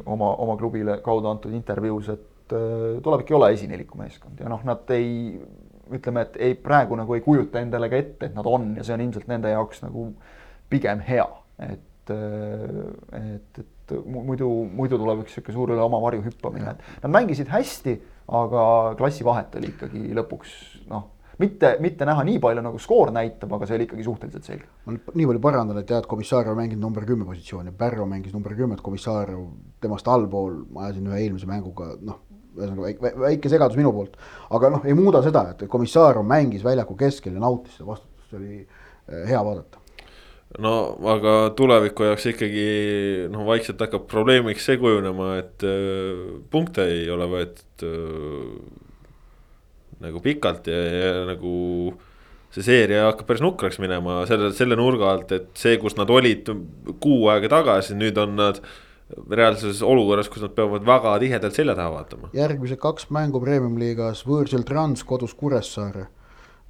oma, 0.05 0.31
oma 0.33 0.57
klubile 0.57 0.99
kaudu 1.05 1.29
antud 1.31 1.53
intervjuus, 1.57 2.11
et 2.13 2.55
äh, 2.55 2.97
tulevik 3.03 3.31
ei 3.31 3.37
ole 3.37 3.51
esineliku 3.55 3.99
meeskond 3.99 4.41
ja 4.41 4.49
noh, 4.51 4.63
nad 4.67 4.89
ei, 4.95 5.37
ütleme, 5.95 6.25
et 6.27 6.37
ei, 6.49 6.55
praegu 6.59 6.97
nagu 6.99 7.15
ei 7.15 7.23
kujuta 7.25 7.61
endale 7.61 7.89
ka 7.91 7.99
ette, 7.99 8.29
et 8.29 8.37
nad 8.37 8.47
on 8.49 8.73
ja 8.77 8.85
see 8.85 8.97
on 8.97 9.05
ilmselt 9.07 9.27
nende 9.31 9.53
jaoks 9.53 9.83
nagu 9.85 10.09
pigem 10.71 11.01
hea, 11.07 11.27
et, 11.69 12.13
äh, 12.13 13.25
et, 13.37 13.61
et 13.63 13.97
muidu, 14.05 14.49
muidu 14.67 14.99
tuleb 14.99 15.23
üks 15.23 15.37
sihuke 15.37 15.55
suur 15.55 15.75
üle 15.75 15.83
oma 15.83 16.01
varju 16.03 16.25
hüppamine, 16.27 16.75
et 16.75 17.03
nad 17.05 17.13
mängisid 17.19 17.51
hästi, 17.53 17.99
aga 18.37 18.63
klassivahet 18.99 19.55
oli 19.55 19.71
ikkagi 19.71 20.09
lõpuks 20.17 20.57
noh 20.91 21.13
mitte, 21.41 21.77
mitte 21.83 22.05
näha 22.07 22.23
nii 22.27 22.39
palju, 22.41 22.63
nagu 22.65 22.79
skoor 22.81 23.11
näitab, 23.15 23.51
aga 23.57 23.67
see 23.69 23.77
oli 23.77 23.87
ikkagi 23.87 24.05
suhteliselt 24.05 24.47
selge. 24.47 24.69
ma 24.85 24.95
nüüd 24.95 25.17
nii 25.19 25.27
palju 25.31 25.41
parandan, 25.43 25.81
et 25.81 25.91
jah, 25.91 26.01
et 26.01 26.09
Komissarov 26.09 26.57
mänginud 26.57 26.83
number 26.83 27.05
kümme 27.05 27.27
positsiooni, 27.27 27.73
Pärro 27.77 28.07
mängis 28.09 28.33
number 28.33 28.55
kümmet, 28.57 28.81
Komissarov 28.85 29.47
temast 29.83 30.07
allpool, 30.11 30.63
ma 30.73 30.87
ajasin 30.87 31.11
ühe 31.11 31.21
eelmise 31.25 31.49
mänguga, 31.49 31.91
noh, 32.01 32.23
ühesõnaga 32.57 32.87
väike, 32.87 33.13
väike 33.23 33.51
segadus 33.53 33.79
minu 33.79 33.93
poolt. 33.95 34.17
aga 34.57 34.71
noh, 34.75 34.85
ei 34.85 34.95
muuda 34.97 35.23
seda, 35.25 35.47
et 35.53 35.67
Komissarov 35.71 36.25
mängis 36.27 36.65
väljaku 36.65 36.97
keskel 36.99 37.37
ja 37.37 37.43
nautis 37.43 37.77
seda 37.77 37.91
vastutust, 37.93 38.29
see 38.31 38.39
oli 38.41 38.61
eh, 38.61 39.27
hea 39.29 39.43
vaadata 39.43 39.85
no 40.63 40.73
aga 41.13 41.35
tuleviku 41.57 42.07
jaoks 42.07 42.29
ikkagi 42.31 42.67
noh, 43.33 43.43
vaikselt 43.47 43.81
hakkab 43.83 44.07
probleemiks 44.09 44.67
see 44.67 44.79
kujunema, 44.81 45.33
et 45.41 45.65
äh, 45.67 46.27
punkte 46.51 46.87
ei 46.87 47.07
ole 47.13 47.27
võetud 47.31 47.87
äh, 47.87 48.83
nagu 50.07 50.21
pikalt 50.23 50.69
ja, 50.71 50.77
ja 50.77 51.13
nagu 51.27 51.53
see 52.53 52.63
seeria 52.65 53.09
hakkab 53.09 53.27
päris 53.29 53.43
nukraks 53.43 53.79
minema 53.83 54.21
selle, 54.29 54.53
selle 54.55 54.77
nurga 54.79 55.11
alt, 55.11 55.33
et 55.35 55.49
see, 55.59 55.75
kus 55.81 55.97
nad 55.99 56.09
olid 56.13 56.49
kuu 57.03 57.27
aega 57.33 57.51
tagasi, 57.57 57.97
nüüd 57.99 58.17
on 58.21 58.37
nad 58.39 58.61
reaalses 59.07 59.81
olukorras, 59.85 60.29
kus 60.31 60.43
nad 60.43 60.53
peavad 60.55 60.85
väga 60.87 61.15
tihedalt 61.23 61.55
selja 61.55 61.75
taha 61.77 61.93
vaatama. 61.95 62.29
järgmised 62.35 62.79
kaks 62.83 63.09
mängu 63.15 63.39
Premium-liigas, 63.43 64.25
võõrsil 64.27 64.65
Trans, 64.67 65.03
kodus 65.07 65.33
Kuressaare. 65.37 66.07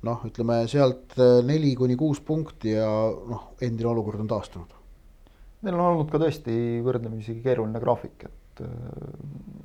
noh, 0.05 0.21
ütleme 0.27 0.61
sealt 0.69 1.17
eh, 1.17 1.39
neli 1.43 1.73
kuni 1.75 1.95
kuus 1.97 2.19
punkti 2.21 2.75
ja 2.75 2.87
noh, 3.29 3.53
endine 3.61 3.89
olukord 3.89 4.21
on 4.21 4.27
taastunud. 4.29 4.75
Neil 5.65 5.73
on 5.73 5.87
olnud 5.87 6.11
ka 6.13 6.19
tõesti 6.21 6.53
võrdlemisi 6.85 7.39
keeruline 7.41 7.81
graafik, 7.81 8.27
et 8.27 8.61
äh, 8.61 8.67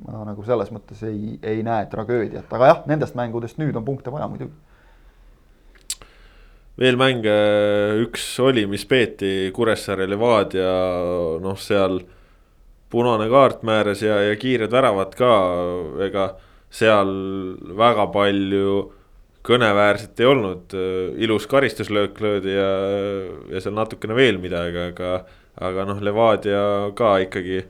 ma 0.06 0.22
nagu 0.24 0.44
selles 0.46 0.72
mõttes 0.72 1.02
ei, 1.04 1.36
ei 1.44 1.60
näe 1.66 1.84
tragöödiat, 1.92 2.48
aga 2.48 2.70
jah, 2.70 2.80
nendest 2.88 3.18
mängudest 3.18 3.60
nüüd 3.60 3.76
on 3.76 3.84
punkte 3.84 4.12
vaja 4.14 4.30
muidugi. 4.32 4.56
veel 6.80 6.96
mänge 6.96 7.36
üks 8.06 8.24
oli, 8.40 8.64
mis 8.66 8.88
peeti 8.88 9.52
Kuressaare 9.52 10.08
Levadia, 10.08 10.72
noh, 11.44 11.60
seal 11.60 12.00
punane 12.92 13.28
kaart 13.32 13.62
määras 13.66 14.02
ja, 14.04 14.20
ja 14.28 14.38
kiired 14.38 14.72
väravad 14.72 15.14
ka, 15.18 15.32
ega 16.06 16.32
seal 16.72 17.12
väga 17.78 18.08
palju 18.12 18.74
kõneväärset 19.42 20.20
ei 20.22 20.28
olnud, 20.28 20.74
ilus 21.24 21.48
karistuslöök 21.50 22.20
löödi 22.22 22.54
ja, 22.54 22.72
ja 23.50 23.62
seal 23.62 23.74
natukene 23.74 24.14
veel 24.14 24.38
midagi, 24.40 24.90
aga, 24.92 25.14
aga 25.58 25.86
noh, 25.88 26.02
Levadia 26.04 26.62
ka 26.96 27.16
ikkagi 27.24 27.64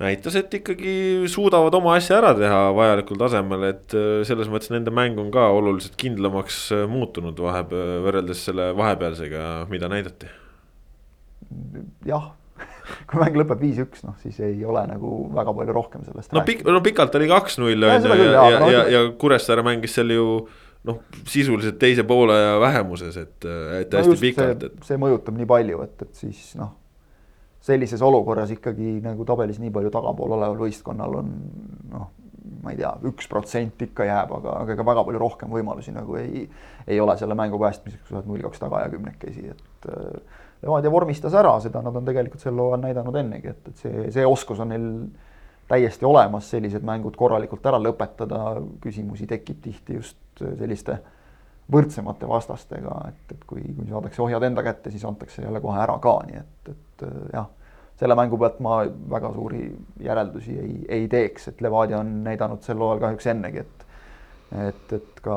näitas, 0.00 0.36
et 0.40 0.54
ikkagi 0.56 0.94
suudavad 1.30 1.74
oma 1.76 1.94
asja 1.98 2.18
ära 2.20 2.32
teha 2.36 2.60
vajalikul 2.76 3.20
tasemel, 3.20 3.66
et 3.68 3.96
äh, 3.96 4.22
selles 4.28 4.48
mõttes 4.52 4.72
nende 4.72 4.92
mäng 4.94 5.18
on 5.20 5.30
ka 5.34 5.46
oluliselt 5.52 5.96
kindlamaks 6.00 6.60
äh, 6.76 6.84
muutunud 6.90 7.40
vahepeal, 7.44 7.98
võrreldes 8.06 8.44
selle 8.48 8.70
vahepealsega, 8.78 9.46
mida 9.72 9.90
näidati. 9.92 10.30
jah, 12.06 12.30
kui 13.10 13.20
mäng 13.22 13.38
lõpeb 13.40 13.62
viis-üks, 13.62 14.02
noh 14.06 14.16
siis 14.22 14.40
ei 14.46 14.64
ole 14.64 14.82
nagu 14.90 15.12
väga 15.36 15.54
palju 15.60 15.76
rohkem 15.76 16.06
sellest. 16.08 16.32
no 16.36 16.44
pik-, 16.46 16.64
no 16.66 16.82
pikalt 16.84 17.14
oli 17.20 17.30
kaks-null 17.30 17.88
on 17.90 18.10
ju 18.10 18.18
ja, 18.18 18.48
ja, 18.50 18.66
ja, 18.74 18.82
ja 18.96 19.04
Kuressaare 19.20 19.64
mängis 19.66 19.96
seal 19.98 20.12
ju 20.14 20.26
noh, 20.88 21.00
sisuliselt 21.28 21.76
teise 21.80 22.06
poole 22.08 22.36
vähemuses, 22.62 23.16
et, 23.20 23.48
et 23.82 23.96
hästi 24.00 24.14
no 24.14 24.20
pikalt. 24.20 24.68
Et... 24.68 24.84
see 24.86 25.00
mõjutab 25.00 25.36
nii 25.36 25.48
palju, 25.48 25.82
et, 25.84 26.06
et 26.06 26.22
siis 26.24 26.54
noh 26.60 26.76
sellises 27.60 28.00
olukorras 28.02 28.50
ikkagi 28.54 28.98
nagu 29.04 29.24
tabelis 29.28 29.60
nii 29.60 29.72
palju 29.74 29.92
tagapool 29.92 30.32
oleval 30.32 30.62
võistkonnal 30.62 31.18
on 31.20 31.32
noh, 31.92 32.06
ma 32.64 32.72
ei 32.72 32.78
tea, 32.80 32.92
üks 33.08 33.28
protsent 33.28 33.82
ikka 33.84 34.06
jääb, 34.08 34.32
aga, 34.38 34.54
aga 34.62 34.74
ega 34.74 34.86
väga 34.86 35.04
palju 35.06 35.20
rohkem 35.20 35.52
võimalusi 35.52 35.92
nagu 35.92 36.16
ei, 36.20 36.46
ei 36.88 37.00
ole 37.00 37.16
selle 37.20 37.36
mängu 37.38 37.60
päästmiseks, 37.60 38.06
kui 38.06 38.14
sa 38.14 38.20
oled 38.20 38.30
null 38.30 38.46
kaks 38.48 38.62
taga 38.62 38.84
ja 38.84 38.92
kümnekesi, 38.92 39.52
et 39.52 39.90
äh, 39.92 40.39
Levadia 40.62 40.92
vormistas 40.92 41.34
ära, 41.34 41.54
seda 41.64 41.80
nad 41.84 41.94
on 41.96 42.04
tegelikult 42.04 42.42
sel 42.42 42.58
hooajal 42.60 42.82
näidanud 42.82 43.16
ennegi, 43.16 43.52
et, 43.54 43.68
et 43.70 43.84
see, 43.84 44.08
see 44.12 44.26
oskus 44.28 44.60
on 44.60 44.68
neil 44.74 44.88
täiesti 45.70 46.04
olemas, 46.04 46.50
sellised 46.50 46.84
mängud 46.84 47.16
korralikult 47.16 47.64
ära 47.70 47.78
lõpetada, 47.80 48.58
küsimusi 48.82 49.28
tekib 49.30 49.62
tihti 49.64 49.96
just 50.00 50.42
selliste 50.42 50.98
võrdsemate 51.70 52.28
vastastega, 52.28 52.96
et, 53.08 53.36
et 53.36 53.46
kui, 53.46 53.62
kui 53.62 53.86
saadakse 53.88 54.22
ohjad 54.24 54.44
enda 54.48 54.64
kätte, 54.66 54.90
siis 54.90 55.04
antakse 55.06 55.44
jälle 55.44 55.62
kohe 55.62 55.78
ära 55.80 55.96
ka, 56.02 56.16
nii 56.26 56.40
et, 56.40 56.72
et 56.74 57.04
jah, 57.32 57.46
selle 58.00 58.16
mängu 58.18 58.38
pealt 58.40 58.58
ma 58.64 58.80
väga 59.12 59.30
suuri 59.36 59.62
järeldusi 60.02 60.56
ei, 60.58 60.74
ei 60.98 61.08
teeks, 61.12 61.52
et 61.52 61.60
Levadia 61.62 62.00
on 62.00 62.18
näidanud 62.26 62.64
sel 62.66 62.80
hooajal 62.80 63.06
kahjuks 63.06 63.30
ennegi, 63.32 63.64
et 63.64 63.86
et, 64.50 64.92
et 64.92 65.20
ka 65.22 65.34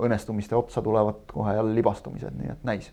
õnnestumiste 0.00 0.56
otsa 0.56 0.80
tulevad 0.80 1.26
kohe 1.32 1.52
jälle 1.52 1.74
libastumised, 1.76 2.32
nii 2.38 2.54
et 2.54 2.62
näis 2.64 2.88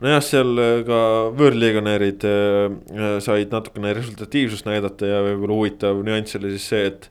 nojah, 0.00 0.22
seal 0.24 0.60
ka 0.86 1.00
võõrliigonärid 1.38 2.26
äh, 2.28 3.16
said 3.24 3.50
natukene 3.54 3.94
resultatiivsust 3.98 4.68
näidata 4.68 5.08
ja 5.08 5.24
võib-olla 5.26 5.58
huvitav 5.58 6.04
nüanss 6.06 6.38
oli 6.38 6.54
siis 6.56 6.68
see, 6.72 6.86
et 6.92 7.10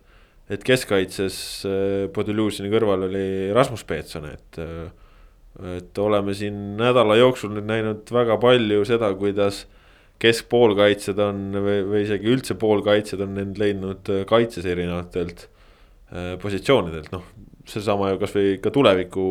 et 0.49 0.63
keskkaitses 0.65 1.35
äh, 1.69 2.07
Podiljužini 2.13 2.71
kõrval 2.73 3.05
oli 3.09 3.27
Rasmus 3.55 3.85
Peetson, 3.89 4.31
et. 4.31 4.63
Äh, 4.63 4.89
et 5.79 5.97
oleme 5.99 6.31
siin 6.37 6.77
nädala 6.79 7.17
jooksul 7.19 7.49
nüüd 7.51 7.65
näinud 7.67 8.11
väga 8.13 8.37
palju 8.39 8.83
seda, 8.87 9.09
kuidas 9.19 9.65
keskpoolkaitsjad 10.19 11.19
on 11.23 11.41
või, 11.55 11.79
või 11.87 12.03
isegi 12.05 12.31
üldse 12.31 12.55
poolkaitsjad 12.59 13.23
on 13.25 13.39
end 13.41 13.59
leidnud 13.59 14.11
äh, 14.13 14.23
kaitses 14.29 14.67
erinevatelt 14.67 15.45
äh, 15.47 16.35
positsioonidelt, 16.41 17.11
noh. 17.15 17.25
Seesama 17.69 18.13
ju 18.13 18.21
kasvõi 18.21 18.57
ka 18.63 18.73
tuleviku 18.73 19.27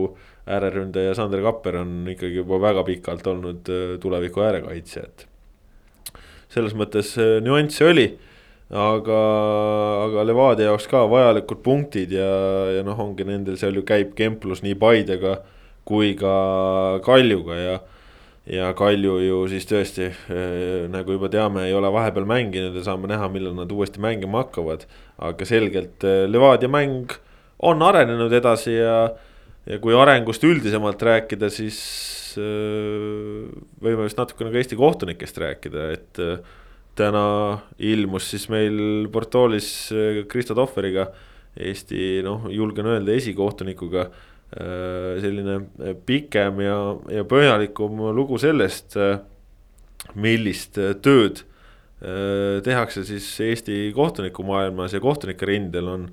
ääreründaja 0.48 1.16
Sander 1.18 1.42
Kapper 1.44 1.82
on 1.82 2.06
ikkagi 2.14 2.40
juba 2.40 2.60
väga 2.62 2.86
pikalt 2.88 3.26
olnud 3.26 3.68
äh, 3.72 3.98
tuleviku 4.02 4.46
äärekaitsja, 4.46 5.04
et. 5.04 5.26
selles 6.48 6.74
mõttes 6.74 7.12
nüansse 7.44 7.84
oli 7.84 8.08
aga, 8.68 9.18
aga 10.06 10.24
Levadia 10.26 10.68
jaoks 10.68 10.88
ka 10.90 11.04
vajalikud 11.08 11.62
punktid 11.64 12.12
ja, 12.12 12.28
ja 12.76 12.82
noh, 12.84 12.98
ongi 13.00 13.24
nendel 13.24 13.56
seal 13.60 13.76
ju 13.78 13.84
käib 13.86 14.12
kemplus 14.16 14.62
nii 14.64 14.76
Paidega 14.78 15.38
kui 15.88 16.12
ka 16.18 17.00
Kaljuga 17.04 17.56
ja. 17.56 17.78
ja 18.48 18.72
Kalju 18.76 19.14
ju 19.24 19.38
siis 19.48 19.68
tõesti 19.68 20.10
äh, 20.10 20.84
nagu 20.92 21.16
juba 21.16 21.30
teame, 21.32 21.64
ei 21.68 21.76
ole 21.76 21.92
vahepeal 21.92 22.28
mänginud 22.28 22.76
ja 22.76 22.84
saame 22.84 23.08
näha, 23.08 23.30
millal 23.32 23.56
nad 23.56 23.72
uuesti 23.72 24.02
mängima 24.04 24.44
hakkavad. 24.44 24.84
aga 25.18 25.48
selgelt 25.48 26.04
äh, 26.04 26.26
Levadia 26.28 26.68
mäng 26.68 27.16
on 27.62 27.82
arenenud 27.82 28.32
edasi 28.32 28.76
ja, 28.76 29.00
ja 29.66 29.80
kui 29.82 29.96
arengust 29.96 30.44
üldisemalt 30.44 31.02
rääkida, 31.02 31.50
siis 31.50 31.80
äh, 32.38 33.48
võime 33.82 34.06
vist 34.06 34.20
natukene 34.20 34.52
ka 34.54 34.62
Eesti 34.62 34.78
kohtunikest 34.78 35.42
rääkida, 35.42 35.90
et 35.96 36.22
täna 36.98 37.24
ilmus 37.78 38.30
siis 38.32 38.48
meil 38.52 39.08
portaalis 39.12 39.70
äh, 39.94 40.22
Kristo 40.30 40.56
Tohveriga, 40.58 41.08
Eesti 41.58 42.20
noh, 42.26 42.46
julgen 42.54 42.86
öelda 42.86 43.14
esikohtunikuga 43.18 44.06
äh, 44.06 45.18
selline 45.22 45.58
äh, 45.58 45.94
pikem 46.06 46.62
ja, 46.64 46.78
ja 47.12 47.26
põhjalikum 47.28 48.02
lugu 48.16 48.38
sellest, 48.40 48.98
millist 50.18 50.78
tööd 51.02 51.42
tehakse 51.98 53.02
siis 53.02 53.26
Eesti 53.42 53.88
kohtunikumaailmas 53.90 54.92
ja 54.94 55.00
kohtunike 55.02 55.48
rindel 55.48 55.88
on 55.90 56.04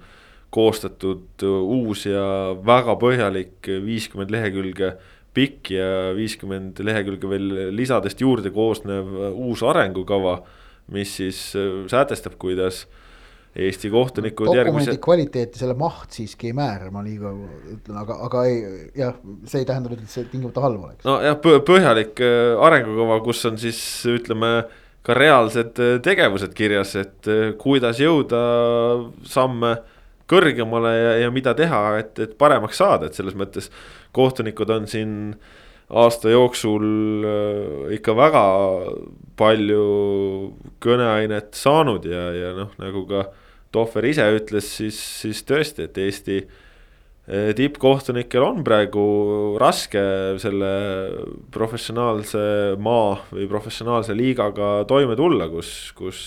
koostatud 0.56 1.44
uus 1.46 2.06
ja 2.08 2.26
väga 2.66 2.96
põhjalik 3.02 3.70
viiskümmend 3.86 4.32
lehekülge 4.34 4.96
pikk 5.36 5.74
ja 5.76 5.88
viiskümmend 6.16 6.80
lehekülge 6.80 7.30
veel 7.30 7.50
lisadest 7.76 8.22
juurde 8.24 8.54
koosnev 8.56 9.10
uus 9.34 9.64
arengukava, 9.68 10.40
mis 10.96 11.18
siis 11.20 11.42
sätestab, 11.92 12.38
kuidas 12.40 12.86
Eesti 13.56 13.90
kohtunikud 13.90 14.50
dokumendi 14.50 14.84
järgmise... 14.84 14.98
kvaliteeti 15.00 15.60
selle 15.62 15.78
maht 15.80 16.12
siiski 16.16 16.50
ei 16.50 16.56
määra, 16.58 16.90
ma 16.92 17.00
liiga 17.06 17.30
ütlen, 17.72 18.00
aga, 18.02 18.18
aga 18.28 18.42
ei, 18.50 18.58
jah, 19.00 19.16
see 19.48 19.62
ei 19.64 19.68
tähenda 19.70 19.94
nüüd, 19.94 20.02
et 20.04 20.12
see 20.12 20.26
tingimata 20.28 20.64
halb 20.66 20.82
oleks. 20.84 21.06
nojah, 21.08 21.38
põhjalik 21.64 22.20
äh, 22.20 22.66
arengukava, 22.68 23.22
kus 23.24 23.46
on 23.48 23.60
siis 23.62 23.80
ütleme 24.12 24.50
ka 25.08 25.16
reaalsed 25.16 25.80
äh, 25.80 25.94
tegevused 26.04 26.52
kirjas, 26.58 26.98
et 27.00 27.32
äh, 27.32 27.54
kuidas 27.62 28.02
jõuda 28.04 28.42
samme 29.24 29.78
kõrgemale 30.32 30.94
ja, 30.96 31.14
ja 31.26 31.32
mida 31.34 31.54
teha, 31.58 31.84
et, 32.02 32.18
et 32.20 32.34
paremaks 32.38 32.82
saada, 32.82 33.10
et 33.10 33.18
selles 33.18 33.38
mõttes 33.38 33.70
kohtunikud 34.16 34.72
on 34.74 34.90
siin 34.90 35.14
aasta 35.90 36.32
jooksul 36.34 36.86
ikka 37.94 38.16
väga 38.18 38.46
palju 39.38 39.88
kõneainet 40.82 41.54
saanud 41.58 42.08
ja, 42.10 42.30
ja 42.34 42.54
noh, 42.58 42.72
nagu 42.82 43.06
ka 43.10 43.28
Tohver 43.76 44.06
ise 44.08 44.24
ütles, 44.38 44.70
siis, 44.78 44.96
siis 44.96 45.42
tõesti, 45.44 45.90
et 45.90 45.98
Eesti 46.00 46.38
eh, 46.40 47.50
tippkohtunikel 47.58 48.46
on 48.46 48.62
praegu 48.64 49.04
raske 49.60 50.00
selle 50.40 50.70
professionaalse 51.52 52.46
maa 52.80 53.18
või 53.34 53.50
professionaalse 53.52 54.16
liigaga 54.16 54.86
toime 54.88 55.18
tulla, 55.20 55.50
kus, 55.52 55.74
kus 55.98 56.22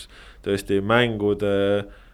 tõesti 0.45 0.83
mängude 0.85 1.55
eh, 1.79 2.05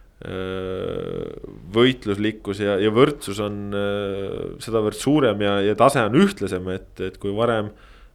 võitluslikkus 1.75 2.61
ja, 2.63 2.77
ja 2.79 2.91
võrdsus 2.95 3.41
on 3.43 3.75
eh, 3.75 4.37
sedavõrd 4.63 4.95
suurem 4.95 5.41
ja, 5.43 5.57
ja 5.65 5.75
tase 5.75 6.05
on 6.07 6.15
ühtlasem, 6.23 6.69
et, 6.71 6.91
et 7.03 7.17
kui 7.19 7.33
varem 7.35 7.73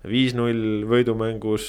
viis-null 0.08 0.86
võidumängus 0.88 1.66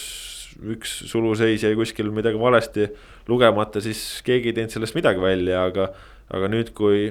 üks 0.71 0.93
suluseis 1.09 1.65
jäi 1.65 1.75
kuskil 1.75 2.11
midagi 2.15 2.39
valesti 2.39 2.87
lugemata, 3.27 3.81
siis 3.83 4.21
keegi 4.25 4.51
ei 4.51 4.55
teinud 4.55 4.73
sellest 4.73 4.95
midagi 4.95 5.21
välja, 5.23 5.65
aga, 5.67 5.89
aga 6.31 6.49
nüüd, 6.51 6.71
kui 6.77 7.09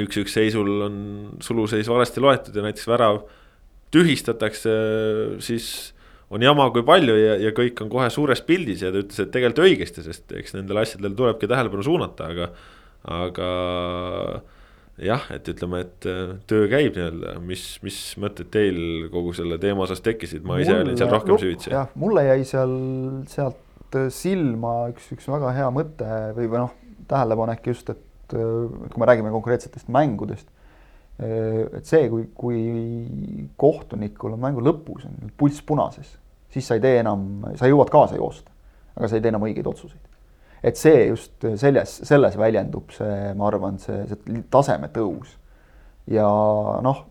üks-üks 0.00 0.32
seisul 0.32 0.70
on 0.86 0.96
suluseis 1.44 1.88
valesti 1.90 2.22
loetud 2.24 2.56
ja 2.56 2.64
näiteks 2.64 2.88
värav 2.88 3.22
tühistatakse, 3.92 4.72
siis 5.44 5.66
on 6.32 6.42
jama 6.42 6.68
kui 6.72 6.84
palju 6.86 7.16
ja, 7.18 7.36
ja 7.40 7.52
kõik 7.56 7.84
on 7.84 7.90
kohe 7.92 8.08
suures 8.12 8.40
pildis 8.46 8.84
ja 8.84 8.92
ta 8.92 9.02
ütles, 9.02 9.20
et 9.20 9.32
tegelikult 9.34 9.66
õigesti, 9.66 10.04
sest 10.06 10.32
eks 10.38 10.56
nendele 10.56 10.84
asjadele 10.84 11.16
tulebki 11.18 11.50
tähelepanu 11.50 11.84
suunata, 11.86 12.30
aga, 12.32 12.48
aga 13.20 13.48
jah, 15.02 15.26
et 15.34 15.48
ütleme, 15.52 15.82
et 15.86 16.08
äh, 16.08 16.36
töö 16.48 16.68
käib 16.72 16.96
nii-öelda, 16.96 17.36
mis, 17.44 17.66
mis 17.84 17.98
mõtted 18.22 18.48
teil 18.54 18.78
kogu 19.12 19.34
selle 19.36 19.58
teema 19.62 19.84
osas 19.86 20.02
tekkisid, 20.04 20.46
ma 20.48 20.60
ise 20.62 20.78
olin 20.78 20.96
seal 20.98 21.12
rohkem 21.12 21.40
süvitsi. 21.40 21.72
jah, 21.74 21.92
mulle 22.00 22.24
jäi 22.28 22.46
seal, 22.48 22.74
sealt 23.32 24.00
silma 24.12 24.88
üks, 24.92 25.10
üks 25.12 25.28
väga 25.28 25.52
hea 25.56 25.68
mõte 25.74 26.08
või, 26.38 26.48
või 26.48 26.64
noh, 26.64 26.74
tähelepanek 27.10 27.68
just, 27.68 27.92
et 27.92 28.08
kui 28.32 29.00
me 29.00 29.08
räägime 29.08 29.32
konkreetsetest 29.34 29.90
mängudest, 29.92 30.48
et 31.20 31.84
see, 31.84 32.06
kui, 32.08 32.24
kui 32.32 32.60
kohtunikul 33.60 34.32
on 34.32 34.40
mängu 34.40 34.64
lõpus 34.64 35.04
on 35.06 35.32
pulss 35.36 35.60
punases, 35.66 36.14
siis 36.52 36.68
sa 36.68 36.78
ei 36.78 36.84
tee 36.84 37.00
enam, 37.00 37.28
sa 37.58 37.70
jõuad 37.70 37.90
kaasa 37.92 38.18
joosta, 38.20 38.52
aga 38.96 39.08
sa 39.08 39.18
ei 39.18 39.24
tee 39.24 39.32
enam 39.32 39.44
õigeid 39.48 39.68
otsuseid 39.68 40.12
et 40.62 40.78
see 40.78 41.06
just 41.08 41.46
selles, 41.58 41.94
selles 42.06 42.36
väljendub 42.38 42.92
see, 42.94 43.32
ma 43.38 43.48
arvan, 43.48 43.80
see, 43.82 44.04
see 44.10 44.42
taseme 44.52 44.92
tõus. 44.94 45.34
ja 46.10 46.26
noh, 46.82 47.02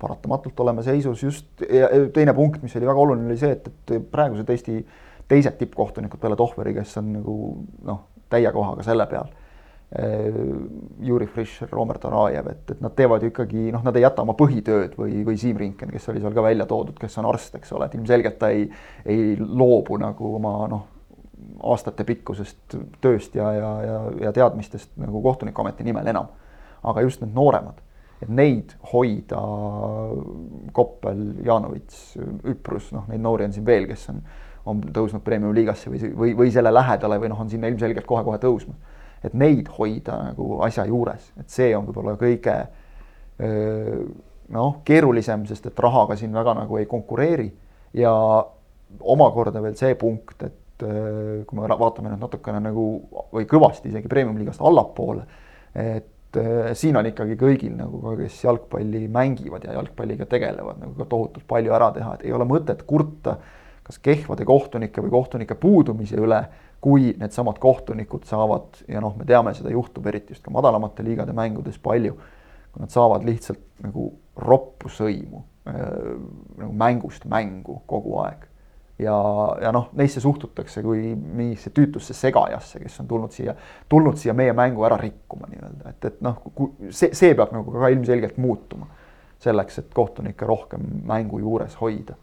paratamatult 0.00 0.60
oleme 0.64 0.84
seisus 0.84 1.22
just 1.22 1.64
teine 2.14 2.34
punkt, 2.36 2.62
mis 2.62 2.76
oli 2.76 2.88
väga 2.88 3.02
oluline, 3.02 3.30
oli 3.30 3.40
see, 3.40 3.56
et, 3.56 3.70
et 3.96 4.10
praegused 4.12 4.50
Eesti 4.52 4.80
teised 5.28 5.56
tippkohtunikud 5.58 6.20
peale 6.22 6.36
Tohveri, 6.38 6.74
kes 6.76 6.96
on 7.00 7.10
nagu 7.16 7.36
noh, 7.86 8.04
täie 8.30 8.50
kohaga 8.52 8.84
selle 8.86 9.06
peal. 9.10 9.32
Juri 11.06 11.26
Fischer, 11.30 11.68
Robert 11.72 12.04
Arajev, 12.04 12.50
et, 12.50 12.74
et 12.74 12.80
nad 12.84 12.92
teevad 12.96 13.22
ju 13.22 13.30
ikkagi 13.30 13.70
noh, 13.72 13.84
nad 13.86 13.96
ei 13.96 14.04
jäta 14.04 14.24
oma 14.24 14.34
põhitööd 14.36 14.98
või, 14.98 15.22
või 15.24 15.38
Siim 15.40 15.56
Rinken, 15.60 15.92
kes 15.94 16.10
oli 16.12 16.20
seal 16.20 16.34
ka 16.36 16.44
välja 16.44 16.66
toodud, 16.68 16.98
kes 17.00 17.16
on 17.22 17.30
arst, 17.30 17.54
eks 17.56 17.72
ole, 17.72 17.88
et 17.88 17.96
ilmselgelt 17.96 18.36
ta 18.40 18.50
ei, 18.52 18.66
ei 19.08 19.36
loobu 19.40 19.96
nagu 20.02 20.34
oma 20.36 20.58
noh 20.72 20.84
aastatepikkusest 21.66 22.76
tööst 23.00 23.34
ja, 23.36 23.48
ja, 23.56 23.70
ja, 23.84 23.98
ja 24.26 24.32
teadmistest 24.36 24.92
nagu 25.00 25.22
kohtunikuameti 25.24 25.86
nimel 25.86 26.06
enam. 26.12 26.32
aga 26.86 27.02
just 27.02 27.22
need 27.22 27.32
nooremad, 27.34 27.80
et 28.22 28.28
neid 28.30 28.76
hoida, 28.92 29.40
Koppel, 30.76 31.22
Janovits, 31.42 32.12
Üprus, 32.46 32.92
noh, 32.94 33.08
neid 33.10 33.24
noori 33.24 33.48
on 33.48 33.54
siin 33.56 33.64
veel, 33.66 33.88
kes 33.90 34.04
on, 34.12 34.20
on 34.70 34.84
tõusnud 34.94 35.24
premium-liigasse 35.26 35.90
või, 35.90 36.12
või, 36.14 36.34
või 36.38 36.52
selle 36.54 36.70
lähedale 36.70 37.18
või 37.18 37.32
noh, 37.32 37.40
on 37.42 37.50
sinna 37.50 37.72
ilmselgelt 37.72 38.06
kohe-kohe 38.06 38.38
tõusmas. 38.44 38.78
Et 39.26 39.34
neid 39.34 39.68
hoida 39.78 40.18
nagu 40.30 40.60
asja 40.66 40.86
juures, 40.88 41.30
et 41.40 41.50
see 41.52 41.72
on 41.76 41.86
võib-olla 41.88 42.16
kõige 42.20 42.56
noh, 44.56 44.76
keerulisem, 44.86 45.46
sest 45.48 45.66
et 45.70 45.80
rahaga 45.82 46.16
siin 46.16 46.34
väga 46.34 46.54
nagu 46.56 46.78
ei 46.80 46.86
konkureeri. 46.88 47.48
Ja 47.96 48.12
omakorda 49.00 49.60
veel 49.64 49.76
see 49.78 49.94
punkt, 49.98 50.42
et 50.46 50.62
kui 50.78 51.58
me 51.58 51.68
vaatame 51.68 52.12
nüüd 52.12 52.22
natukene 52.22 52.60
nagu 52.64 52.84
või 53.32 53.46
kõvasti 53.48 53.90
isegi 53.90 54.08
premium-liigast 54.12 54.62
allapoole, 54.64 55.24
et 55.74 56.40
siin 56.76 56.96
on 57.00 57.06
ikkagi 57.08 57.38
kõigil 57.40 57.76
nagu 57.78 58.00
ka, 58.02 58.16
kes 58.20 58.42
jalgpalli 58.44 59.06
mängivad 59.12 59.64
ja 59.64 59.76
jalgpalliga 59.78 60.28
tegelevad 60.28 60.82
nagu 60.82 60.92
ka 60.98 61.06
tohutult 61.08 61.46
palju 61.48 61.72
ära 61.72 61.90
teha, 61.96 62.16
et 62.16 62.26
ei 62.28 62.34
ole 62.36 62.44
mõtet 62.48 62.84
kurta 62.88 63.38
kas 63.86 64.00
kehvade 64.02 64.44
kohtunike 64.44 65.02
või 65.04 65.12
kohtunike 65.14 65.54
puudumise 65.62 66.18
üle, 66.18 66.40
kui 66.80 67.12
needsamad 67.18 67.58
kohtunikud 67.62 68.26
saavad 68.28 68.82
ja 68.88 69.00
noh, 69.02 69.16
me 69.18 69.24
teame, 69.28 69.54
seda 69.56 69.72
juhtub 69.72 70.06
eriti 70.06 70.36
just 70.36 70.44
ka 70.44 70.52
madalamate 70.54 71.04
liigade 71.06 71.34
mängudes 71.36 71.78
palju, 71.82 72.16
kui 72.72 72.84
nad 72.84 72.92
saavad 72.92 73.24
lihtsalt 73.26 73.62
nagu 73.84 74.10
roppu 74.36 74.92
sõimu 74.92 75.42
äh, 75.70 75.80
nagu 76.60 76.76
mängust 76.76 77.24
mängu 77.30 77.80
kogu 77.90 78.20
aeg 78.24 78.44
ja, 78.98 79.16
ja 79.60 79.72
noh, 79.72 79.90
neisse 79.96 80.20
suhtutakse 80.20 80.82
kui 80.82 81.14
mingisse 81.14 81.70
tüütusse 81.74 82.16
segajasse, 82.16 82.80
kes 82.80 83.00
on 83.02 83.08
tulnud 83.10 83.34
siia, 83.34 83.54
tulnud 83.88 84.18
siia 84.20 84.34
meie 84.36 84.54
mängu 84.56 84.86
ära 84.88 84.98
rikkuma 85.00 85.50
nii-öelda, 85.50 85.92
et, 85.92 86.08
et 86.10 86.22
noh, 86.24 86.40
see, 86.90 87.12
see 87.16 87.34
peab 87.36 87.52
nagu 87.56 87.74
ka 87.76 87.92
ilmselgelt 87.94 88.38
muutuma. 88.40 88.92
selleks, 89.46 89.78
et 89.78 89.90
kohtunikke 89.94 90.46
rohkem 90.48 90.80
mängu 91.06 91.38
juures 91.38 91.74
hoida. 91.76 92.14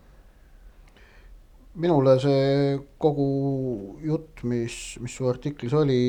Minule 1.81 2.17
see 2.21 2.75
kogu 3.01 3.97
jutt, 4.05 4.43
mis, 4.49 4.75
mis 5.01 5.15
su 5.17 5.27
artiklis 5.29 5.73
oli, 5.77 6.01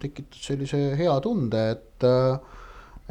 tekitas 0.00 0.46
sellise 0.50 0.80
hea 0.96 1.16
tunde, 1.24 1.64
et, 1.74 2.06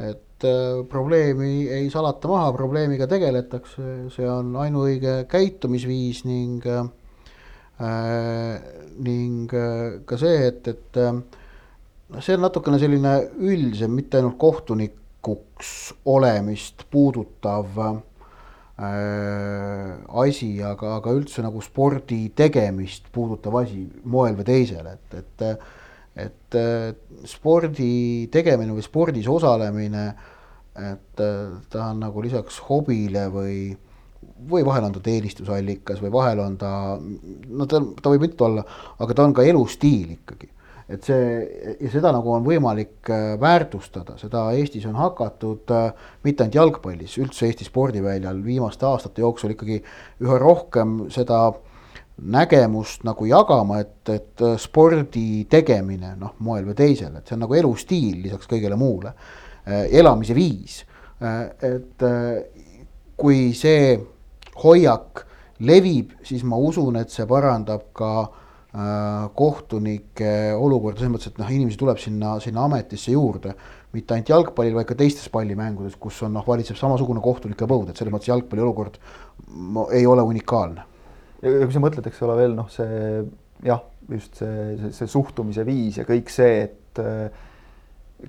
et 0.07 0.47
äh, 0.47 0.82
probleemi 0.89 1.67
ei 1.73 1.91
salata 1.93 2.32
maha, 2.32 2.51
probleemiga 2.55 3.07
tegeletakse, 3.09 4.09
see 4.13 4.30
on 4.30 4.55
ainuõige 4.63 5.19
käitumisviis 5.30 6.23
ning 6.25 6.65
äh,, 6.65 6.88
ning 9.05 9.53
äh, 9.53 9.99
ka 10.09 10.17
see, 10.17 10.47
et, 10.49 10.73
et 10.73 11.01
see 12.23 12.38
on 12.38 12.45
natukene 12.47 12.82
selline 12.82 13.13
üldisem, 13.38 13.93
mitte 13.93 14.17
ainult 14.17 14.39
kohtunikuks 14.41 15.73
olemist 16.09 16.88
puudutav 16.89 18.01
asi, 18.78 20.51
aga, 20.61 20.91
aga 20.99 21.13
üldse 21.17 21.41
nagu 21.41 21.61
spordi 21.65 22.28
tegemist 22.38 23.07
puudutav 23.09 23.55
asi 23.63 23.88
moel 24.05 24.36
või 24.38 24.45
teisel, 24.45 24.86
et, 24.93 25.17
et 25.17 25.45
et 26.17 26.55
spordi 27.30 28.25
tegemine 28.34 28.73
või 28.73 28.86
spordis 28.86 29.28
osalemine, 29.30 30.05
et 30.78 31.21
äh, 31.21 31.57
ta 31.69 31.89
on 31.91 32.01
nagu 32.03 32.21
lisaks 32.21 32.59
hobile 32.67 33.28
või, 33.34 33.57
või 34.49 34.65
vahel 34.65 34.88
on 34.88 34.95
ta 34.95 35.01
teenistusallikas 35.03 36.01
või 36.03 36.13
vahel 36.13 36.41
on 36.43 36.57
ta, 36.61 36.71
no 36.97 37.65
ta, 37.69 37.82
ta 38.01 38.13
võib 38.13 38.28
mitu 38.28 38.45
olla, 38.45 38.63
aga 39.01 39.17
ta 39.17 39.25
on 39.25 39.34
ka 39.38 39.45
elustiil 39.47 40.13
ikkagi. 40.19 40.51
Et 40.88 41.03
see 41.03 41.75
ja 41.81 41.89
seda 41.91 42.13
nagu 42.15 42.31
on 42.31 42.45
võimalik 42.45 43.09
äh, 43.11 43.35
väärtustada, 43.41 44.15
seda 44.19 44.45
Eestis 44.55 44.85
on 44.88 44.95
hakatud 44.95 45.73
äh, 45.75 45.89
mitte 46.23 46.45
ainult 46.45 46.55
jalgpallis, 46.55 47.17
üldse 47.19 47.49
Eesti 47.49 47.67
spordiväljal 47.67 48.39
viimaste 48.43 48.88
aastate 48.88 49.23
jooksul 49.23 49.55
ikkagi 49.55 49.81
üha 50.23 50.38
rohkem 50.39 51.01
seda 51.13 51.49
nägemust 52.17 53.03
nagu 53.05 53.27
jagama, 53.29 53.81
et, 53.83 54.09
et 54.09 54.45
spordi 54.61 55.43
tegemine 55.51 56.15
noh, 56.17 56.38
moel 56.41 56.65
või 56.71 56.77
teisel, 56.79 57.19
et 57.19 57.27
see 57.27 57.35
on 57.35 57.43
nagu 57.45 57.59
elustiil 57.59 58.23
lisaks 58.23 58.49
kõigele 58.49 58.79
muule, 58.79 59.11
äh, 59.67 59.85
elamise 59.99 60.38
viis. 60.38 60.81
Äh, 61.19 61.43
et 61.67 62.07
äh, 62.07 62.88
kui 63.19 63.51
see 63.57 63.97
hoiak 64.63 65.25
levib, 65.67 66.15
siis 66.25 66.47
ma 66.47 66.57
usun, 66.61 66.95
et 67.01 67.11
see 67.11 67.27
parandab 67.27 67.89
ka 67.97 68.11
äh, 68.23 68.43
kohtunike 69.38 70.32
olukorda 70.59 70.99
selles 70.99 71.13
mõttes, 71.13 71.32
et 71.32 71.39
noh, 71.39 71.49
inimesi 71.55 71.80
tuleb 71.80 71.99
sinna, 72.01 72.36
sinna 72.43 72.65
ametisse 72.68 73.13
juurde. 73.15 73.55
mitte 73.95 74.13
ainult 74.13 74.30
jalgpallil, 74.30 74.76
vaid 74.76 74.86
ka 74.86 74.97
teistes 74.99 75.30
pallimängudes, 75.34 75.95
kus 75.97 76.20
on 76.28 76.34
noh, 76.36 76.43
valitseb 76.45 76.76
samasugune 76.78 77.22
kohtunike 77.24 77.65
põud, 77.65 77.88
et 77.89 77.97
selles 77.97 78.13
mõttes 78.13 78.28
jalgpalli 78.28 78.61
olukord 78.61 78.99
ei 79.95 80.05
ole 80.05 80.22
unikaalne. 80.22 80.84
ja 81.41 81.53
kui 81.63 81.74
sa 81.74 81.82
mõtled, 81.82 82.05
eks 82.09 82.22
ole 82.28 82.36
veel 82.38 82.53
noh, 82.57 82.68
see 82.70 83.24
jah, 83.65 83.82
just 84.11 84.36
see, 84.41 84.76
see, 84.82 84.91
see 84.99 85.11
suhtumise 85.15 85.65
viis 85.65 85.97
ja 85.97 86.05
kõik 86.05 86.30
see, 86.30 86.68
et 86.68 87.01
äh, 87.01 87.32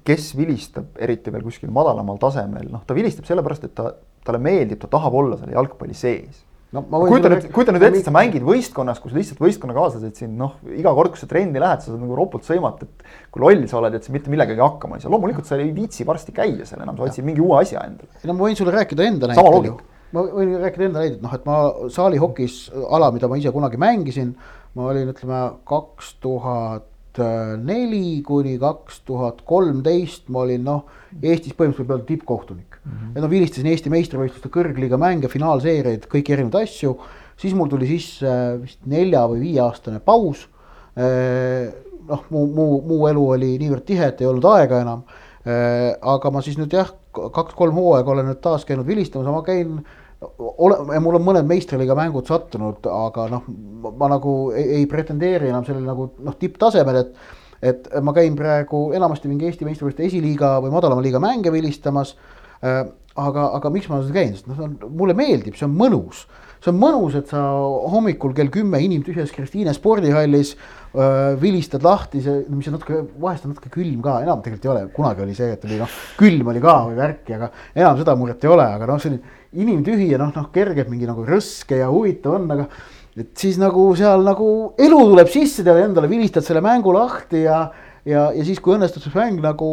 kes 0.06 0.30
vilistab, 0.38 0.94
eriti 1.02 1.32
veel 1.34 1.44
kuskil 1.44 1.72
madalamal 1.74 2.20
tasemel, 2.22 2.70
noh, 2.72 2.86
ta 2.86 2.96
vilistab 2.96 3.28
sellepärast, 3.28 3.68
et 3.68 3.74
ta, 3.76 3.90
talle 4.24 4.40
meeldib, 4.44 4.78
ta 4.80 4.90
tahab 4.94 5.18
olla 5.18 5.36
selle 5.40 5.56
jalgpalli 5.58 5.96
sees 5.98 6.46
no 6.76 6.82
kujuta 6.84 7.30
nüüd, 7.32 7.46
kujuta 7.54 7.72
nüüd 7.74 7.84
ette, 7.86 8.00
et 8.02 8.08
sa 8.08 8.12
mängid 8.14 8.44
võistkonnas, 8.44 9.00
kus 9.02 9.14
lihtsalt 9.16 9.40
võistkonnakaaslased 9.40 10.18
sind 10.20 10.36
noh, 10.40 10.58
iga 10.76 10.92
kord, 10.96 11.14
kui 11.14 11.20
sa 11.20 11.28
trenni 11.30 11.62
lähed, 11.62 11.84
sa 11.84 11.92
saad 11.92 12.02
nagu 12.02 12.16
ropult 12.18 12.44
sõimata, 12.48 12.88
et 12.88 13.06
kui 13.34 13.44
loll 13.44 13.64
sa 13.70 13.78
oled, 13.80 13.96
et 13.96 14.04
sa 14.04 14.12
mitte 14.14 14.32
millegagi 14.32 14.60
hakkama 14.60 14.98
ei 14.98 15.04
saa, 15.04 15.12
loomulikult 15.14 15.48
sa 15.48 15.56
ei 15.60 15.70
viitsi 15.76 16.06
varsti 16.08 16.34
käia 16.36 16.68
seal 16.68 16.84
enam, 16.84 16.98
sa 16.98 17.08
otsid 17.08 17.26
mingi 17.28 17.44
uue 17.44 17.56
asja 17.62 17.86
endale. 17.88 18.12
no 18.28 18.36
ma 18.36 18.48
võin 18.48 18.60
sulle 18.60 18.74
rääkida 18.76 19.08
enda 19.08 19.32
näitel 19.32 19.70
ju, 19.70 19.78
ma 20.12 20.26
võin 20.28 20.54
rääkida 20.66 20.90
enda 20.90 21.06
näidet, 21.06 21.24
noh, 21.24 21.38
et 21.38 21.48
ma 21.48 21.58
saalihokis 21.94 22.60
ala, 22.84 23.10
mida 23.16 23.32
ma 23.32 23.40
ise 23.40 23.54
kunagi 23.54 23.80
mängisin, 23.80 24.34
ma 24.76 24.92
olin, 24.92 25.14
ütleme 25.14 25.42
kaks 25.68 26.18
tuhat 26.24 26.88
neli 27.64 28.20
kuni 28.26 28.56
kaks 28.60 29.02
tuhat 29.08 29.42
kolmteist 29.48 30.28
ma 30.32 30.44
olin 30.44 30.64
noh, 30.66 30.84
Eestis 31.18 31.54
põhimõtteliselt 31.56 31.86
võib 31.86 31.94
öelda 31.94 32.08
tippkohtunik 32.08 32.78
mm. 32.78 32.90
-hmm. 32.90 33.14
ja 33.16 33.24
no 33.24 33.30
vilistasin 33.30 33.70
Eesti 33.70 33.92
meistrivõistluste 33.92 34.50
kõrgliiga 34.52 34.98
mänge, 35.00 35.30
finaalseeriaid, 35.32 36.08
kõiki 36.10 36.36
erinevaid 36.36 36.68
asju. 36.68 36.96
siis 37.36 37.54
mul 37.54 37.68
tuli 37.68 37.86
sisse 37.86 38.34
vist 38.62 38.80
nelja 38.86 39.24
või 39.28 39.40
viieaastane 39.46 40.00
paus. 40.00 40.48
noh, 42.08 42.24
mu, 42.30 42.46
mu, 42.46 42.66
muu 42.82 43.08
elu 43.08 43.28
oli 43.28 43.58
niivõrd 43.58 43.84
tihe, 43.86 44.06
et 44.06 44.20
ei 44.20 44.26
olnud 44.26 44.44
aega 44.44 44.80
enam. 44.80 45.02
aga 46.02 46.30
ma 46.30 46.42
siis 46.42 46.58
nüüd 46.58 46.72
jah, 46.72 46.90
kaks-kolm 47.12 47.74
hooaega 47.74 48.10
olen 48.10 48.26
nüüd 48.32 48.40
taas 48.42 48.64
käinud 48.64 48.86
vilistamas, 48.86 49.30
ma 49.32 49.42
käin 49.42 49.84
ole, 50.20 50.78
mul 51.00 51.18
on 51.18 51.26
mõned 51.26 51.48
meistriliiga 51.48 51.96
mängud 51.98 52.28
sattunud, 52.30 52.86
aga 52.92 53.26
noh, 53.32 53.44
ma 53.98 54.08
nagu 54.10 54.38
ei, 54.56 54.80
ei 54.80 54.88
pretendeeri 54.90 55.50
enam 55.52 55.66
sellele 55.66 55.86
nagu 55.86 56.10
noh, 56.24 56.38
tipptasemel, 56.38 57.02
et. 57.04 57.36
et 57.58 57.88
ma 58.06 58.12
käin 58.14 58.36
praegu 58.38 58.88
enamasti 58.94 59.26
mingi 59.26 59.48
Eesti 59.48 59.66
meistrivõistluste 59.66 60.04
esiliiga 60.06 60.56
või 60.62 60.70
madalama 60.70 61.02
liiga 61.02 61.18
mänge 61.22 61.50
vilistamas 61.50 62.14
äh,. 62.62 62.84
aga, 63.18 63.48
aga 63.56 63.70
miks 63.74 63.88
ma 63.90 63.98
seda 64.02 64.14
käin, 64.14 64.36
sest 64.36 64.46
noh, 64.46 64.76
mulle 64.94 65.16
meeldib, 65.18 65.56
see 65.58 65.66
on 65.66 65.74
mõnus 65.74 66.26
see 66.62 66.72
on 66.72 66.78
mõnus, 66.78 67.14
et 67.18 67.30
sa 67.30 67.40
hommikul 67.92 68.34
kell 68.34 68.50
kümme 68.54 68.80
inimtühjas 68.82 69.30
Kristiine 69.34 69.74
spordihallis 69.74 70.54
äh, 70.54 70.77
vilistad 71.40 71.82
lahti, 71.84 72.22
see, 72.24 72.44
mis 72.48 72.68
on 72.70 72.78
natuke, 72.78 73.02
vahest 73.20 73.44
on 73.44 73.52
natuke 73.52 73.70
külm 73.72 74.00
ka, 74.04 74.18
enam 74.24 74.40
tegelikult 74.44 74.68
ei 74.68 74.72
ole, 74.72 74.84
kunagi 74.94 75.24
oli 75.24 75.34
see, 75.36 75.50
et 75.54 75.66
oli 75.68 75.80
noh, 75.80 75.96
külm 76.18 76.48
oli 76.52 76.62
ka 76.64 76.76
või 76.86 76.96
värki, 76.96 77.34
aga 77.36 77.50
enam 77.76 77.98
seda 78.00 78.14
muret 78.18 78.44
ei 78.46 78.52
ole, 78.52 78.68
aga 78.78 78.88
noh, 78.88 79.02
selline 79.02 79.36
inimtühi 79.58 80.10
ja 80.12 80.20
noh, 80.20 80.32
noh 80.34 80.48
kergelt 80.54 80.88
mingi 80.92 81.08
nagu 81.08 81.26
rõske 81.28 81.80
ja 81.82 81.90
huvitav 81.92 82.38
on, 82.38 82.48
aga 82.56 82.68
et 83.18 83.32
siis 83.36 83.58
nagu 83.60 83.88
seal 83.98 84.24
nagu 84.24 84.48
elu 84.78 85.00
tuleb 85.12 85.30
sisse 85.32 85.64
teile 85.66 85.84
endale, 85.88 86.10
vilistad 86.10 86.46
selle 86.46 86.62
mängu 86.64 86.94
lahti 86.94 87.44
ja, 87.44 87.66
ja, 88.08 88.28
ja 88.32 88.46
siis, 88.46 88.62
kui 88.62 88.76
õnnestub 88.76 89.04
see 89.04 89.16
mäng 89.16 89.42
nagu 89.44 89.68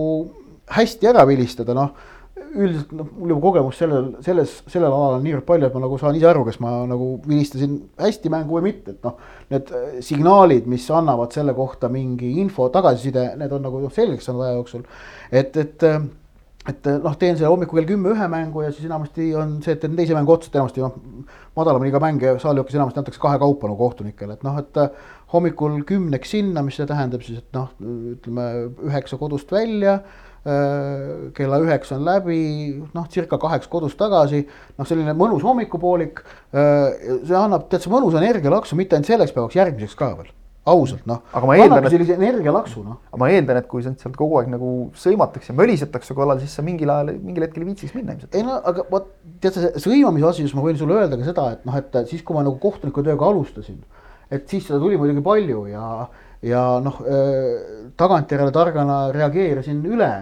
hästi 0.76 1.11
ära 1.11 1.24
vilistada, 1.30 1.76
noh 1.78 1.93
üldiselt 2.56 2.91
noh, 2.95 3.08
mul 3.20 3.34
juba 3.34 3.43
kogemust 3.49 3.82
sellel, 3.82 4.10
selles, 4.26 4.58
sellel 4.72 4.89
alal 4.89 5.18
on 5.18 5.24
niivõrd 5.26 5.45
palju, 5.47 5.68
et 5.68 5.76
ma 5.76 5.84
nagu 5.84 5.99
saan 5.99 6.18
ise 6.18 6.28
aru, 6.30 6.43
kas 6.47 6.60
ma 6.64 6.74
nagu 6.89 7.10
vilistasin 7.28 7.78
hästi 8.01 8.32
mängu 8.34 8.58
või 8.58 8.70
mitte, 8.70 8.95
et 8.95 9.08
noh. 9.08 9.18
Need 9.51 9.72
äh, 9.76 9.88
signaalid, 10.06 10.68
mis 10.72 10.86
annavad 10.93 11.36
selle 11.36 11.56
kohta 11.58 11.89
mingi 11.91 12.36
info, 12.41 12.70
tagasiside, 12.74 13.34
need 13.39 13.56
on 13.56 13.66
nagu 13.68 13.82
noh, 13.84 13.93
selgeks 13.93 14.30
saanud 14.30 14.45
aja 14.45 14.60
jooksul. 14.60 14.86
et, 15.32 15.58
et, 15.62 15.86
äh, 15.86 16.08
et 16.66 16.89
äh, 16.91 16.99
noh, 17.03 17.18
teen 17.22 17.38
selle 17.38 17.51
hommikul 17.51 17.82
kell 17.82 17.91
kümme 17.93 18.14
ühe 18.16 18.30
mängu 18.32 18.64
ja 18.66 18.72
siis 18.74 18.88
enamasti 18.88 19.30
on 19.38 19.58
see, 19.66 19.76
et 19.76 19.84
teen 19.84 19.97
teise 19.99 20.16
mängu 20.18 20.36
otsa, 20.38 20.49
et 20.49 20.60
enamasti 20.60 20.86
noh. 20.86 20.99
madalama 21.58 21.88
liiga 21.88 22.01
mänge 22.03 22.38
saalijokis 22.41 22.80
enamasti 22.80 23.03
antakse 23.03 23.22
kahekaupa 23.24 23.70
nagu 23.70 23.82
kohtunikele, 23.84 24.39
et 24.39 24.47
noh, 24.47 24.62
et 24.64 24.80
hommikul 25.34 25.82
kümneks 25.88 26.38
sinna, 26.38 26.64
mis 26.66 26.80
see 26.80 26.88
tähendab 26.89 27.26
siis, 27.26 27.43
et 27.43 27.58
noh, 27.58 27.70
ütleme 28.16 28.47
üheksa 28.88 29.20
kodust 29.20 29.51
välja 29.51 29.99
kella 30.46 31.60
üheksa 31.64 31.98
on 31.98 32.06
läbi, 32.06 32.39
noh, 32.93 33.10
circa 33.10 33.39
kaheks 33.41 33.70
kodus 33.72 33.98
tagasi, 33.98 34.43
noh, 34.78 34.86
selline 34.86 35.16
mõnus 35.18 35.46
hommikupoolik. 35.46 36.22
Äh, 36.54 37.20
see 37.26 37.38
annab, 37.39 37.66
tead, 37.72 37.82
see 37.86 37.93
mõnus 37.93 38.18
energialaksu 38.20 38.78
mitte 38.78 38.98
ainult 38.98 39.10
selleks 39.10 39.34
päevaks, 39.34 39.58
järgmiseks 39.58 39.98
ka 39.98 40.12
veel 40.20 40.34
ausalt 40.66 41.06
noh. 41.06 41.22
aga 41.34 41.46
ma 41.46 41.56
eeldan, 41.60 41.86
et 41.86 41.93
sellise 41.93 42.16
energialaksu 42.18 42.82
noh. 42.82 42.98
aga 43.12 43.20
ma 43.22 43.30
eeldan, 43.34 43.60
et 43.62 43.68
kui 43.70 43.84
sind 43.86 44.02
sealt 44.02 44.16
kogu 44.18 44.39
aeg 44.39 44.50
nagu 44.50 44.70
sõimatakse, 44.98 45.54
mölisetakse 45.58 46.16
korral, 46.18 46.39
siis 46.41 46.56
sa 46.58 46.66
mingil 46.66 46.89
ajal, 46.89 47.12
mingil 47.22 47.46
hetkel 47.46 47.62
ei 47.62 47.70
viitsiks 47.70 47.93
minna 47.98 48.16
ilmselt. 48.16 48.34
ei 48.34 48.46
no 48.46 48.58
aga 48.72 48.86
vot 48.89 49.12
tead 49.43 49.60
sa 49.60 49.72
sõimamise 49.82 50.32
asjus 50.32 50.56
ma 50.58 50.66
võin 50.66 50.80
sulle 50.80 50.98
öelda 50.98 51.20
ka 51.22 51.28
seda, 51.28 51.48
et 51.54 51.68
noh, 51.70 51.78
et 51.78 52.00
siis, 52.10 52.24
kui 52.26 52.38
ma 52.38 52.41
nagu 52.48 52.58
kohtunikutööga 52.64 53.30
alustasin, 53.30 53.78
et 54.34 54.50
siis 54.50 54.66
seda 54.66 54.82
tuli 54.82 54.98
muidugi 54.98 55.22
palju 55.26 55.68
ja, 55.70 55.89
ja 56.46 56.64
noh 56.82 56.98
äh, 57.06 57.91
tagantjärele 58.02 58.56
targana 58.56 59.04
reageerisin 59.14 59.86
üle 59.86 60.14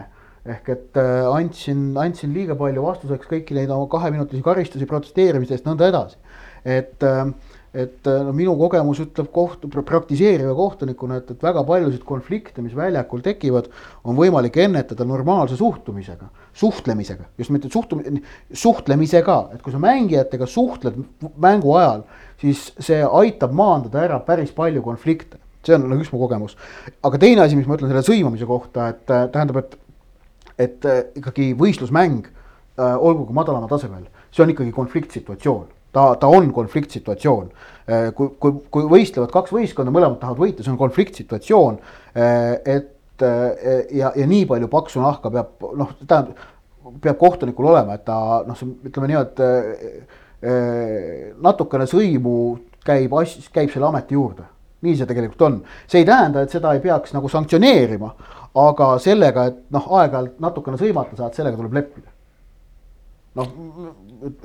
ehk 0.44 0.70
et 0.74 1.00
äh, 1.00 1.24
andsin, 1.32 1.94
andsin 2.00 2.34
liiga 2.36 2.56
palju 2.60 2.84
vastuseks 2.84 3.30
kõiki 3.30 3.56
neid 3.56 3.72
oma 3.72 3.88
kaheminutilisi 3.92 4.44
karistusi 4.44 4.88
protesteerimise 4.90 5.56
eest, 5.56 5.68
nõnda 5.68 5.88
edasi. 5.88 6.18
et, 6.64 7.04
äh, 7.04 7.30
et 7.74 8.08
äh, 8.12 8.24
no 8.28 8.34
minu 8.36 8.56
kogemus 8.60 9.00
ütleb 9.06 9.30
kohtu, 9.32 9.70
praktiseeriva 9.72 10.52
kohtunikuna, 10.56 11.22
et, 11.22 11.32
et 11.32 11.46
väga 11.48 11.64
paljusid 11.68 12.04
konflikte, 12.08 12.62
mis 12.62 12.76
väljakul 12.76 13.24
tekivad, 13.24 13.70
on 14.04 14.20
võimalik 14.20 14.60
ennetada 14.66 15.08
normaalse 15.08 15.56
suhtumisega, 15.60 16.28
suhtlemisega, 16.60 17.30
just 17.40 17.54
mitte 17.56 17.72
suhtum-, 17.72 18.04
suhtlemisega, 18.52 19.38
et 19.56 19.64
kui 19.64 19.72
sa 19.72 19.80
mängijatega 19.84 20.48
suhtled 20.48 21.00
mängu 21.40 21.72
ajal, 21.80 22.04
siis 22.44 22.68
see 22.84 23.00
aitab 23.00 23.56
maandada 23.56 24.04
ära 24.04 24.20
päris 24.28 24.52
palju 24.52 24.84
konflikte 24.84 25.40
see 25.64 25.78
on 25.78 25.86
nagu 25.88 26.04
üks 26.04 26.12
mu 26.12 26.20
kogemus. 26.20 26.58
aga 27.08 27.20
teine 27.22 27.46
asi, 27.46 27.56
mis 27.56 27.68
ma 27.68 27.78
ütlen 27.78 27.88
selle 27.88 28.04
sõimamise 28.04 28.44
kohta, 28.44 28.90
et 28.92 29.06
tähendab, 29.08 29.62
et 29.64 29.78
et 30.60 30.86
äh, 30.86 31.04
ikkagi 31.20 31.52
võistlusmäng 31.58 32.28
äh,, 32.28 32.96
olgu 32.98 33.26
ka 33.30 33.36
madalamal 33.38 33.72
tasemel, 33.72 34.06
see 34.34 34.44
on 34.46 34.54
ikkagi 34.54 34.74
konfliktsituatsioon 34.76 35.68
ta, 35.94 36.08
ta 36.18 36.28
on 36.28 36.50
konfliktsituatsioon. 36.54 37.52
Äh, 37.86 38.08
kui, 38.18 38.32
kui, 38.42 38.56
kui 38.74 38.88
võistlevad 38.90 39.34
kaks 39.34 39.54
võistkonda, 39.54 39.94
mõlemad 39.94 40.18
tahavad 40.22 40.42
võita, 40.42 40.66
see 40.66 40.74
on 40.74 40.80
konfliktsituatsioon. 40.82 41.78
Et 42.66 42.90
ja, 43.94 44.10
ja 44.18 44.26
nii 44.28 44.48
palju 44.50 44.68
paksu 44.74 45.02
nahka 45.04 45.30
peab 45.34 45.62
noh, 45.78 45.92
tähendab, 46.02 46.42
peab 47.04 47.18
kohtunikul 47.22 47.70
olema, 47.70 47.94
et 47.98 48.06
ta 48.08 48.42
noh, 48.48 48.58
ütleme 48.90 49.12
nii, 49.12 49.22
et 49.22 49.38
natukene 51.46 51.86
sõimu 51.90 52.34
käib 52.86 53.14
as-, 53.22 53.50
käib 53.54 53.70
selle 53.74 53.88
ameti 53.90 54.18
juurde. 54.18 54.50
Nii 54.84 54.96
see 55.00 55.10
tegelikult 55.10 55.46
on, 55.48 55.60
see 55.88 56.04
ei 56.04 56.08
tähenda, 56.08 56.44
et 56.44 56.54
seda 56.54 56.74
ei 56.76 56.84
peaks 56.84 57.16
nagu 57.16 57.32
sanktsioneerima, 57.32 58.14
aga 58.64 58.94
sellega, 59.02 59.50
et 59.52 59.60
noh, 59.74 59.90
aeg-ajalt 60.00 60.40
natukene 60.44 60.80
sõimata 60.82 61.18
saad, 61.20 61.36
sellega 61.38 61.60
tuleb 61.60 61.80
leppida. 61.80 62.10
noh, 63.40 63.54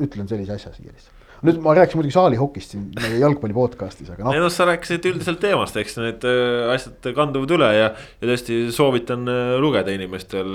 ütlen 0.01 0.29
sellise 0.31 0.55
asja 0.57 0.73
siia 0.73 0.95
lihtsalt 0.95 1.19
nüüd 1.47 1.61
ma 1.63 1.75
rääkisin 1.77 2.01
muidugi 2.01 2.17
saalihokist 2.17 2.75
siin 2.75 2.89
meie 2.99 3.21
jalgpalli 3.21 3.55
podcast'is, 3.55 4.11
aga 4.11 4.27
noh. 4.27 4.35
ei 4.35 4.43
noh, 4.43 4.51
sa 4.53 4.67
rääkisid 4.69 5.07
üldiselt 5.13 5.41
teemast, 5.43 5.77
eks 5.79 5.99
need 6.01 6.27
äh, 6.27 6.73
asjad 6.75 7.11
kanduvad 7.15 7.55
üle 7.55 7.69
ja, 7.77 7.93
ja 7.95 8.31
tõesti 8.31 8.59
soovitan 8.75 9.29
äh, 9.31 9.55
lugeda 9.63 9.95
inimestel 9.95 10.51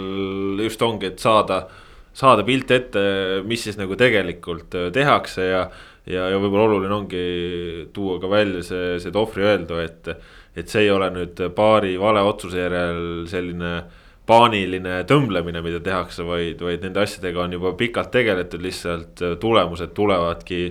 just 0.66 0.84
ongi, 0.84 1.14
et 1.14 1.24
saada. 1.24 1.66
saada 2.14 2.44
pilt 2.46 2.72
ette, 2.72 3.02
mis 3.48 3.64
siis 3.66 3.80
nagu 3.80 3.96
tegelikult 3.98 4.76
äh, 4.78 4.92
tehakse 4.94 5.48
ja, 5.48 5.64
ja, 6.06 6.30
ja 6.30 6.40
võib-olla 6.40 6.70
oluline 6.70 6.96
ongi 6.96 7.26
tuua 7.94 8.20
ka 8.22 8.30
välja 8.32 8.64
see, 8.66 8.96
see 9.04 9.14
Tohvri 9.16 9.46
öeldu, 9.48 9.82
et 9.84 10.10
et 10.54 10.70
see 10.70 10.86
ei 10.86 10.92
ole 10.94 11.08
nüüd 11.10 11.40
paari 11.58 11.96
vale 11.98 12.22
otsuse 12.22 12.60
järel 12.62 13.24
selline 13.30 13.74
paaniline 14.30 15.02
tõmblemine, 15.10 15.64
mida 15.66 15.82
tehakse, 15.84 16.24
vaid, 16.28 16.62
vaid 16.64 16.84
nende 16.86 17.02
asjadega 17.02 17.42
on 17.44 17.56
juba 17.58 17.74
pikalt 17.80 18.12
tegeletud, 18.14 18.62
lihtsalt 18.64 19.24
tulemused 19.42 19.92
tulevadki 19.98 20.62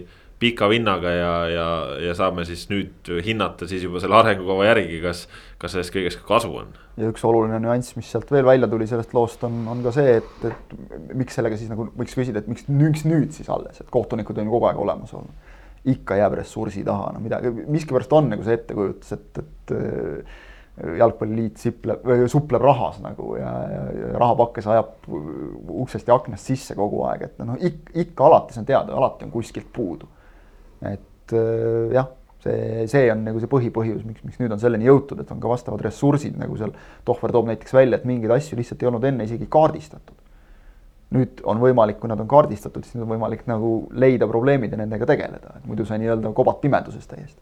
pika 0.43 0.69
vinnaga 0.71 1.11
ja, 1.15 1.35
ja, 1.51 1.67
ja 2.03 2.15
saame 2.19 2.47
siis 2.49 2.65
nüüd 2.71 3.11
hinnata 3.27 3.69
siis 3.71 3.85
juba 3.87 4.01
selle 4.03 4.19
arengukava 4.19 4.71
järgi, 4.71 5.03
kas, 5.05 5.27
kas 5.59 5.77
sellest 5.77 5.95
kõigest 5.95 6.23
ka 6.23 6.31
kasu 6.35 6.55
on. 6.63 6.73
Ja 7.01 7.09
üks 7.09 7.25
oluline 7.25 7.59
nüanss, 7.63 7.95
mis 7.97 8.11
sealt 8.13 8.31
veel 8.33 8.45
välja 8.45 8.69
tuli 8.69 8.87
sellest 8.91 9.15
loost, 9.17 9.45
on, 9.49 9.63
on 9.73 9.81
ka 9.85 9.95
see, 9.97 10.19
et, 10.21 10.45
et 10.51 10.77
miks 11.17 11.39
sellega 11.39 11.57
siis 11.57 11.73
nagu 11.73 11.89
võiks 11.97 12.17
küsida, 12.19 12.43
et 12.43 12.51
miks, 12.53 12.67
miks 12.69 13.07
nüüd 13.09 13.33
siis 13.33 13.49
alles, 13.53 13.81
et 13.81 13.89
kohtunikud 13.93 14.39
on 14.39 14.51
ju 14.51 14.55
kogu 14.57 14.69
aeg 14.69 14.85
olemas 14.85 15.17
olnud 15.17 15.51
ikka 15.93 16.17
jääb 16.21 16.37
ressursi 16.39 16.85
taha, 16.87 17.11
no 17.15 17.21
midagi, 17.23 17.51
miskipärast 17.51 18.13
on 18.15 18.29
nagu 18.31 18.45
see 18.47 18.55
ettekujutus, 18.55 19.15
et, 19.17 19.41
et 19.43 19.73
äh, 19.75 20.39
jalgpalliliit 20.99 21.59
sipleb, 21.61 22.07
supleb 22.31 22.63
rahas 22.65 23.01
nagu 23.03 23.35
ja, 23.37 23.51
ja, 23.69 23.83
ja 23.99 24.13
rahapakkes 24.23 24.69
ajab 24.73 25.09
uksest 25.83 26.09
ja 26.09 26.17
aknast 26.17 26.49
sisse 26.49 26.77
kogu 26.79 27.03
aeg, 27.11 27.27
et 27.29 27.43
noh, 27.45 27.59
ikka, 27.59 27.97
ikka 28.05 28.29
alati 28.29 28.57
see 28.57 28.63
on 28.63 28.71
teada, 28.71 28.95
alati 28.97 29.27
on 29.27 29.35
kuskilt 29.35 29.69
puudu. 29.75 30.09
et 30.87 31.35
äh, 31.35 31.93
jah, 31.97 32.09
see, 32.45 32.87
see 32.91 33.11
on 33.13 33.23
nagu 33.27 33.43
see 33.43 33.51
põhipõhjus, 33.51 34.03
miks, 34.09 34.25
miks 34.27 34.41
nüüd 34.43 34.55
on 34.55 34.63
selleni 34.63 34.89
jõutud, 34.89 35.23
et 35.23 35.31
on 35.35 35.41
ka 35.43 35.53
vastavad 35.53 35.85
ressursid, 35.87 36.37
nagu 36.41 36.59
seal 36.61 36.75
Tohver 37.09 37.35
toob 37.35 37.49
näiteks 37.51 37.77
välja, 37.77 38.01
et 38.01 38.09
mingeid 38.09 38.35
asju 38.35 38.59
lihtsalt 38.59 38.83
ei 38.83 38.91
olnud 38.91 39.07
enne 39.09 39.29
isegi 39.29 39.49
kaardistatud. 39.51 40.19
nüüd 41.13 41.43
on 41.45 41.59
võimalik, 41.61 41.99
kui 42.01 42.09
nad 42.09 42.21
on 42.21 42.29
kaardistatud, 42.29 42.87
siis 42.87 42.97
nüüd 42.97 43.05
on 43.05 43.15
võimalik 43.17 43.43
nagu 43.51 43.73
leida 43.93 44.29
probleemid 44.29 44.73
ja 44.73 44.79
nendega 44.81 45.07
tegeleda, 45.07 45.59
et 45.59 45.67
muidu 45.69 45.85
sa 45.85 45.99
nii-öelda 46.01 46.33
kobad 46.33 46.63
pimeduses 46.63 47.07
täiesti 47.11 47.41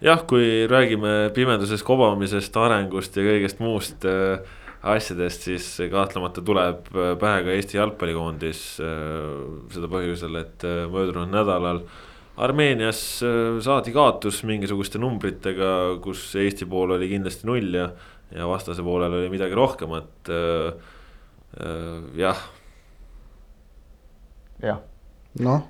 jah, 0.00 0.22
kui 0.26 0.64
räägime 0.70 1.30
pimeduses 1.36 1.84
kobamisest, 1.84 2.56
arengust 2.56 3.16
ja 3.16 3.24
kõigest 3.26 3.60
muust 3.60 4.06
äh, 4.08 4.40
asjadest, 4.80 5.44
siis 5.48 5.66
kahtlemata 5.92 6.42
tuleb 6.44 6.88
äh, 6.94 7.12
pähe 7.20 7.42
ka 7.44 7.56
Eesti 7.56 7.76
jalgpallikoondis 7.76 8.62
äh,. 8.80 8.94
seda 9.74 9.90
põhjusel, 9.92 10.40
et 10.40 10.64
äh, 10.64 10.86
möödunud 10.90 11.32
nädalal 11.32 11.84
Armeenias 12.40 13.00
äh, 13.26 13.58
saadi 13.64 13.92
kaotus 13.94 14.42
mingisuguste 14.48 15.00
numbritega, 15.02 15.72
kus 16.04 16.24
Eesti 16.40 16.68
pool 16.70 16.96
oli 16.96 17.10
kindlasti 17.10 17.48
null 17.48 17.74
ja, 17.76 17.90
ja 18.34 18.48
vastase 18.48 18.84
poolel 18.86 19.18
oli 19.20 19.32
midagi 19.32 19.58
rohkemat 19.58 20.32
äh,. 20.32 20.96
jah. 22.20 22.40
jah. 24.62 24.80
noh. 25.42 25.68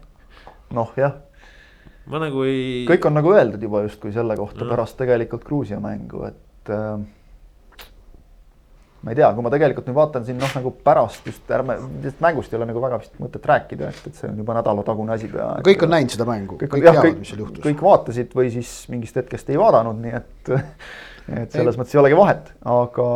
noh, 0.76 0.94
jah 1.00 1.16
ma 2.10 2.20
nagu 2.22 2.44
ei. 2.48 2.84
kõik 2.88 3.06
on 3.08 3.16
nagu 3.18 3.32
öeldud 3.34 3.62
juba 3.62 3.84
justkui 3.86 4.12
selle 4.14 4.36
kohta 4.38 4.64
no. 4.64 4.70
pärast 4.72 4.98
tegelikult 5.00 5.44
Gruusia 5.46 5.80
mängu, 5.82 6.24
et 6.28 6.72
äh, 6.74 7.00
ma 9.00 9.12
ei 9.12 9.18
tea, 9.18 9.30
kui 9.36 9.44
ma 9.44 9.52
tegelikult 9.52 9.88
nüüd 9.88 9.96
vaatan 9.96 10.24
siin 10.26 10.38
noh, 10.40 10.50
nagu 10.56 10.72
pärast 10.84 11.26
just 11.28 11.52
ärme, 11.56 11.76
mängust 12.22 12.52
ei 12.52 12.60
ole 12.60 12.68
nagu 12.70 12.82
väga 12.82 13.00
vist 13.00 13.14
mõtet 13.22 13.46
rääkida, 13.50 13.92
et, 13.92 14.00
et 14.10 14.18
see 14.18 14.28
on 14.28 14.40
juba 14.42 14.56
nädalatagune 14.58 15.14
asi 15.14 15.30
peaaegu. 15.32 15.64
kõik 15.70 15.84
on 15.86 15.94
näinud 15.96 16.16
seda 16.16 16.26
mängu, 16.28 16.58
kõik, 16.60 16.72
kõik 16.74 16.88
teavad, 16.88 17.20
mis 17.20 17.32
seal 17.32 17.44
juhtus. 17.44 17.64
kõik 17.64 17.84
vaatasid 17.86 18.36
või 18.36 18.52
siis 18.54 18.74
mingist 18.92 19.20
hetkest 19.20 19.52
ei 19.52 19.60
vaadanud, 19.60 20.00
nii 20.04 20.16
et 20.20 20.52
et 21.40 21.52
selles 21.54 21.76
ei. 21.76 21.80
mõttes 21.80 21.94
ei 21.94 22.00
olegi 22.02 22.18
vahet, 22.18 22.48
aga. 22.76 23.10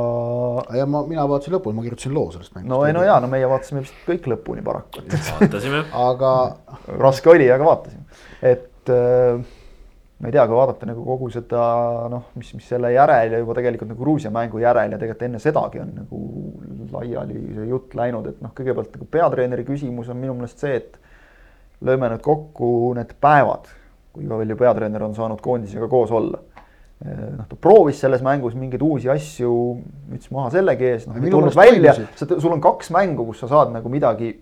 ja 0.79 0.85
ma, 0.89 1.03
mina 1.09 1.25
vaatasin 1.29 1.57
lõpuni, 1.59 1.77
ma 1.79 1.87
kirjutasin 1.87 2.15
loo 2.17 2.29
sellest 2.35 2.55
mängust. 2.55 2.71
no 2.73 2.85
ei, 2.89 2.95
no 2.97 3.03
jaa, 3.05 3.19
no 3.21 3.33
meie 3.33 3.49
vaatasime 3.51 3.85
vist 3.85 4.05
kõik 4.09 4.29
lõpuni 4.33 4.65
paraku. 4.65 5.05
vaatasime 5.11 5.83
aga. 6.05 6.37
raske 7.01 7.35
oli, 7.35 7.51
aga 7.53 7.73
vaatasime, 7.73 8.07
et 8.41 8.71
et 8.85 8.93
äh, 8.93 9.41
ma 10.25 10.31
ei 10.31 10.33
tea, 10.33 10.47
kui 10.49 10.57
vaadata 10.57 10.87
nagu 10.89 11.03
kogu 11.05 11.27
seda 11.29 11.63
noh, 12.09 12.31
mis, 12.41 12.55
mis 12.57 12.65
selle 12.65 12.95
järel 12.95 13.35
ja 13.37 13.41
juba 13.43 13.59
tegelikult 13.59 13.91
nagu 13.91 14.01
Gruusia 14.01 14.31
mängu 14.33 14.63
järel 14.63 14.95
ja 14.95 14.97
tegelikult 14.97 15.27
enne 15.27 15.41
sedagi 15.43 15.83
on 15.83 15.91
nagu 15.99 16.21
laiali 16.95 17.43
see 17.53 17.67
jutt 17.69 17.93
läinud, 17.99 18.31
et 18.33 18.39
noh, 18.41 18.55
kõigepealt 18.57 18.97
nagu 18.97 19.09
peatreeneri 19.13 19.67
küsimus 19.69 20.09
on 20.09 20.17
minu 20.23 20.39
meelest 20.39 20.65
see, 20.65 20.81
et 20.81 20.97
lööme 21.85 22.09
nüüd 22.15 22.25
kokku 22.25 22.71
need 22.97 23.13
päevad, 23.21 23.69
kui 24.17 24.25
palju 24.33 24.59
peatreener 24.65 25.05
on 25.05 25.15
saanud 25.19 25.45
koondisega 25.45 25.93
koos 25.93 26.15
olla. 26.17 26.41
Noh, 27.05 27.45
ta 27.45 27.61
proovis 27.61 28.01
selles 28.01 28.25
mängus 28.25 28.57
mingeid 28.57 28.81
uusi 28.87 29.13
asju, 29.13 29.55
müts 30.09 30.33
maha 30.33 30.55
sellegi 30.55 30.89
ees, 30.89 31.09
noh, 31.11 31.21
tulnud 31.21 31.59
välja, 31.59 31.99
sul 32.17 32.55
on 32.55 32.65
kaks 32.65 32.95
mängu, 32.97 33.29
kus 33.29 33.45
sa 33.45 33.51
saad 33.51 33.77
nagu 33.77 33.93
midagi 33.93 34.33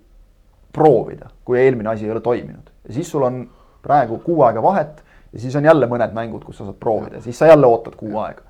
proovida, 0.72 1.32
kui 1.42 1.58
eelmine 1.58 1.90
asi 1.90 2.06
ei 2.06 2.14
ole 2.14 2.22
toiminud. 2.22 2.70
Ja 2.86 2.94
siis 2.94 3.10
sul 3.10 3.26
on 3.26 3.48
praegu 3.82 4.22
kuu 4.22 4.44
aega 4.46 4.62
vahet 4.62 5.02
ja 5.32 5.40
siis 5.40 5.56
on 5.56 5.64
jälle 5.64 5.88
mõned 5.90 6.14
mängud, 6.16 6.44
kus 6.44 6.60
sa 6.60 6.68
saad 6.68 6.78
proovida, 6.80 7.20
siis 7.24 7.38
sa 7.38 7.50
jälle 7.50 7.66
ootad 7.66 7.96
kuu 7.96 8.18
aega. 8.22 8.42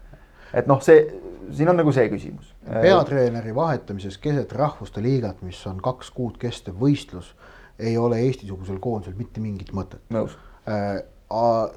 et 0.54 0.66
noh, 0.66 0.82
see, 0.84 1.06
siin 1.50 1.70
on 1.72 1.78
nagu 1.80 1.92
see 1.92 2.08
küsimus. 2.12 2.54
peatreeneri 2.68 3.54
vahetamises 3.54 4.18
keset 4.18 4.52
rahvuste 4.52 5.02
liigat, 5.02 5.42
mis 5.42 5.60
on 5.66 5.80
kaks 5.82 6.10
kuud 6.10 6.38
kestev 6.38 6.78
võistlus, 6.80 7.34
ei 7.78 7.96
ole 7.98 8.20
Eesti-sugusel 8.26 8.78
koondisel 8.80 9.18
mitte 9.18 9.40
mingit 9.40 9.72
mõtet. 9.72 10.02
nõus 10.10 10.36
äh, 10.68 11.02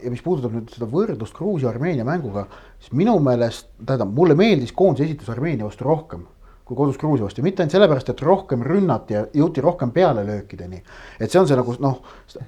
ja 0.04 0.12
mis 0.12 0.24
puudutab 0.24 0.52
nüüd 0.52 0.72
seda 0.74 0.88
võrdlust 0.92 1.36
Gruusia-Armeenia 1.38 2.04
mänguga, 2.08 2.48
siis 2.80 2.92
minu 2.92 3.16
meelest, 3.24 3.70
tähendab, 3.86 4.12
mulle 4.16 4.36
meeldis 4.36 4.74
koondise 4.76 5.08
esitus 5.08 5.30
Armeenia 5.32 5.68
vastu 5.68 5.88
rohkem 5.88 6.26
kui 6.66 6.78
kodus 6.78 6.98
Gruusia 6.98 7.28
vastu 7.28 7.44
mitte 7.46 7.62
ainult 7.62 7.76
sellepärast, 7.76 8.10
et 8.10 8.22
rohkem 8.26 8.64
rünnati 8.66 9.14
ja 9.14 9.26
jõuti 9.38 9.62
rohkem 9.62 9.92
pealelöökideni. 9.94 10.82
et 11.20 11.32
see 11.32 11.40
on 11.40 11.48
see 11.48 11.58
nagu 11.58 11.76
noh, 11.80 12.00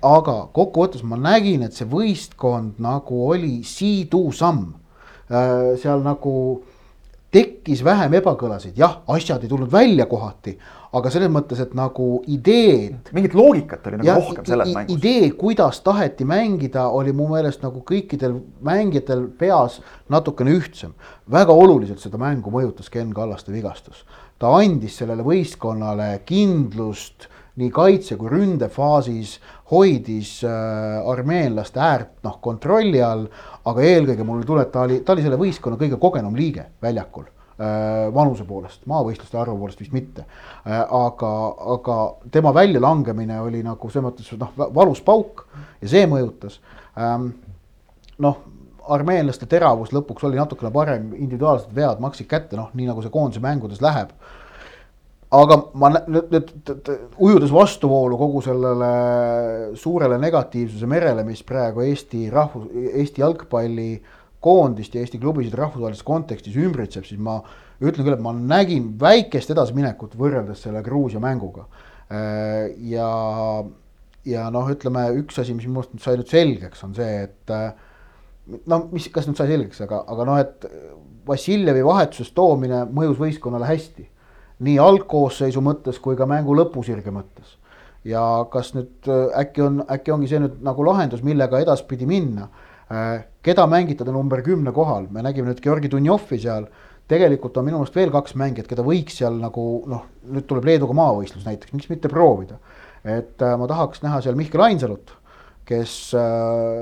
aga 0.02 0.38
kokkuvõttes 0.54 1.04
ma 1.04 1.20
nägin, 1.22 1.64
et 1.64 1.78
see 1.78 1.86
võistkond 1.86 2.82
nagu 2.82 3.22
oli 3.30 3.62
siidusamm 3.64 4.74
äh,. 5.30 5.78
seal 5.82 6.02
nagu 6.02 6.34
tekkis 7.32 7.84
vähem 7.84 8.14
ebakõlasid, 8.22 8.78
jah, 8.80 9.02
asjad 9.12 9.44
ei 9.44 9.50
tulnud 9.52 9.72
välja 9.72 10.06
kohati, 10.08 10.54
aga 10.96 11.12
selles 11.12 11.32
mõttes, 11.32 11.60
et 11.62 11.74
nagu 11.76 12.22
ideed. 12.32 13.12
mingit 13.16 13.36
loogikat 13.36 13.88
oli 13.90 14.00
nagu 14.00 14.08
ja, 14.08 14.16
rohkem 14.16 14.46
selles 14.48 14.74
mängus. 14.76 14.96
idee, 14.96 15.32
kuidas 15.40 15.82
taheti 15.84 16.26
mängida, 16.26 16.88
oli 16.88 17.12
mu 17.14 17.28
meelest 17.34 17.66
nagu 17.66 17.84
kõikidel 17.88 18.40
mängijatel 18.64 19.28
peas 19.40 19.82
natukene 20.10 20.56
ühtsem. 20.56 20.96
väga 21.32 21.54
oluliselt 21.54 22.00
seda 22.00 22.18
mängu 22.18 22.52
mõjutas 22.52 22.90
Ken 22.90 23.14
Kallaste 23.14 23.52
vigastus. 23.52 24.06
ta 24.40 24.54
andis 24.56 24.98
sellele 24.98 25.24
võistkonnale 25.24 26.22
kindlust 26.26 27.28
nii 27.58 27.70
kaitse 27.74 28.18
kui 28.20 28.30
ründefaasis, 28.32 29.38
hoidis 29.72 30.34
äh, 30.46 30.98
armeenlaste 31.10 31.82
äärt 31.82 32.12
noh 32.26 32.38
kontrolli 32.44 33.02
all, 33.04 33.26
aga 33.68 33.86
eelkõige 33.86 34.28
mulle 34.28 34.46
tuleb, 34.48 34.70
ta 34.74 34.86
oli, 34.86 35.02
ta 35.06 35.16
oli 35.16 35.26
selle 35.26 35.40
võistkonna 35.42 35.80
kõige 35.80 36.00
kogenum 36.02 36.38
liige 36.38 36.68
väljakul 36.84 37.26
äh, 37.26 38.08
vanuse 38.14 38.46
poolest, 38.48 38.84
maavõistluste 38.90 39.42
arvu 39.42 39.58
poolest 39.64 39.82
vist 39.82 39.96
mitte 39.96 40.26
äh,. 40.28 40.84
aga, 40.84 41.32
aga 41.78 41.98
tema 42.32 42.54
väljalangemine 42.56 43.42
oli 43.42 43.64
nagu 43.66 43.90
selles 43.90 44.12
mõttes 44.12 44.30
noh, 44.38 44.54
valus 44.78 45.02
pauk 45.02 45.48
ja 45.82 45.90
see 45.96 46.06
mõjutas 46.10 46.62
ähm,. 46.94 47.32
noh, 48.22 48.44
armeenlaste 48.88 49.50
teravus 49.50 49.92
lõpuks 49.96 50.24
oli 50.30 50.38
natukene 50.40 50.72
parem, 50.72 51.10
individuaalsed 51.18 51.74
vead 51.76 52.00
maksid 52.04 52.30
kätte, 52.30 52.56
noh, 52.60 52.70
nii 52.78 52.88
nagu 52.88 53.02
see 53.04 53.12
koondise 53.14 53.42
mängudes 53.44 53.82
läheb 53.84 54.14
aga 55.36 55.58
ma 55.76 55.90
nüüd, 56.08 56.30
nüüd 56.32 56.92
ujudes 57.20 57.52
vastuvoolu 57.52 58.18
kogu 58.20 58.42
sellele 58.46 58.92
suurele 59.80 60.20
negatiivsuse 60.22 60.88
merele, 60.88 61.26
mis 61.28 61.44
praegu 61.48 61.84
Eesti 61.84 62.30
rahvus, 62.32 62.70
Eesti 62.94 63.24
jalgpallikoondist 63.24 64.96
ja 64.96 65.04
Eesti 65.04 65.20
klubisid 65.20 65.58
rahvusvahelises 65.60 66.08
kontekstis 66.08 66.56
ümbritseb, 66.56 67.08
siis 67.10 67.20
ma 67.20 67.42
ütlen 67.82 68.08
küll, 68.08 68.16
et 68.16 68.24
ma 68.24 68.34
nägin 68.38 68.94
väikest 69.02 69.52
edasiminekut 69.54 70.16
võrreldes 70.18 70.64
selle 70.64 70.82
Gruusia 70.86 71.20
mänguga. 71.24 71.68
Äh, 72.08 72.72
ja, 72.88 73.12
ja 74.26 74.48
noh, 74.54 74.72
ütleme 74.72 75.10
üks 75.20 75.44
asi, 75.44 75.58
mis 75.58 75.68
minu 75.68 75.84
arust 75.84 75.98
nüüd 75.98 76.08
sai 76.08 76.16
nüüd 76.22 76.32
selgeks, 76.32 76.88
on 76.88 76.96
see, 76.96 77.28
et 77.28 77.52
äh, 77.52 77.74
no 78.72 78.86
mis, 78.94 79.12
kas 79.12 79.28
nüüd 79.28 79.40
sai 79.40 79.52
selgeks, 79.52 79.84
aga, 79.84 80.06
aga 80.08 80.32
noh, 80.32 80.40
et 80.40 80.70
Vassiljevi 81.28 81.82
vahetusest 81.84 82.32
toomine 82.32 82.86
mõjus 82.88 83.20
võistkonnale 83.20 83.68
hästi 83.68 84.06
nii 84.66 84.78
algkoosseisu 84.82 85.62
mõttes 85.62 86.00
kui 86.02 86.18
ka 86.18 86.28
mängu 86.30 86.56
lõpusirge 86.58 87.14
mõttes. 87.14 87.58
ja 88.08 88.22
kas 88.52 88.72
nüüd 88.72 89.10
äh, 89.12 89.34
äkki 89.42 89.62
on, 89.66 89.82
äkki 89.92 90.14
ongi 90.14 90.30
see 90.32 90.40
nüüd 90.40 90.62
nagu 90.64 90.86
lahendus, 90.86 91.24
millega 91.28 91.60
edaspidi 91.60 92.06
minna. 92.08 92.48
Äh, 92.88 93.26
keda 93.44 93.66
mängitada 93.68 94.14
number 94.16 94.40
kümne 94.46 94.72
kohal, 94.72 95.10
me 95.12 95.22
nägime 95.26 95.52
nüüd 95.52 95.60
Georgi 95.64 95.92
Dunjovi 95.92 96.40
seal, 96.40 96.70
tegelikult 97.12 97.58
on 97.60 97.68
minu 97.68 97.82
meelest 97.82 98.00
veel 98.00 98.14
kaks 98.14 98.38
mängijat, 98.40 98.70
keda 98.70 98.86
võiks 98.88 99.20
seal 99.20 99.36
nagu 99.42 99.68
noh, 99.92 100.06
nüüd 100.32 100.48
tuleb 100.48 100.70
Leeduga 100.70 100.96
maavõistlus 100.96 101.46
näiteks, 101.48 101.76
miks 101.76 101.92
mitte 101.92 102.08
proovida. 102.12 102.62
et 103.04 103.42
äh, 103.44 103.58
ma 103.60 103.68
tahaks 103.68 104.02
näha 104.06 104.22
seal 104.24 104.40
Mihkel 104.40 104.64
Ainsalut, 104.64 105.12
kes 105.68 106.16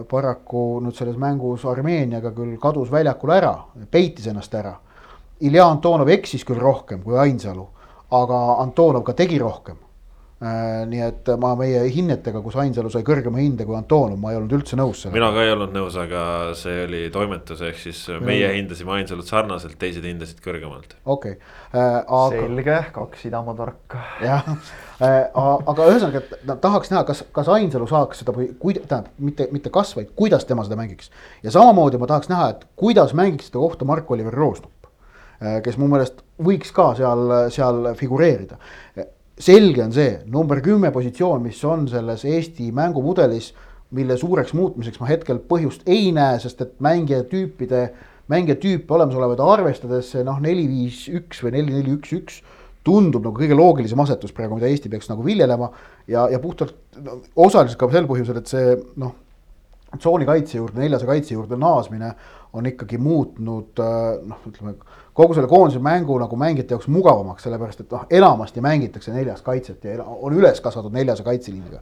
paraku 0.09 0.79
nüüd 0.85 0.93
selles 0.93 1.17
mängus 1.17 1.63
Armeeniaga 1.65 2.29
küll 2.37 2.53
kadus 2.61 2.91
väljakul 2.93 3.31
ära, 3.33 3.55
peitis 3.89 4.27
ennast 4.29 4.53
ära 4.53 4.75
Ilja 5.43 5.65
Antonov 5.67 6.11
eksis 6.13 6.45
küll 6.47 6.61
rohkem 6.61 7.01
kui 7.03 7.17
Ainsalu, 7.19 7.65
aga 8.15 8.43
Antonov 8.63 9.03
ka 9.03 9.15
tegi 9.17 9.39
rohkem. 9.41 9.81
Äh, 10.45 10.81
nii 10.91 10.99
et 10.99 11.29
ma 11.39 11.53
meie 11.55 11.79
hinnetega, 11.95 12.41
kus 12.43 12.57
Ainsalu 12.59 12.89
sai 12.91 13.05
kõrgema 13.07 13.39
hinde 13.39 13.63
kui 13.67 13.75
Antonov, 13.77 14.17
ma 14.19 14.33
ei 14.33 14.39
olnud 14.39 14.51
üldse 14.57 14.75
nõus 14.75 14.99
sellega. 14.99 15.15
mina 15.15 15.29
ka 15.31 15.45
ei 15.45 15.53
olnud 15.53 15.71
nõus, 15.71 15.95
aga 15.95 16.23
see 16.59 16.81
oli 16.83 16.99
toimetus, 17.11 17.63
ehk 17.63 17.79
siis 17.79 18.01
meie 18.19 18.49
hindasime 18.57 18.91
Ainsalut 18.97 19.31
sarnaselt, 19.31 19.77
teised 19.79 20.03
hindasid 20.03 20.43
kõrgemalt. 20.43 20.97
okei 21.05 21.37
okay. 21.37 21.55
äh,. 21.71 22.03
Aga... 22.03 22.27
selge, 22.35 22.77
kaks 22.99 23.25
Isamaa 23.31 23.55
tarka. 23.61 24.03
jah 24.27 24.51
äh,, 24.51 25.23
aga 25.71 25.87
ühesõnaga, 25.87 26.25
et 26.27 26.53
tahaks 26.67 26.91
näha, 26.91 27.07
kas, 27.07 27.23
kas 27.39 27.55
Ainsalu 27.55 27.87
saaks 27.87 28.25
seda 28.25 28.35
või 28.35 28.51
kuida-, 28.59 28.83
tähendab 28.83 29.15
mitte, 29.31 29.47
mitte 29.55 29.71
kas, 29.71 29.95
vaid 29.95 30.11
kuidas 30.19 30.43
tema 30.45 30.67
seda 30.67 30.75
mängiks. 30.83 31.15
ja 31.47 31.55
samamoodi 31.55 32.03
ma 32.03 32.11
tahaks 32.11 32.27
näha, 32.27 32.51
et 32.57 32.67
kuidas 32.75 33.15
mängiks 33.15 33.47
seda 33.53 33.63
kohta 33.63 33.87
Mark-Oliver 33.87 34.35
Roosnup 34.35 34.74
Äh, 34.74 34.74
kes 35.65 35.77
mu 35.81 35.89
meelest 35.91 36.23
võiks 36.45 36.73
ka 36.75 36.91
seal, 36.97 37.35
seal 37.53 37.91
figureerida. 37.99 38.57
selge 39.35 39.83
on 39.83 39.91
see, 39.91 40.19
number 40.31 40.61
kümme 40.63 40.91
positsioon, 40.95 41.41
mis 41.43 41.59
on 41.67 41.87
selles 41.91 42.23
Eesti 42.25 42.71
mängumudelis, 42.71 43.51
mille 43.95 44.17
suureks 44.17 44.53
muutmiseks 44.55 44.99
ma 45.01 45.09
hetkel 45.09 45.41
põhjust 45.49 45.83
ei 45.91 46.11
näe, 46.15 46.39
sest 46.39 46.61
et 46.63 46.77
mängijatüüpide, 46.83 47.81
mängijatüüpe 48.31 48.95
olemasolevaid 48.95 49.43
arvestades 49.43 50.13
see 50.15 50.23
noh, 50.25 50.39
neli, 50.43 50.65
viis, 50.71 51.05
üks 51.11 51.43
või 51.43 51.57
neli, 51.57 51.75
neli, 51.75 51.97
üks, 51.99 52.15
üks 52.15 52.39
tundub 52.85 53.25
nagu 53.25 53.37
kõige 53.37 53.57
loogilisem 53.57 54.01
asetus 54.03 54.33
praegu, 54.35 54.57
mida 54.57 54.69
Eesti 54.69 54.91
peaks 54.93 55.09
nagu 55.09 55.25
viljelema 55.25 55.71
ja, 56.07 56.27
ja 56.31 56.39
puhtalt 56.41 56.75
no, 57.01 57.19
osaliselt 57.47 57.79
ka 57.81 57.89
sel 57.93 58.09
põhjusel, 58.09 58.39
et 58.41 58.51
see 58.51 58.75
noh, 59.01 59.15
tsooni 59.97 60.27
kaitse 60.27 60.59
juurde, 60.59 60.79
neljase 60.81 61.07
kaitse 61.09 61.35
juurde 61.35 61.57
naasmine 61.59 62.13
on 62.55 62.65
ikkagi 62.69 62.97
muutnud 63.01 63.81
noh, 64.29 64.41
ütleme 64.47 64.75
kogu 65.15 65.35
selle 65.35 65.47
koondise 65.47 65.79
mängu 65.83 66.17
nagu 66.19 66.37
mängijate 66.39 66.75
jaoks 66.75 66.89
mugavamaks, 66.91 67.45
sellepärast 67.47 67.85
et 67.85 67.93
noh, 67.95 68.03
enamasti 68.09 68.63
mängitakse 68.63 69.13
neljas 69.15 69.43
kaitset 69.45 69.85
ja 69.87 70.03
on 70.03 70.35
üles 70.35 70.59
kasvatud 70.63 70.95
neljase 70.95 71.23
kaitseliiniga. 71.23 71.79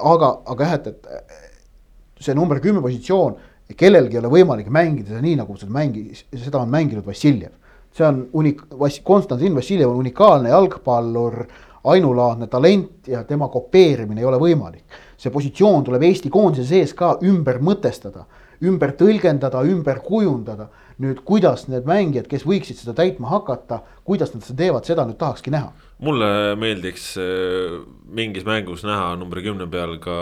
aga, 0.00 0.30
aga 0.46 0.70
jah, 0.70 0.78
et, 0.78 0.86
et 0.86 2.22
see 2.24 2.34
number 2.34 2.60
kümme 2.64 2.80
positsioon, 2.84 3.36
kellelgi 3.76 4.16
ei 4.16 4.22
ole 4.22 4.30
võimalik 4.32 4.70
mängida 4.72 5.12
seda 5.12 5.22
nii, 5.24 5.36
nagu 5.42 5.56
seda 5.58 5.74
mängis, 5.74 6.24
seda 6.32 6.62
on 6.62 6.72
mänginud 6.72 7.06
Vassiljev. 7.06 7.52
see 7.96 8.06
on 8.06 8.26
unik-, 8.36 9.02
Konstantin 9.04 9.54
Vassiljev 9.54 9.90
on 9.90 10.00
unikaalne 10.04 10.48
jalgpallur, 10.52 11.44
ainulaadne 11.86 12.46
talent 12.50 13.08
ja 13.08 13.22
tema 13.24 13.48
kopeerimine 13.48 14.20
ei 14.20 14.26
ole 14.26 14.40
võimalik. 14.40 14.84
see 15.16 15.30
positsioon 15.32 15.84
tuleb 15.84 16.02
Eesti 16.02 16.30
koondise 16.30 16.66
sees 16.68 16.92
ka 16.94 17.18
ümber 17.24 17.60
mõtestada, 17.60 18.26
ümber 18.64 18.94
tõlgendada, 18.96 19.64
ümber 19.68 20.00
kujundada 20.04 20.70
nüüd 21.02 21.20
kuidas 21.28 21.66
need 21.68 21.84
mängijad, 21.88 22.28
kes 22.30 22.46
võiksid 22.48 22.78
seda 22.80 22.94
täitma 22.96 23.28
hakata, 23.28 23.82
kuidas 24.06 24.32
nad 24.32 24.44
seda 24.46 24.62
teevad, 24.62 24.86
seda 24.88 25.04
nüüd 25.08 25.18
tahakski 25.20 25.52
näha. 25.52 25.72
mulle 25.98 26.56
meeldiks 26.60 27.04
äh, 27.20 27.76
mingis 28.12 28.44
mängus 28.44 28.84
näha 28.84 29.14
numbri 29.16 29.44
kümne 29.44 29.68
peal 29.72 29.96
ka 30.00 30.16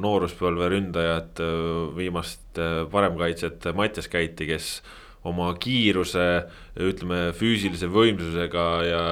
nooruspõlve 0.00 0.68
ründajat, 0.72 1.40
äh, 1.40 1.52
viimast 1.96 2.60
äh, 2.60 2.82
paremkaitset 2.92 3.68
Mattias 3.76 4.08
Käiti, 4.08 4.48
kes 4.48 4.80
oma 5.24 5.52
kiiruse, 5.60 6.48
ütleme 6.76 7.30
füüsilise 7.36 7.88
võimsusega 7.92 8.66
ja 8.88 9.02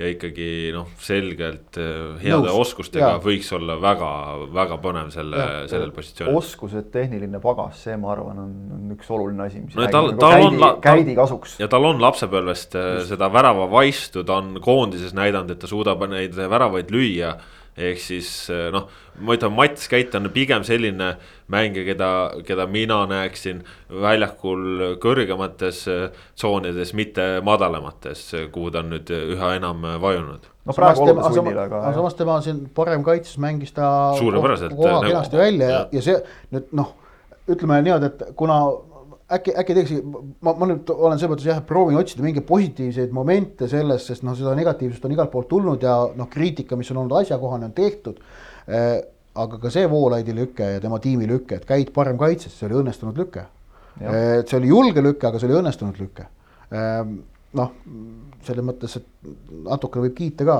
ja 0.00 0.08
ikkagi 0.08 0.70
noh, 0.72 0.88
selgelt 1.00 1.76
äh, 1.80 2.16
heade 2.22 2.48
Nõus. 2.48 2.62
oskustega 2.64 3.12
ja. 3.16 3.20
võiks 3.20 3.50
olla 3.56 3.76
väga-väga 3.80 4.78
põnev 4.80 5.10
selle, 5.12 5.46
sellel 5.70 5.92
positsioonil. 5.96 6.38
oskused, 6.40 6.88
tehniline 6.94 7.40
pagas, 7.42 7.82
see, 7.84 7.98
ma 8.00 8.14
arvan, 8.14 8.40
on, 8.46 8.54
on 8.78 8.96
üks 8.96 9.10
oluline 9.12 9.44
asi, 9.44 9.60
mis 9.66 9.76
no, 9.76 9.86
tal, 9.92 10.12
tal 10.20 10.36
käidi, 10.38 10.60
on, 10.64 10.80
käidi 10.84 11.16
kasuks. 11.18 11.58
ja 11.60 11.68
tal 11.72 11.90
on 11.90 12.00
lapsepõlvest 12.00 12.78
äh, 12.80 12.90
Just. 12.96 13.12
seda 13.12 13.28
väravavaistu, 13.32 14.24
ta 14.24 14.40
on 14.40 14.56
koondises 14.64 15.12
näidanud, 15.16 15.52
et 15.52 15.60
ta 15.60 15.70
suudab 15.70 16.06
neid 16.08 16.38
väravaid 16.40 16.92
lüüa 16.94 17.36
ehk 17.78 18.00
siis 18.02 18.28
eh, 18.52 18.68
noh, 18.74 18.88
ma 19.20 19.36
ütlen, 19.36 19.52
Mats 19.54 19.88
Käit 19.90 20.14
on 20.18 20.28
pigem 20.34 20.64
selline 20.66 21.12
mängija, 21.52 21.84
keda, 21.92 22.10
keda 22.46 22.66
mina 22.70 23.00
näeksin 23.10 23.62
väljakul 24.02 24.96
kõrgemates 25.02 25.82
eh, 25.90 26.22
tsoonides, 26.34 26.94
mitte 26.98 27.28
madalamates, 27.46 28.24
kuhu 28.54 28.72
ta 28.74 28.84
on 28.84 28.94
nüüd 28.94 29.12
üha 29.18 29.54
enam 29.58 29.86
vajunud. 30.02 30.50
no 30.66 30.76
praegu 30.76 31.06
oleme 31.06 31.26
sunnil, 31.28 31.58
aga. 31.58 31.84
aga 31.86 31.96
samas 31.98 32.18
tema 32.18 32.40
siin 32.44 32.64
parem 32.74 33.04
kaitses 33.06 33.38
mängis 33.42 33.74
ta 33.76 34.12
suurepäraselt 34.18 34.76
koha 34.76 34.98
nagu, 34.98 35.12
kenasti 35.12 35.40
välja 35.40 35.70
ja, 35.74 35.82
ja 35.92 36.04
see 36.04 36.18
nüüd 36.54 36.74
noh, 36.76 36.94
ütleme 37.50 37.80
niimoodi, 37.82 38.10
et 38.10 38.36
kuna 38.38 38.62
äkki, 39.36 39.54
äkki 39.62 39.76
teeks, 39.76 39.92
ma, 40.44 40.54
ma 40.58 40.68
nüüd 40.70 40.90
olen 40.92 41.20
selles 41.20 41.32
mõttes 41.34 41.48
jah, 41.48 41.60
proovin 41.66 41.98
otsida 42.00 42.24
mingeid 42.24 42.46
positiivseid 42.48 43.14
momente 43.14 43.68
selles, 43.70 44.06
sest 44.10 44.24
noh, 44.26 44.36
seda 44.38 44.54
negatiivsust 44.58 45.06
on 45.06 45.14
igalt 45.14 45.32
poolt 45.32 45.48
tulnud 45.50 45.86
ja 45.86 45.94
noh, 46.16 46.28
kriitika, 46.32 46.78
mis 46.78 46.90
on 46.94 47.02
olnud 47.04 47.20
asjakohane, 47.22 47.70
on 47.70 47.76
tehtud 47.76 48.20
eh,. 48.66 49.00
aga 49.40 49.60
ka 49.62 49.70
see 49.70 49.86
Voolaidi 49.86 50.34
lüke 50.34 50.66
ja 50.72 50.80
tema 50.82 50.98
tiimi 51.00 51.28
lüke, 51.30 51.60
et 51.60 51.66
käid 51.68 51.92
parem 51.94 52.18
kaitses, 52.18 52.50
see 52.58 52.66
oli 52.66 52.80
õnnestunud 52.80 53.18
lüke. 53.20 53.44
Eh, 54.00 54.40
see 54.42 54.56
oli 54.58 54.72
julge 54.72 55.04
lüke, 55.04 55.28
aga 55.28 55.38
see 55.38 55.46
oli 55.48 55.60
õnnestunud 55.60 56.00
lüke 56.02 56.26
eh,. 56.74 57.04
noh, 57.60 57.76
selles 58.46 58.66
mõttes, 58.66 58.98
et 58.98 59.30
natukene 59.66 60.08
võib 60.08 60.18
kiita 60.18 60.46
ka 60.48 60.58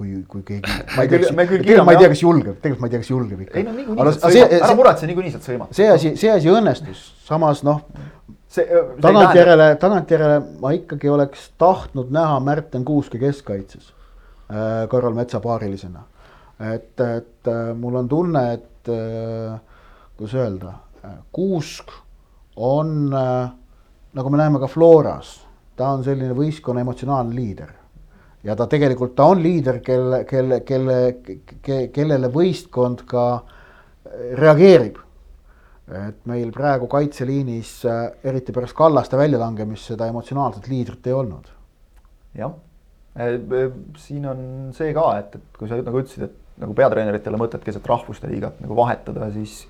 kui, 0.00 0.22
kui 0.28 0.44
keegi. 0.46 0.76
ma 0.96 1.04
ei 1.04 1.10
tea, 1.10 1.20
kas, 1.20 1.34
tegelikult 1.36 1.84
ma 1.84 1.94
ei 1.94 2.00
tea, 2.00 2.12
kas 2.12 2.22
julgeb, 2.24 2.56
tegelikult 2.62 2.82
ma 2.82 2.88
ei 2.88 2.94
tea, 2.94 3.02
kas 3.02 3.12
julgeb 3.12 3.44
ikka. 3.44 3.58
ei 3.60 3.66
no 3.66 3.74
niikuinii 3.76 4.14
saad 4.16 4.34
sõimata, 4.34 4.60
ära 4.60 4.76
muretse, 4.78 5.08
niikuinii 5.10 5.34
saad 5.34 5.46
sõimata. 5.46 5.76
see 5.76 5.88
asi, 5.92 6.12
see 6.20 6.32
asi 6.32 6.52
õnnestus, 6.52 7.02
samas 7.26 7.62
noh. 7.66 7.82
tagantjärele, 9.04 9.68
tagantjärele 9.82 10.38
ma 10.62 10.72
ikkagi 10.76 11.12
oleks 11.12 11.50
tahtnud 11.60 12.12
näha 12.14 12.40
Märten 12.44 12.86
Kuuske 12.88 13.20
keskkaitses 13.22 13.92
äh,. 14.50 14.86
Karol 14.90 15.14
Metsa 15.14 15.40
paarilisena. 15.44 16.06
et, 16.72 16.92
et 17.00 17.48
äh, 17.48 17.72
mul 17.76 18.00
on 18.00 18.08
tunne, 18.08 18.44
et 18.56 18.88
äh, 18.92 19.58
kuidas 20.16 20.34
öelda, 20.36 20.74
Kuusk 21.32 21.92
on 22.56 23.12
äh, 23.14 23.52
nagu 24.16 24.32
me 24.32 24.40
näeme 24.40 24.60
ka 24.60 24.68
Floras, 24.68 25.36
ta 25.76 25.94
on 25.94 26.04
selline 26.04 26.34
võistkonna 26.36 26.82
emotsionaalne 26.82 27.36
liider 27.36 27.79
ja 28.46 28.56
ta 28.56 28.66
tegelikult, 28.70 29.14
ta 29.18 29.28
on 29.32 29.42
liider, 29.42 29.80
kelle, 29.84 30.24
kelle, 30.28 30.60
kelle 30.66 30.98
ke,, 31.60 31.80
kellele 31.94 32.30
võistkond 32.32 33.04
ka 33.08 33.26
äh, 33.36 34.34
reageerib. 34.40 34.98
et 35.90 36.20
meil 36.30 36.52
praegu 36.54 36.86
kaitseliinis, 36.86 37.70
äh, 37.90 38.02
eriti 38.24 38.54
pärast 38.54 38.76
Kallaste 38.78 39.18
väljalangemist, 39.18 39.90
seda 39.90 40.06
emotsionaalset 40.06 40.68
liidrit 40.70 41.06
ei 41.06 41.16
olnud. 41.16 41.50
jah, 42.38 42.54
äh, 43.18 43.72
siin 43.98 44.26
on 44.30 44.44
see 44.76 44.94
ka, 44.94 45.08
et, 45.18 45.34
et 45.34 45.58
kui 45.58 45.68
sa 45.68 45.80
nagu 45.82 46.02
ütlesid, 46.02 46.30
et 46.30 46.38
nagu 46.60 46.76
peatreenerit 46.76 47.26
ei 47.26 47.32
ole 47.32 47.42
mõtet 47.42 47.64
keset 47.64 47.86
rahvuste 47.88 48.28
liigat 48.30 48.60
nagu 48.60 48.76
vahetada, 48.76 49.30
siis 49.34 49.64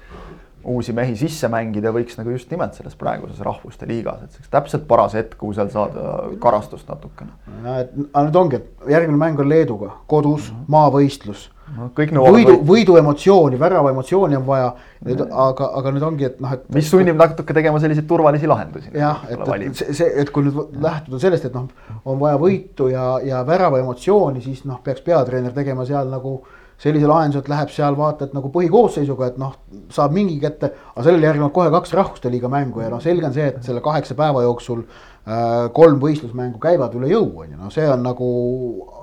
uusi 0.65 0.93
mehi 0.97 1.17
sisse 1.17 1.49
mängida 1.53 1.93
võiks 1.95 2.19
nagu 2.19 2.35
just 2.35 2.51
nimelt 2.53 2.77
selles 2.77 2.97
praeguses 2.99 3.41
rahvuste 3.45 3.89
liigas, 3.89 4.25
et 4.25 4.35
see 4.35 4.43
oleks 4.43 4.53
täpselt 4.53 4.85
paras 4.91 5.17
hetk, 5.17 5.39
kuhu 5.41 5.55
seal 5.57 5.71
saada 5.73 6.19
karastust 6.43 6.91
natukene. 6.91 7.33
no 7.63 7.79
et 7.81 7.95
aga 8.11 8.27
nüüd 8.27 8.43
ongi, 8.43 8.61
et 8.61 8.93
järgmine 8.97 9.21
mäng 9.21 9.41
on 9.41 9.49
Leeduga, 9.49 9.95
kodus 10.11 10.51
mm, 10.51 10.57
-hmm. 10.57 10.69
maavõistlus 10.77 11.49
no,. 11.77 12.27
võidu, 12.35 12.59
võidu 12.67 12.97
emotsiooni, 13.01 13.59
värava 13.61 13.91
emotsiooni 13.95 14.37
on 14.37 14.47
vaja, 14.47 14.71
nüüd 15.07 15.23
aga, 15.25 15.71
aga 15.81 15.95
nüüd 15.97 16.07
ongi, 16.07 16.29
et 16.29 16.41
noh, 16.43 16.55
et. 16.57 16.69
mis 16.75 16.91
sunnib 16.91 17.17
natuke 17.17 17.57
tegema 17.57 17.81
selliseid 17.81 18.09
turvalisi 18.11 18.51
lahendusi. 18.51 18.93
jah, 18.95 19.25
et, 19.31 19.41
et 19.41 19.83
see, 19.83 19.99
see, 20.03 20.13
et 20.23 20.31
kui 20.31 20.47
nüüd 20.47 20.81
lähtuda 20.83 21.23
sellest, 21.23 21.49
et 21.49 21.55
noh, 21.55 21.69
on 22.05 22.21
vaja 22.21 22.41
võitu 22.41 22.91
ja, 22.93 23.19
ja 23.25 23.45
värava 23.47 23.81
emotsiooni, 23.81 24.43
siis 24.45 24.65
noh, 24.69 24.81
peaks 24.85 25.05
peatreener 25.07 25.55
tegema 25.57 25.87
seal 25.89 26.11
nagu 26.11 26.41
sellise 26.81 27.09
lahenduse, 27.09 27.43
et 27.45 27.51
läheb 27.53 27.73
seal 27.75 27.97
vaata, 27.99 28.27
et 28.27 28.37
nagu 28.37 28.51
põhikoosseisuga, 28.55 29.31
et 29.33 29.39
noh, 29.41 29.53
saab 29.93 30.15
mingi 30.17 30.39
kätte, 30.41 30.73
aga 30.95 31.05
sellele 31.05 31.29
järgnevad 31.29 31.55
kohe 31.57 31.73
kaks 31.75 31.95
rahvuste 31.99 32.33
liiga 32.33 32.49
mängu 32.53 32.85
ja 32.85 32.89
noh, 32.93 33.03
selge 33.05 33.29
on 33.29 33.37
see, 33.37 33.51
et 33.53 33.61
selle 33.67 33.83
kaheksa 33.85 34.17
päeva 34.19 34.45
jooksul 34.47 34.83
äh, 34.85 35.69
kolm 35.77 36.01
võistlusmängu 36.03 36.61
käivad 36.63 36.97
üle 36.97 37.13
jõu, 37.13 37.29
on 37.45 37.53
ju, 37.53 37.61
no 37.61 37.73
see 37.75 37.87
on 37.91 38.05
nagu 38.07 38.31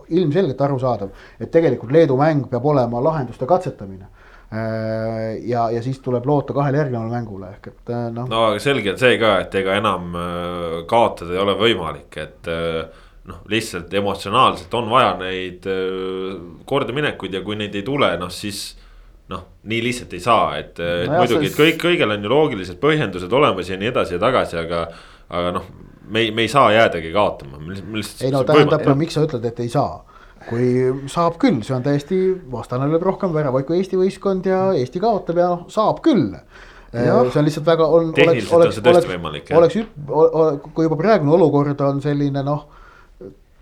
ilmselgelt 0.09 0.61
arusaadav, 0.67 1.25
et 1.39 1.51
tegelikult 1.53 1.93
Leedu 1.93 2.17
mäng 2.19 2.47
peab 2.49 2.65
olema 2.65 3.01
lahenduste 3.03 3.45
katsetamine 3.49 4.07
äh, 4.07 5.37
ja, 5.45 5.67
ja 5.73 5.81
siis 5.85 5.99
tuleb 6.01 6.25
loota 6.25 6.55
kahele 6.57 6.81
järgnevale 6.81 7.13
mängule 7.13 7.51
ehk 7.57 7.73
et 7.75 7.91
äh, 7.93 8.07
noh. 8.15 8.29
no 8.31 8.45
aga 8.51 8.63
selge 8.63 8.95
on 8.95 9.01
see 9.01 9.19
ka, 9.21 9.37
et 9.45 9.59
ega 9.61 9.77
enam 9.77 10.15
äh, 10.17 10.79
kaotada 10.89 11.35
ei 11.35 11.43
ole 11.45 11.57
võimalik, 11.61 12.17
et 12.23 12.55
noh, 13.27 13.41
lihtsalt 13.51 13.93
emotsionaalselt 13.99 14.73
on 14.79 14.89
vaja 14.91 15.13
neid 15.19 15.65
kordaminekuid 16.65 17.33
ja 17.35 17.41
kui 17.43 17.57
neid 17.59 17.75
ei 17.75 17.83
tule, 17.87 18.13
noh 18.19 18.31
siis 18.31 18.61
noh, 19.31 19.43
nii 19.67 19.81
lihtsalt 19.83 20.13
ei 20.15 20.23
saa, 20.23 20.45
et 20.61 20.79
no 20.79 21.19
muidugi, 21.19 21.49
et 21.51 21.57
kõik, 21.57 21.81
kõigil 21.81 22.13
on 22.15 22.23
ju 22.23 22.31
loogilised 22.31 22.79
põhjendused 22.79 23.33
olemas 23.35 23.67
ja 23.67 23.79
nii 23.79 23.91
edasi 23.91 24.15
ja 24.15 24.21
tagasi, 24.23 24.59
aga. 24.61 24.85
aga 25.27 25.51
noh, 25.59 25.65
me 26.07 26.23
ei, 26.23 26.31
me 26.31 26.45
ei 26.45 26.51
saa 26.51 26.71
jäädagi 26.71 27.11
kaotama. 27.11 27.59
ei 28.23 28.31
no 28.31 28.43
tähendab, 28.47 28.85
miks 28.95 29.17
sa 29.17 29.25
ütled, 29.27 29.43
et 29.49 29.59
ei 29.59 29.71
saa? 29.71 30.03
kui 30.47 30.67
saab 31.11 31.35
küll, 31.41 31.59
see 31.65 31.73
on 31.75 31.83
täiesti, 31.83 32.17
vastane 32.51 32.85
lööb 32.87 33.03
rohkem 33.03 33.33
väravaid 33.35 33.65
kui 33.67 33.81
Eesti 33.81 33.97
võistkond 33.99 34.45
ja 34.47 34.69
Eesti 34.77 35.01
kaotab 35.03 35.39
ja 35.41 35.51
noh, 35.55 35.67
saab 35.73 36.03
küll 36.05 36.31
Ja. 36.95 37.17
see 37.27 37.41
on 37.41 37.43
lihtsalt 37.43 37.65
väga, 37.67 37.85
on, 37.91 38.13
oleks, 38.23 38.45
oleks, 38.55 38.77
oleks, 38.79 39.49
oleks, 39.51 39.73
kui 40.71 40.85
juba 40.85 40.95
praegune 40.95 41.33
olukord 41.35 41.81
on 41.83 41.99
selline 42.01 42.41
noh 42.47 42.61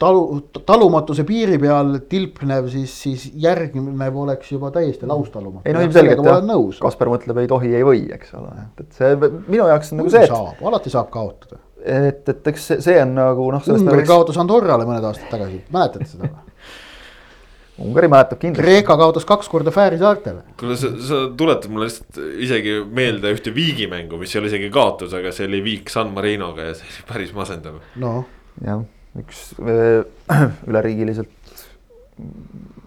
talu, 0.02 0.40
talumatuse 0.66 1.26
piiri 1.28 1.58
peal 1.62 1.98
tilpnev, 2.10 2.70
siis, 2.72 2.94
siis 3.06 3.28
järgnev 3.42 4.18
oleks 4.26 4.52
juba 4.52 4.72
täiesti 4.76 5.08
laustalumatu. 5.10 5.66
ei 5.66 5.76
no 5.76 5.84
ilmselgelt 5.86 6.26
jah, 6.26 6.42
Kaspar 6.82 7.12
mõtleb 7.14 7.44
ei 7.44 7.52
tohi, 7.52 7.74
ei 7.78 7.86
või, 7.88 8.06
eks 8.16 8.34
ole, 8.38 8.56
et, 8.66 8.86
et 8.86 8.98
see 8.98 9.14
minu 9.20 9.70
jaoks 9.72 9.94
on 9.94 10.04
nagu 10.04 10.12
see. 10.14 10.26
saab, 10.32 10.66
alati 10.72 10.94
saab 10.94 11.12
kaotada. 11.14 11.62
et, 11.86 12.26
et 12.34 12.50
eks 12.54 12.72
see, 12.72 12.82
see 12.84 12.98
on 13.04 13.14
nagu 13.18 13.52
noh. 13.56 13.70
Ungari 13.76 14.02
oleks... 14.02 14.10
kaotas 14.10 14.42
Andorrale 14.42 14.88
mõned 14.88 15.06
aastad 15.12 15.32
tagasi, 15.32 15.62
mäletate 15.74 16.10
seda 16.10 16.28
või? 16.32 16.42
Ungari 17.86 18.08
mäletab 18.08 18.40
kindlasti. 18.40 18.64
Kreeka 18.64 18.96
kaotas 19.00 19.26
kaks 19.28 19.50
korda 19.52 19.72
Fääri 19.76 20.00
saartele. 20.00 20.46
kuule, 20.60 20.78
sa, 20.80 20.92
sa 21.04 21.22
tuletad 21.38 21.72
mulle 21.72 21.90
lihtsalt 21.90 22.20
isegi 22.44 22.78
meelde 22.88 23.32
ühte 23.36 23.52
viigimängu, 23.56 24.20
mis 24.20 24.36
ei 24.36 24.42
ole 24.42 24.52
isegi 24.52 24.72
kaotus, 24.74 25.16
aga 25.16 25.32
see 25.36 25.48
oli 25.48 25.64
viik 25.64 25.92
San 25.92 26.12
Marinoga 26.16 26.72
ja 26.72 26.76
see 26.76 26.88
oli 26.88 27.08
päris 27.12 27.36
masendav. 27.36 27.80
noh. 28.02 28.24
jah 28.64 28.84
üks 29.22 29.48
äh, 29.62 30.04
üleriigiliselt 30.70 31.32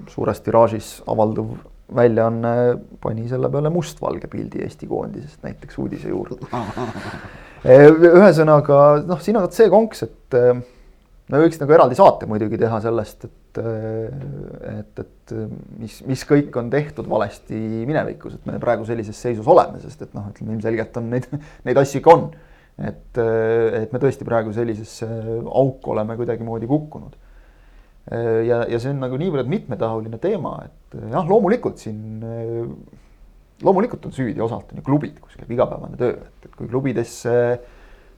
suures 0.08 0.40
tiraažis 0.44 0.98
avalduv 1.08 1.56
väljaanne 1.94 2.54
pani 3.00 3.28
selle 3.28 3.48
peale 3.52 3.70
mustvalge 3.72 4.28
pildi 4.30 4.62
Eesti 4.64 4.88
koondisest 4.88 5.44
näiteks 5.44 5.78
uudise 5.84 6.14
juurde. 6.14 6.40
Äh, 7.66 7.88
ühesõnaga 7.90 9.00
noh, 9.02 9.18
siin 9.18 9.34
on 9.34 9.42
vot 9.42 9.56
see 9.56 9.66
konks, 9.66 10.04
et 10.04 10.34
äh, 10.38 10.60
me 11.32 11.40
võiks 11.42 11.58
nagu 11.60 11.74
eraldi 11.74 11.96
saate 11.98 12.28
muidugi 12.30 12.58
teha 12.60 12.78
sellest, 12.84 13.26
et, 13.26 13.58
et, 13.58 15.00
et 15.02 15.34
mis, 15.80 15.96
mis 16.06 16.22
kõik 16.28 16.54
on 16.60 16.70
tehtud 16.72 17.08
valesti 17.10 17.58
minevikus, 17.88 18.38
et 18.38 18.46
me 18.46 18.60
praegu 18.62 18.86
sellises 18.86 19.18
seisus 19.18 19.48
oleme, 19.50 19.80
sest 19.82 20.06
et 20.06 20.14
noh, 20.16 20.28
ütleme 20.30 20.54
ilmselgelt 20.54 21.00
on 21.00 21.10
neid, 21.16 21.26
neid 21.66 21.82
asju 21.82 21.98
ikka 21.98 22.14
on. 22.14 22.28
Et, 22.78 23.18
et 23.18 23.94
me 23.94 24.00
tõesti 24.02 24.26
praegu 24.26 24.52
sellisesse 24.54 25.08
auku 25.46 25.94
oleme 25.94 26.16
kuidagimoodi 26.18 26.68
kukkunud. 26.70 27.16
ja, 28.08 28.62
ja 28.70 28.78
see 28.78 28.92
on 28.94 29.02
nagu 29.02 29.18
niivõrd 29.20 29.50
mitmetahuline 29.50 30.20
teema, 30.22 30.54
et 30.64 31.00
jah, 31.10 31.26
loomulikult 31.28 31.82
siin, 31.82 32.22
loomulikult 33.64 34.06
on 34.08 34.14
süüdi 34.14 34.40
osalt 34.40 34.70
on 34.72 34.80
ju 34.80 34.86
klubid, 34.86 35.18
kus 35.20 35.36
käib 35.36 35.50
igapäevane 35.52 35.98
töö, 36.00 36.14
et, 36.22 36.46
et 36.46 36.54
kui 36.56 36.70
klubidesse 36.70 37.34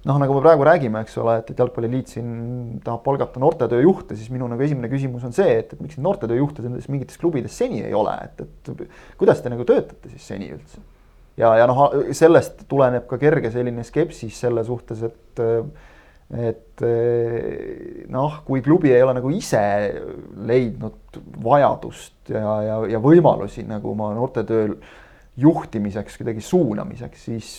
noh, 0.07 0.21
nagu 0.21 0.37
me 0.37 0.43
praegu 0.45 0.65
räägime, 0.65 1.03
eks 1.05 1.19
ole, 1.21 1.41
et, 1.43 1.51
et 1.53 1.61
jalgpalliliit 1.61 2.15
siin 2.15 2.31
tahab 2.85 3.03
palgata 3.05 3.43
noortetööjuhte, 3.43 4.17
siis 4.17 4.31
minu 4.33 4.49
nagu 4.51 4.65
esimene 4.65 4.89
küsimus 4.93 5.27
on 5.29 5.35
see, 5.37 5.59
et, 5.61 5.75
et 5.75 5.83
miks 5.83 5.99
neid 5.99 6.07
noortetööjuhte 6.07 6.65
nendes 6.65 6.89
mingites 6.93 7.21
klubides 7.21 7.57
seni 7.57 7.83
ei 7.85 7.97
ole, 7.97 8.15
et, 8.29 8.41
et 8.47 8.87
kuidas 9.21 9.43
te 9.43 9.53
nagu 9.53 9.67
töötate 9.69 10.13
siis 10.13 10.31
seni 10.33 10.53
üldse? 10.55 10.81
Ja, 11.41 11.55
ja 11.59 11.69
noh, 11.71 11.87
sellest 12.17 12.67
tuleneb 12.71 13.07
ka 13.11 13.19
kerge 13.21 13.53
selline 13.53 13.85
skepsis 13.87 14.43
selle 14.47 14.65
suhtes, 14.67 15.07
et 15.09 15.45
et 16.31 16.83
noh, 18.15 18.35
kui 18.47 18.61
klubi 18.63 18.93
ei 18.95 19.03
ole 19.03 19.17
nagu 19.17 19.33
ise 19.35 19.61
leidnud 20.47 21.17
vajadust 21.43 22.31
ja, 22.31 22.53
ja, 22.63 22.77
ja 22.93 23.01
võimalusi 23.03 23.65
nagu 23.67 23.91
oma 23.97 24.13
noortetööl 24.15 24.77
juhtimiseks, 25.41 26.21
kuidagi 26.21 26.45
suunamiseks, 26.45 27.25
siis 27.25 27.51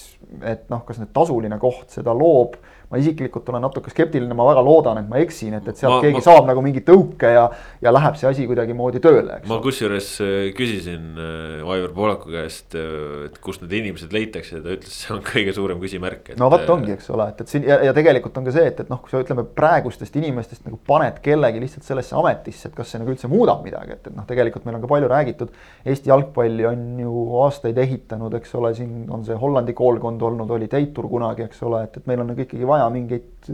et 0.48 0.70
noh, 0.72 0.86
kas 0.88 1.02
nüüd 1.02 1.12
tasuline 1.16 1.60
koht 1.60 1.92
seda 1.92 2.16
loob 2.16 2.56
ma 2.92 3.00
isiklikult 3.00 3.48
olen 3.50 3.64
natuke 3.64 3.92
skeptiline, 3.94 4.36
ma 4.36 4.46
väga 4.50 4.64
loodan, 4.66 5.00
et 5.00 5.10
ma 5.10 5.22
eksin, 5.24 5.56
et, 5.58 5.68
et 5.72 5.80
sealt 5.80 5.98
ma, 5.98 6.00
keegi 6.04 6.20
ma, 6.20 6.24
saab 6.26 6.50
nagu 6.50 6.64
mingi 6.66 6.84
tõuke 6.86 7.30
ja, 7.32 7.46
ja 7.84 7.94
läheb 7.96 8.18
see 8.20 8.28
asi 8.28 8.48
kuidagimoodi 8.50 9.00
tööle, 9.04 9.40
ma 9.48 9.60
kusjuures 9.64 10.10
äh, 10.26 10.50
küsisin 10.58 11.16
äh, 11.16 11.64
Aivar 11.64 11.94
Poolaku 11.96 12.34
käest, 12.34 12.76
äh, 12.76 13.30
et 13.30 13.40
kust 13.44 13.64
need 13.64 13.78
inimesed 13.80 14.12
leitakse 14.16 14.58
ja 14.58 14.64
ta 14.66 14.76
ütles, 14.76 14.98
see 15.06 15.16
on 15.16 15.24
kõige 15.32 15.56
suurem 15.56 15.80
küsimärk. 15.84 16.34
no 16.42 16.52
vot 16.52 16.68
ongi, 16.76 16.96
eks 16.98 17.08
ole, 17.16 17.30
et, 17.32 17.44
et 17.46 17.56
siin 17.56 17.68
ja, 17.70 17.80
ja 17.88 17.96
tegelikult 17.96 18.42
on 18.42 18.50
ka 18.50 18.56
see, 18.58 18.68
et, 18.74 18.84
et 18.84 18.92
noh, 18.92 19.00
kui 19.04 19.14
sa 19.14 19.24
ütleme 19.24 19.48
praegustest 19.56 20.20
inimestest 20.20 20.68
nagu 20.68 20.80
paned 20.88 21.22
kellegi 21.24 21.64
lihtsalt 21.64 21.88
sellesse 21.88 22.18
ametisse, 22.20 22.68
et 22.68 22.76
kas 22.76 22.92
see 22.92 23.00
nagu 23.00 23.16
üldse 23.16 23.32
muudab 23.32 23.64
midagi, 23.64 23.96
et, 23.96 24.12
et 24.12 24.18
noh, 24.18 24.28
tegelikult 24.28 24.68
meil 24.68 24.82
on 24.82 24.84
ka 24.84 24.92
palju 24.92 25.12
räägitud. 25.12 25.56
Eesti 25.88 26.12
jalgpalli 26.12 26.68
on 26.68 26.84
ju 27.00 27.26
aastaid 27.46 27.80
ehitanud, 27.82 28.36
eks 28.42 28.54
ole, 28.60 28.74
siin 28.78 29.08
on 29.14 29.24
see 29.28 29.38
Hollandi 29.40 29.76
koolkond 29.78 30.22
olnud, 30.28 30.52
oli 30.52 30.68
Teitur 30.72 31.08
kunagi, 31.12 31.48
eks 31.48 31.64
ole, 31.68 31.86
et, 31.88 31.98
et 32.02 32.10
meil 32.10 32.24
on 32.24 32.32
nagu 32.34 32.44
ikkagi 32.44 32.68
vaja 32.68 32.81
vaja 32.82 32.94
mingeid 32.94 33.50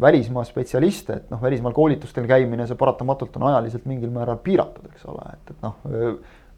välismaa 0.00 0.44
spetsialiste, 0.46 1.16
et 1.18 1.30
noh, 1.32 1.40
välismaal 1.42 1.74
koolitustel 1.74 2.28
käimine, 2.30 2.66
see 2.68 2.78
paratamatult 2.78 3.36
on 3.40 3.48
ajaliselt 3.50 3.88
mingil 3.90 4.12
määral 4.14 4.38
piiratud, 4.44 4.86
eks 4.92 5.06
ole, 5.10 5.32
et, 5.34 5.50
et 5.50 5.64
noh, 5.66 5.76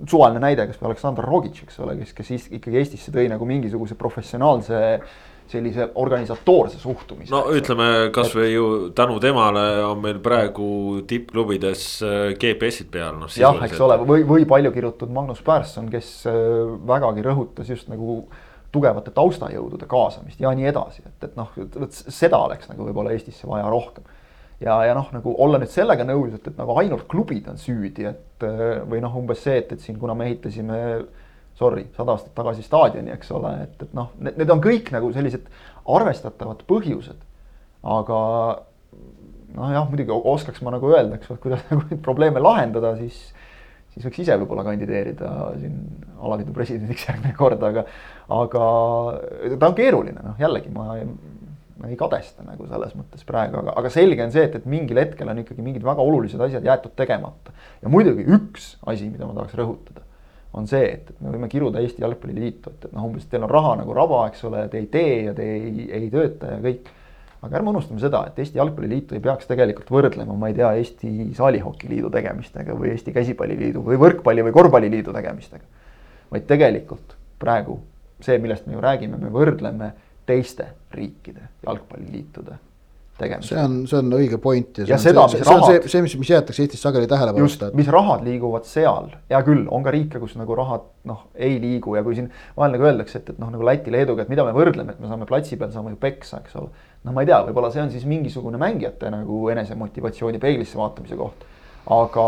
suvaline 0.04 0.42
näide, 0.42 0.66
kas 0.68 0.80
või 0.80 0.90
Aleksandr 0.90 1.26
Rogic, 1.26 1.62
eks 1.64 1.80
ole, 1.82 1.96
kes, 2.02 2.12
kes 2.16 2.32
ikkagi 2.58 2.80
Eestisse 2.82 3.14
tõi 3.14 3.28
nagu 3.32 3.46
mingisuguse 3.48 3.96
professionaalse 3.98 4.82
sellise 5.52 5.88
organisatoorse 6.00 6.78
suhtumise. 6.80 7.32
no 7.32 7.42
ütleme 7.52 7.88
kasvõi 8.14 8.52
ju 8.52 8.66
tänu 8.96 9.18
temale 9.20 9.64
on 9.84 10.00
meil 10.00 10.20
praegu 10.24 11.02
tippklubides 11.08 11.82
äh, 12.06 12.20
GPS-id 12.38 12.92
peal, 12.94 13.18
noh. 13.20 13.32
jah, 13.36 13.58
eks 13.66 13.82
ole, 13.84 13.98
või, 14.08 14.24
või 14.28 14.46
palju 14.48 14.72
kirutud 14.74 15.12
Magnus 15.12 15.42
Persson, 15.44 15.90
kes 15.92 16.14
äh, 16.30 16.38
vägagi 16.88 17.26
rõhutas 17.26 17.72
just 17.74 17.90
nagu 17.92 18.22
tugevate 18.72 19.12
taustajõudude 19.14 19.86
kaasamist 19.90 20.40
ja 20.40 20.52
nii 20.56 20.68
edasi, 20.70 21.04
et, 21.06 21.28
et 21.28 21.38
noh, 21.38 21.50
vot 21.56 21.92
seda 21.92 22.40
oleks 22.46 22.70
nagu 22.70 22.88
võib-olla 22.88 23.12
Eestisse 23.12 23.48
vaja 23.48 23.68
rohkem. 23.70 24.04
ja, 24.60 24.78
ja 24.88 24.94
noh, 24.96 25.10
nagu 25.12 25.34
olla 25.44 25.60
nüüd 25.60 25.72
sellega 25.72 26.06
nõus, 26.08 26.32
et, 26.38 26.46
et 26.48 26.60
nagu 26.60 26.76
ainult 26.80 27.04
klubid 27.10 27.48
on 27.52 27.60
süüdi, 27.60 28.08
et 28.08 28.46
või 28.88 29.02
noh, 29.04 29.14
umbes 29.18 29.44
see, 29.44 29.58
et, 29.60 29.74
et 29.76 29.84
siin, 29.84 29.98
kuna 30.00 30.16
me 30.16 30.30
ehitasime 30.30 30.80
sorry, 31.58 31.86
sada 31.96 32.16
aastat 32.16 32.32
tagasi 32.36 32.64
staadioni, 32.64 33.12
eks 33.14 33.30
ole, 33.36 33.52
et, 33.66 33.76
et 33.84 33.94
noh, 33.96 34.10
need, 34.24 34.48
on 34.50 34.62
kõik 34.62 34.88
nagu 34.94 35.12
sellised 35.14 35.48
arvestatavad 35.92 36.64
põhjused. 36.68 37.20
aga 37.82 38.18
noh, 39.56 39.72
jah, 39.74 39.86
muidugi 39.90 40.14
oskaks 40.14 40.62
ma 40.64 40.74
nagu 40.74 40.90
öelda, 40.92 41.18
eks 41.18 41.32
kuidas 41.42 41.64
nagu 41.70 41.84
neid 41.90 42.02
probleeme 42.04 42.42
lahendada, 42.42 42.94
siis 43.00 43.32
siis 43.92 44.06
võiks 44.06 44.22
ise 44.24 44.38
võib-olla 44.40 44.64
kandideerida 44.66 45.30
siin 45.60 45.76
alaliidu 46.22 46.54
presidendiks 46.56 47.06
järgmine 47.08 47.34
kord, 47.36 47.62
aga, 47.66 47.84
aga 48.32 48.66
ta 49.58 49.70
on 49.70 49.76
keeruline, 49.78 50.20
noh 50.24 50.40
jällegi 50.40 50.72
ma, 50.74 50.94
ma 51.82 51.90
ei 51.90 51.98
kadesta 51.98 52.46
nagu 52.46 52.68
selles 52.70 52.94
mõttes 52.98 53.26
praegu, 53.28 53.58
aga, 53.62 53.74
aga 53.80 53.90
selge 53.92 54.24
on 54.24 54.32
see, 54.34 54.46
et, 54.48 54.56
et 54.60 54.70
mingil 54.70 55.02
hetkel 55.02 55.32
on 55.32 55.42
ikkagi 55.42 55.66
mingid 55.66 55.84
väga 55.86 56.04
olulised 56.04 56.40
asjad 56.46 56.64
jäetud 56.68 56.96
tegemata. 56.98 57.54
ja 57.82 57.92
muidugi 57.92 58.24
üks 58.38 58.76
asi, 58.86 59.10
mida 59.10 59.28
ma 59.28 59.36
tahaks 59.40 59.58
rõhutada, 59.58 60.06
on 60.56 60.68
see, 60.70 60.84
et, 60.94 61.12
et 61.12 61.20
me 61.24 61.34
võime 61.34 61.50
kiruda 61.52 61.82
Eesti 61.82 62.04
Jalgpalliliitu, 62.04 62.72
et, 62.72 62.88
et 62.88 62.96
noh, 62.96 63.08
umbes 63.08 63.28
teil 63.28 63.44
on 63.44 63.52
raha 63.52 63.76
nagu 63.82 63.96
raba, 63.96 64.26
eks 64.30 64.44
ole, 64.48 64.66
te 64.72 64.80
ei 64.80 64.88
tee 64.92 65.14
ja 65.28 65.36
te 65.36 65.46
ei, 65.58 65.88
ei 66.00 66.10
tööta 66.12 66.56
ja 66.56 66.60
kõik 66.64 66.90
aga 67.42 67.58
ärme 67.58 67.72
unustame 67.74 68.00
seda, 68.02 68.24
et 68.28 68.38
Eesti 68.38 68.60
Jalgpalliliitu 68.60 69.16
ei 69.18 69.22
peaks 69.24 69.48
tegelikult 69.50 69.90
võrdlema, 69.90 70.36
ma 70.38 70.50
ei 70.50 70.56
tea, 70.58 70.72
Eesti 70.78 71.30
Saalihokiliidu 71.38 72.10
tegemistega 72.14 72.76
või 72.78 72.92
Eesti 72.94 73.14
Käsipalliliidu 73.14 73.82
või 73.86 73.98
Võrkpalli- 74.00 74.46
või 74.46 74.54
Korvpalliliidu 74.58 75.12
tegemistega. 75.12 75.64
vaid 76.32 76.46
tegelikult 76.48 77.16
praegu 77.38 77.80
see, 78.22 78.38
millest 78.38 78.66
me 78.66 78.76
ju 78.76 78.80
räägime, 78.80 79.18
me 79.20 79.30
võrdleme 79.32 79.92
teiste 80.26 80.68
riikide 80.94 81.48
jalgpalliliitude 81.66 82.58
tegemist. 83.18 83.48
see 83.48 83.58
on, 83.60 83.74
see 83.90 83.98
on 83.98 84.14
õige 84.16 84.38
point 84.42 84.78
ja, 84.78 84.86
ja 84.94 84.98
see, 84.98 85.10
seda, 85.10 85.26
see, 85.30 85.42
see 85.42 85.48
rahad, 85.48 85.62
on 85.62 85.74
see, 85.74 85.90
see, 85.92 86.04
mis, 86.06 86.14
mis 86.22 86.30
jäetakse 86.32 86.64
Eestis 86.64 86.82
sageli 86.84 87.10
tähelepanuta. 87.10 87.70
mis 87.78 87.90
rahad 87.92 88.24
liiguvad 88.26 88.68
seal, 88.68 89.10
hea 89.30 89.42
küll, 89.46 89.66
on 89.74 89.84
ka 89.86 89.94
riike, 89.94 90.22
kus 90.22 90.36
nagu 90.38 90.56
rahad 90.58 90.86
noh, 91.08 91.26
ei 91.34 91.58
liigu 91.62 91.96
ja 91.98 92.04
kui 92.06 92.16
siin 92.18 92.30
vahel 92.56 92.76
nagu 92.76 92.88
öeldakse, 92.88 93.20
et, 93.20 93.34
et 93.34 93.42
noh, 93.42 93.50
nagu 93.52 93.66
Läti, 93.66 93.92
Leeduga, 93.94 94.24
et 94.24 94.32
mida 94.32 94.46
me 94.46 94.54
võrdleme, 94.56 94.94
et 94.94 95.02
me 95.02 95.10
saame 95.10 95.28
platsi 95.28 95.58
peal 95.60 95.74
saame 95.74 95.94
ju 95.94 96.00
peksa, 96.02 96.42
eks 96.42 96.56
ole. 96.62 96.72
Noh, 97.02 97.12
ma 97.12 97.22
ei 97.22 97.28
tea, 97.28 97.40
võib-olla 97.48 97.70
see 97.74 97.82
on 97.82 97.90
siis 97.92 98.06
mingisugune 98.08 98.60
mängijate 98.60 99.10
nagu 99.10 99.42
enesemotivatsiooni 99.52 100.40
peeglisse 100.42 100.78
vaatamise 100.78 101.18
koht. 101.18 101.46
aga 101.90 102.26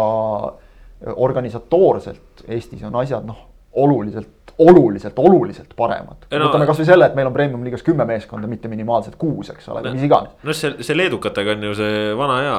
organisatoorselt 1.20 2.44
Eestis 2.48 2.82
on 2.86 2.96
asjad 2.98 3.26
noh, 3.28 3.38
oluliselt 3.80 4.33
oluliselt, 4.58 5.18
oluliselt 5.18 5.72
paremad 5.76 6.26
no,. 6.30 6.46
võtame 6.46 6.66
kasvõi 6.68 6.86
selle, 6.86 7.08
et 7.08 7.16
meil 7.18 7.26
on 7.26 7.34
premium-liigas 7.34 7.82
kümme 7.86 8.06
meeskonda, 8.06 8.46
mitte 8.50 8.70
minimaalselt 8.70 9.16
kuus, 9.18 9.50
eks 9.50 9.66
ole, 9.72 9.82
või 9.82 9.96
mis 9.96 10.06
iganes. 10.06 10.36
noh, 10.46 10.56
see, 10.56 10.76
see 10.86 10.96
leedukatega 10.96 11.56
on 11.56 11.66
ju 11.68 11.74
see 11.78 12.02
vana 12.18 12.36
hea 12.38 12.58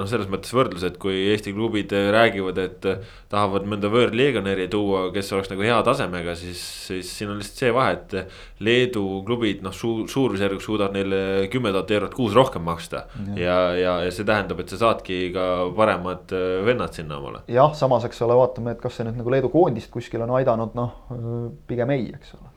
noh, 0.00 0.08
selles 0.10 0.30
mõttes 0.32 0.54
võrdlus, 0.56 0.86
et 0.88 0.98
kui 1.02 1.28
Eesti 1.30 1.54
klubid 1.54 1.94
räägivad, 1.94 2.58
et 2.64 2.88
tahavad 3.30 3.68
mõnda 3.70 3.90
võõrliiganeri 3.92 4.66
tuua, 4.72 5.06
kes 5.14 5.30
oleks 5.36 5.52
nagu 5.52 5.66
hea 5.66 5.78
tasemega, 5.86 6.34
siis, 6.38 6.62
siis 6.88 7.12
siin 7.20 7.30
on 7.30 7.38
lihtsalt 7.38 7.62
see 7.62 7.74
vahe, 7.76 7.98
et 8.00 8.18
Leedu 8.66 9.04
klubid 9.28 9.62
noh, 9.64 9.74
suur, 9.74 10.02
suurusjärgus 10.10 10.66
suudavad 10.66 10.98
neile 10.98 11.46
kümme 11.52 11.70
tuhat 11.72 11.94
eurot 11.94 12.16
kuus 12.16 12.34
rohkem 12.36 12.66
maksta. 12.66 13.06
ja, 13.38 13.60
ja, 13.78 13.94
ja 14.04 14.10
see 14.10 14.26
tähendab, 14.26 14.58
et 14.60 14.74
sa 14.74 14.80
saadki 14.82 15.30
ka 15.34 15.46
paremad 15.76 16.34
vennad 16.66 16.96
sinna 16.96 17.22
omale. 17.22 17.44
jah, 17.46 17.70
samas, 17.78 18.04
eks 18.08 18.20
ole, 18.26 18.34
vaatame, 18.42 18.74
et 18.74 18.82
kas 18.82 18.98
see 18.98 19.06
nüüd 19.06 19.22
nagu 19.22 19.30
Leedu 19.30 19.52
koondist 19.54 19.94
kuskil 19.94 20.26
on 20.26 20.34
aidanud, 20.40 20.74
noh 20.74 21.19
pigem 21.68 21.92
ei, 21.96 22.08
eks 22.16 22.34
ole. 22.38 22.50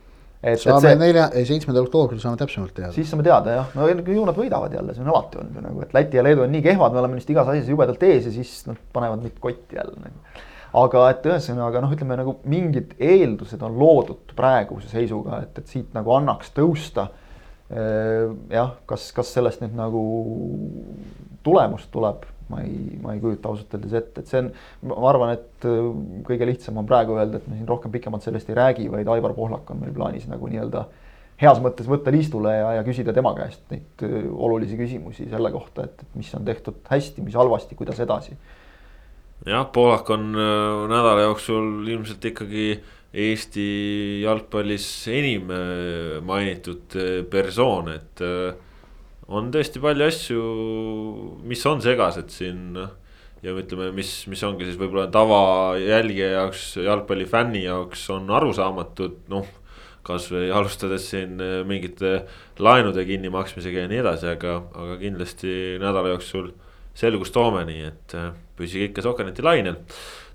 Et, 0.44 0.60
saame 0.60 0.82
see, 0.84 0.96
nelja, 1.00 1.28
seitsmendal 1.48 1.86
oktoobril 1.86 2.18
saame 2.20 2.36
täpsemalt 2.36 2.74
teada. 2.76 2.92
siis 2.92 3.08
saame 3.08 3.24
teada 3.24 3.54
jah, 3.54 3.70
no 3.78 3.86
ju 3.88 4.24
nad 4.28 4.36
võidavad 4.36 4.74
jälle, 4.76 4.92
see 4.92 5.00
on 5.00 5.08
alati 5.14 5.38
olnud 5.40 5.56
ju 5.56 5.62
nagu, 5.64 5.84
et 5.86 5.94
Läti 5.96 6.18
ja 6.18 6.24
Leedu 6.26 6.44
on 6.44 6.52
nii 6.52 6.64
kehvad, 6.66 6.92
me 6.92 7.00
oleme 7.00 7.16
neist 7.16 7.30
igas 7.32 7.48
asjas 7.48 7.70
jubedalt 7.72 8.04
ees 8.04 8.28
ja 8.28 8.32
siis 8.34 8.50
nad 8.68 8.82
panevad 8.92 9.24
meid 9.24 9.38
kotti 9.40 9.78
jälle 9.78 9.96
nagu. 10.02 10.42
aga 10.82 11.06
et 11.14 11.28
ühesõnaga 11.30 11.80
noh, 11.80 11.94
ütleme 11.96 12.18
nagu 12.20 12.36
mingid 12.50 12.92
eeldused 13.00 13.64
on 13.64 13.78
loodud 13.80 14.36
praeguse 14.36 14.92
seisuga, 14.92 15.40
et, 15.46 15.62
et 15.62 15.72
siit 15.72 15.96
nagu 15.96 16.12
annaks 16.18 16.52
tõusta. 16.52 17.08
jah, 18.52 18.74
kas, 18.84 19.08
kas 19.16 19.32
sellest 19.32 19.64
nüüd 19.64 19.72
nagu 19.80 20.04
tulemust 21.46 21.88
tuleb 21.94 22.28
ma 22.48 22.60
ei, 22.64 22.98
ma 23.02 23.14
ei 23.14 23.22
kujuta 23.22 23.50
ausalt 23.50 23.74
öeldes 23.76 23.94
ette, 23.96 24.22
et 24.22 24.30
see 24.30 24.42
on, 24.42 24.50
ma 24.90 24.98
arvan, 25.10 25.34
et 25.36 25.66
äh, 25.68 25.88
kõige 26.26 26.48
lihtsam 26.48 26.80
on 26.80 26.88
praegu 26.88 27.16
öelda, 27.18 27.40
et 27.40 27.48
me 27.48 27.58
siin 27.58 27.68
rohkem 27.68 27.92
pikemalt 27.94 28.26
sellest 28.26 28.50
ei 28.52 28.58
räägi, 28.58 28.88
vaid 28.92 29.08
Aivar 29.14 29.36
Pohlak 29.36 29.70
on 29.72 29.80
meil 29.80 29.94
plaanis 29.96 30.26
nagu 30.30 30.50
nii-öelda 30.50 30.84
heas 31.40 31.60
mõttes 31.62 31.88
võtta 31.90 32.12
liistule 32.14 32.52
ja, 32.54 32.74
ja 32.78 32.82
küsida 32.86 33.14
tema 33.16 33.32
käest 33.38 33.64
neid 33.72 34.04
äh, 34.06 34.18
olulisi 34.32 34.78
küsimusi 34.80 35.28
selle 35.30 35.52
kohta, 35.54 35.88
et 35.88 36.04
mis 36.18 36.28
on 36.36 36.44
tehtud 36.46 36.82
hästi, 36.90 37.24
mis 37.24 37.38
halvasti, 37.38 37.78
kuidas 37.78 38.02
edasi. 38.04 38.36
jah, 39.48 39.64
Pohlak 39.72 40.12
on 40.14 40.28
äh, 40.34 40.84
nädala 40.92 41.30
jooksul 41.30 41.88
ilmselt 41.88 42.30
ikkagi 42.32 42.68
Eesti 43.14 43.64
jalgpallis 44.24 44.84
enim 45.06 45.46
mainitud 46.26 46.96
persoon, 47.30 47.92
et 47.92 48.22
on 49.28 49.50
tõesti 49.54 49.80
palju 49.82 50.06
asju, 50.06 50.44
mis 51.48 51.64
on 51.68 51.82
segased 51.84 52.32
siin 52.32 52.76
ja 53.44 53.52
ütleme, 53.52 53.90
mis, 53.96 54.12
mis 54.30 54.42
ongi 54.46 54.68
siis 54.68 54.78
võib-olla 54.80 55.06
tavajälgija 55.12 56.30
jaoks, 56.38 56.64
jalgpallifänni 56.84 57.64
jaoks 57.66 58.08
on 58.14 58.32
arusaamatud, 58.32 59.20
noh. 59.32 59.52
kasvõi 60.04 60.50
alustades 60.52 61.06
siin 61.08 61.38
mingite 61.64 62.26
laenude 62.60 63.06
kinnimaksmisega 63.08 63.86
ja 63.86 63.88
nii 63.88 64.02
edasi, 64.02 64.26
aga, 64.34 64.58
aga 64.76 64.98
kindlasti 65.00 65.54
nädala 65.80 66.10
jooksul 66.12 66.50
selgust 66.94 67.32
toome, 67.32 67.62
nii 67.64 67.86
et 67.88 68.16
püsige 68.58 68.90
ikka 68.90 69.02
Sokkerneti 69.06 69.42
lainel 69.42 69.78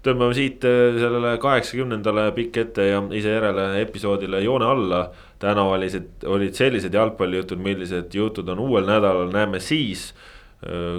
tõmbame 0.05 0.35
siit 0.35 0.63
sellele 0.63 1.35
kaheksakümnendale 1.43 2.29
pikk 2.35 2.61
ette 2.63 2.85
ja 2.87 3.01
ise 3.15 3.33
järele 3.33 3.65
episoodile 3.81 4.41
joone 4.45 4.67
alla. 4.67 5.01
Täna 5.39 5.63
olid, 5.63 6.25
olid 6.27 6.57
sellised 6.57 6.93
jalgpallijutud, 6.93 7.61
millised 7.63 8.13
jutud 8.15 8.49
on 8.49 8.59
uuel 8.59 8.87
nädalal, 8.89 9.31
näeme 9.33 9.61
siis 9.63 10.09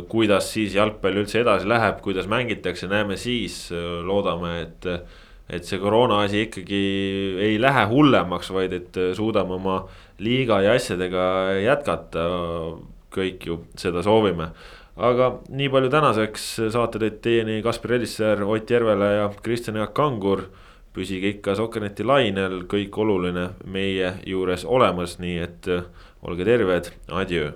kuidas 0.08 0.52
siis 0.54 0.74
jalgpall 0.74 1.20
üldse 1.20 1.42
edasi 1.42 1.68
läheb, 1.68 1.98
kuidas 2.04 2.28
mängitakse, 2.30 2.88
näeme 2.88 3.18
siis, 3.20 3.66
loodame, 4.04 4.60
et. 4.62 4.88
et 5.50 5.66
see 5.66 5.80
koroona 5.82 6.20
asi 6.22 6.44
ikkagi 6.46 6.78
ei 7.42 7.56
lähe 7.58 7.80
hullemaks, 7.90 8.52
vaid 8.54 8.72
et 8.76 8.98
suudame 9.18 9.56
oma 9.56 9.80
liiga 10.22 10.60
ja 10.62 10.76
asjadega 10.78 11.24
jätkata. 11.58 12.26
kõik 13.10 13.46
ju 13.46 13.56
seda 13.74 14.04
soovime. 14.06 14.52
aga 14.96 15.40
nii 15.48 15.68
palju 15.68 15.90
tänaseks, 15.90 16.44
saate 16.70 16.98
tõid 17.02 17.18
teieni 17.20 17.62
Kaspar 17.62 17.96
Elisser, 17.98 18.44
Ott 18.44 18.70
Järvela 18.70 19.06
ja 19.12 19.30
Kristjan 19.42 19.76
Jaak 19.76 19.92
Kangur 19.94 20.46
püsige 20.94 21.34
ikka 21.36 21.54
Sokkerneti 21.58 22.04
lainel, 22.06 22.64
kõik 22.70 22.96
oluline 22.98 23.50
meie 23.64 24.14
juures 24.26 24.64
olemas, 24.66 25.18
nii 25.22 25.38
et 25.46 25.72
olge 26.26 26.46
terved, 26.48 26.92
adjöö 27.08 27.52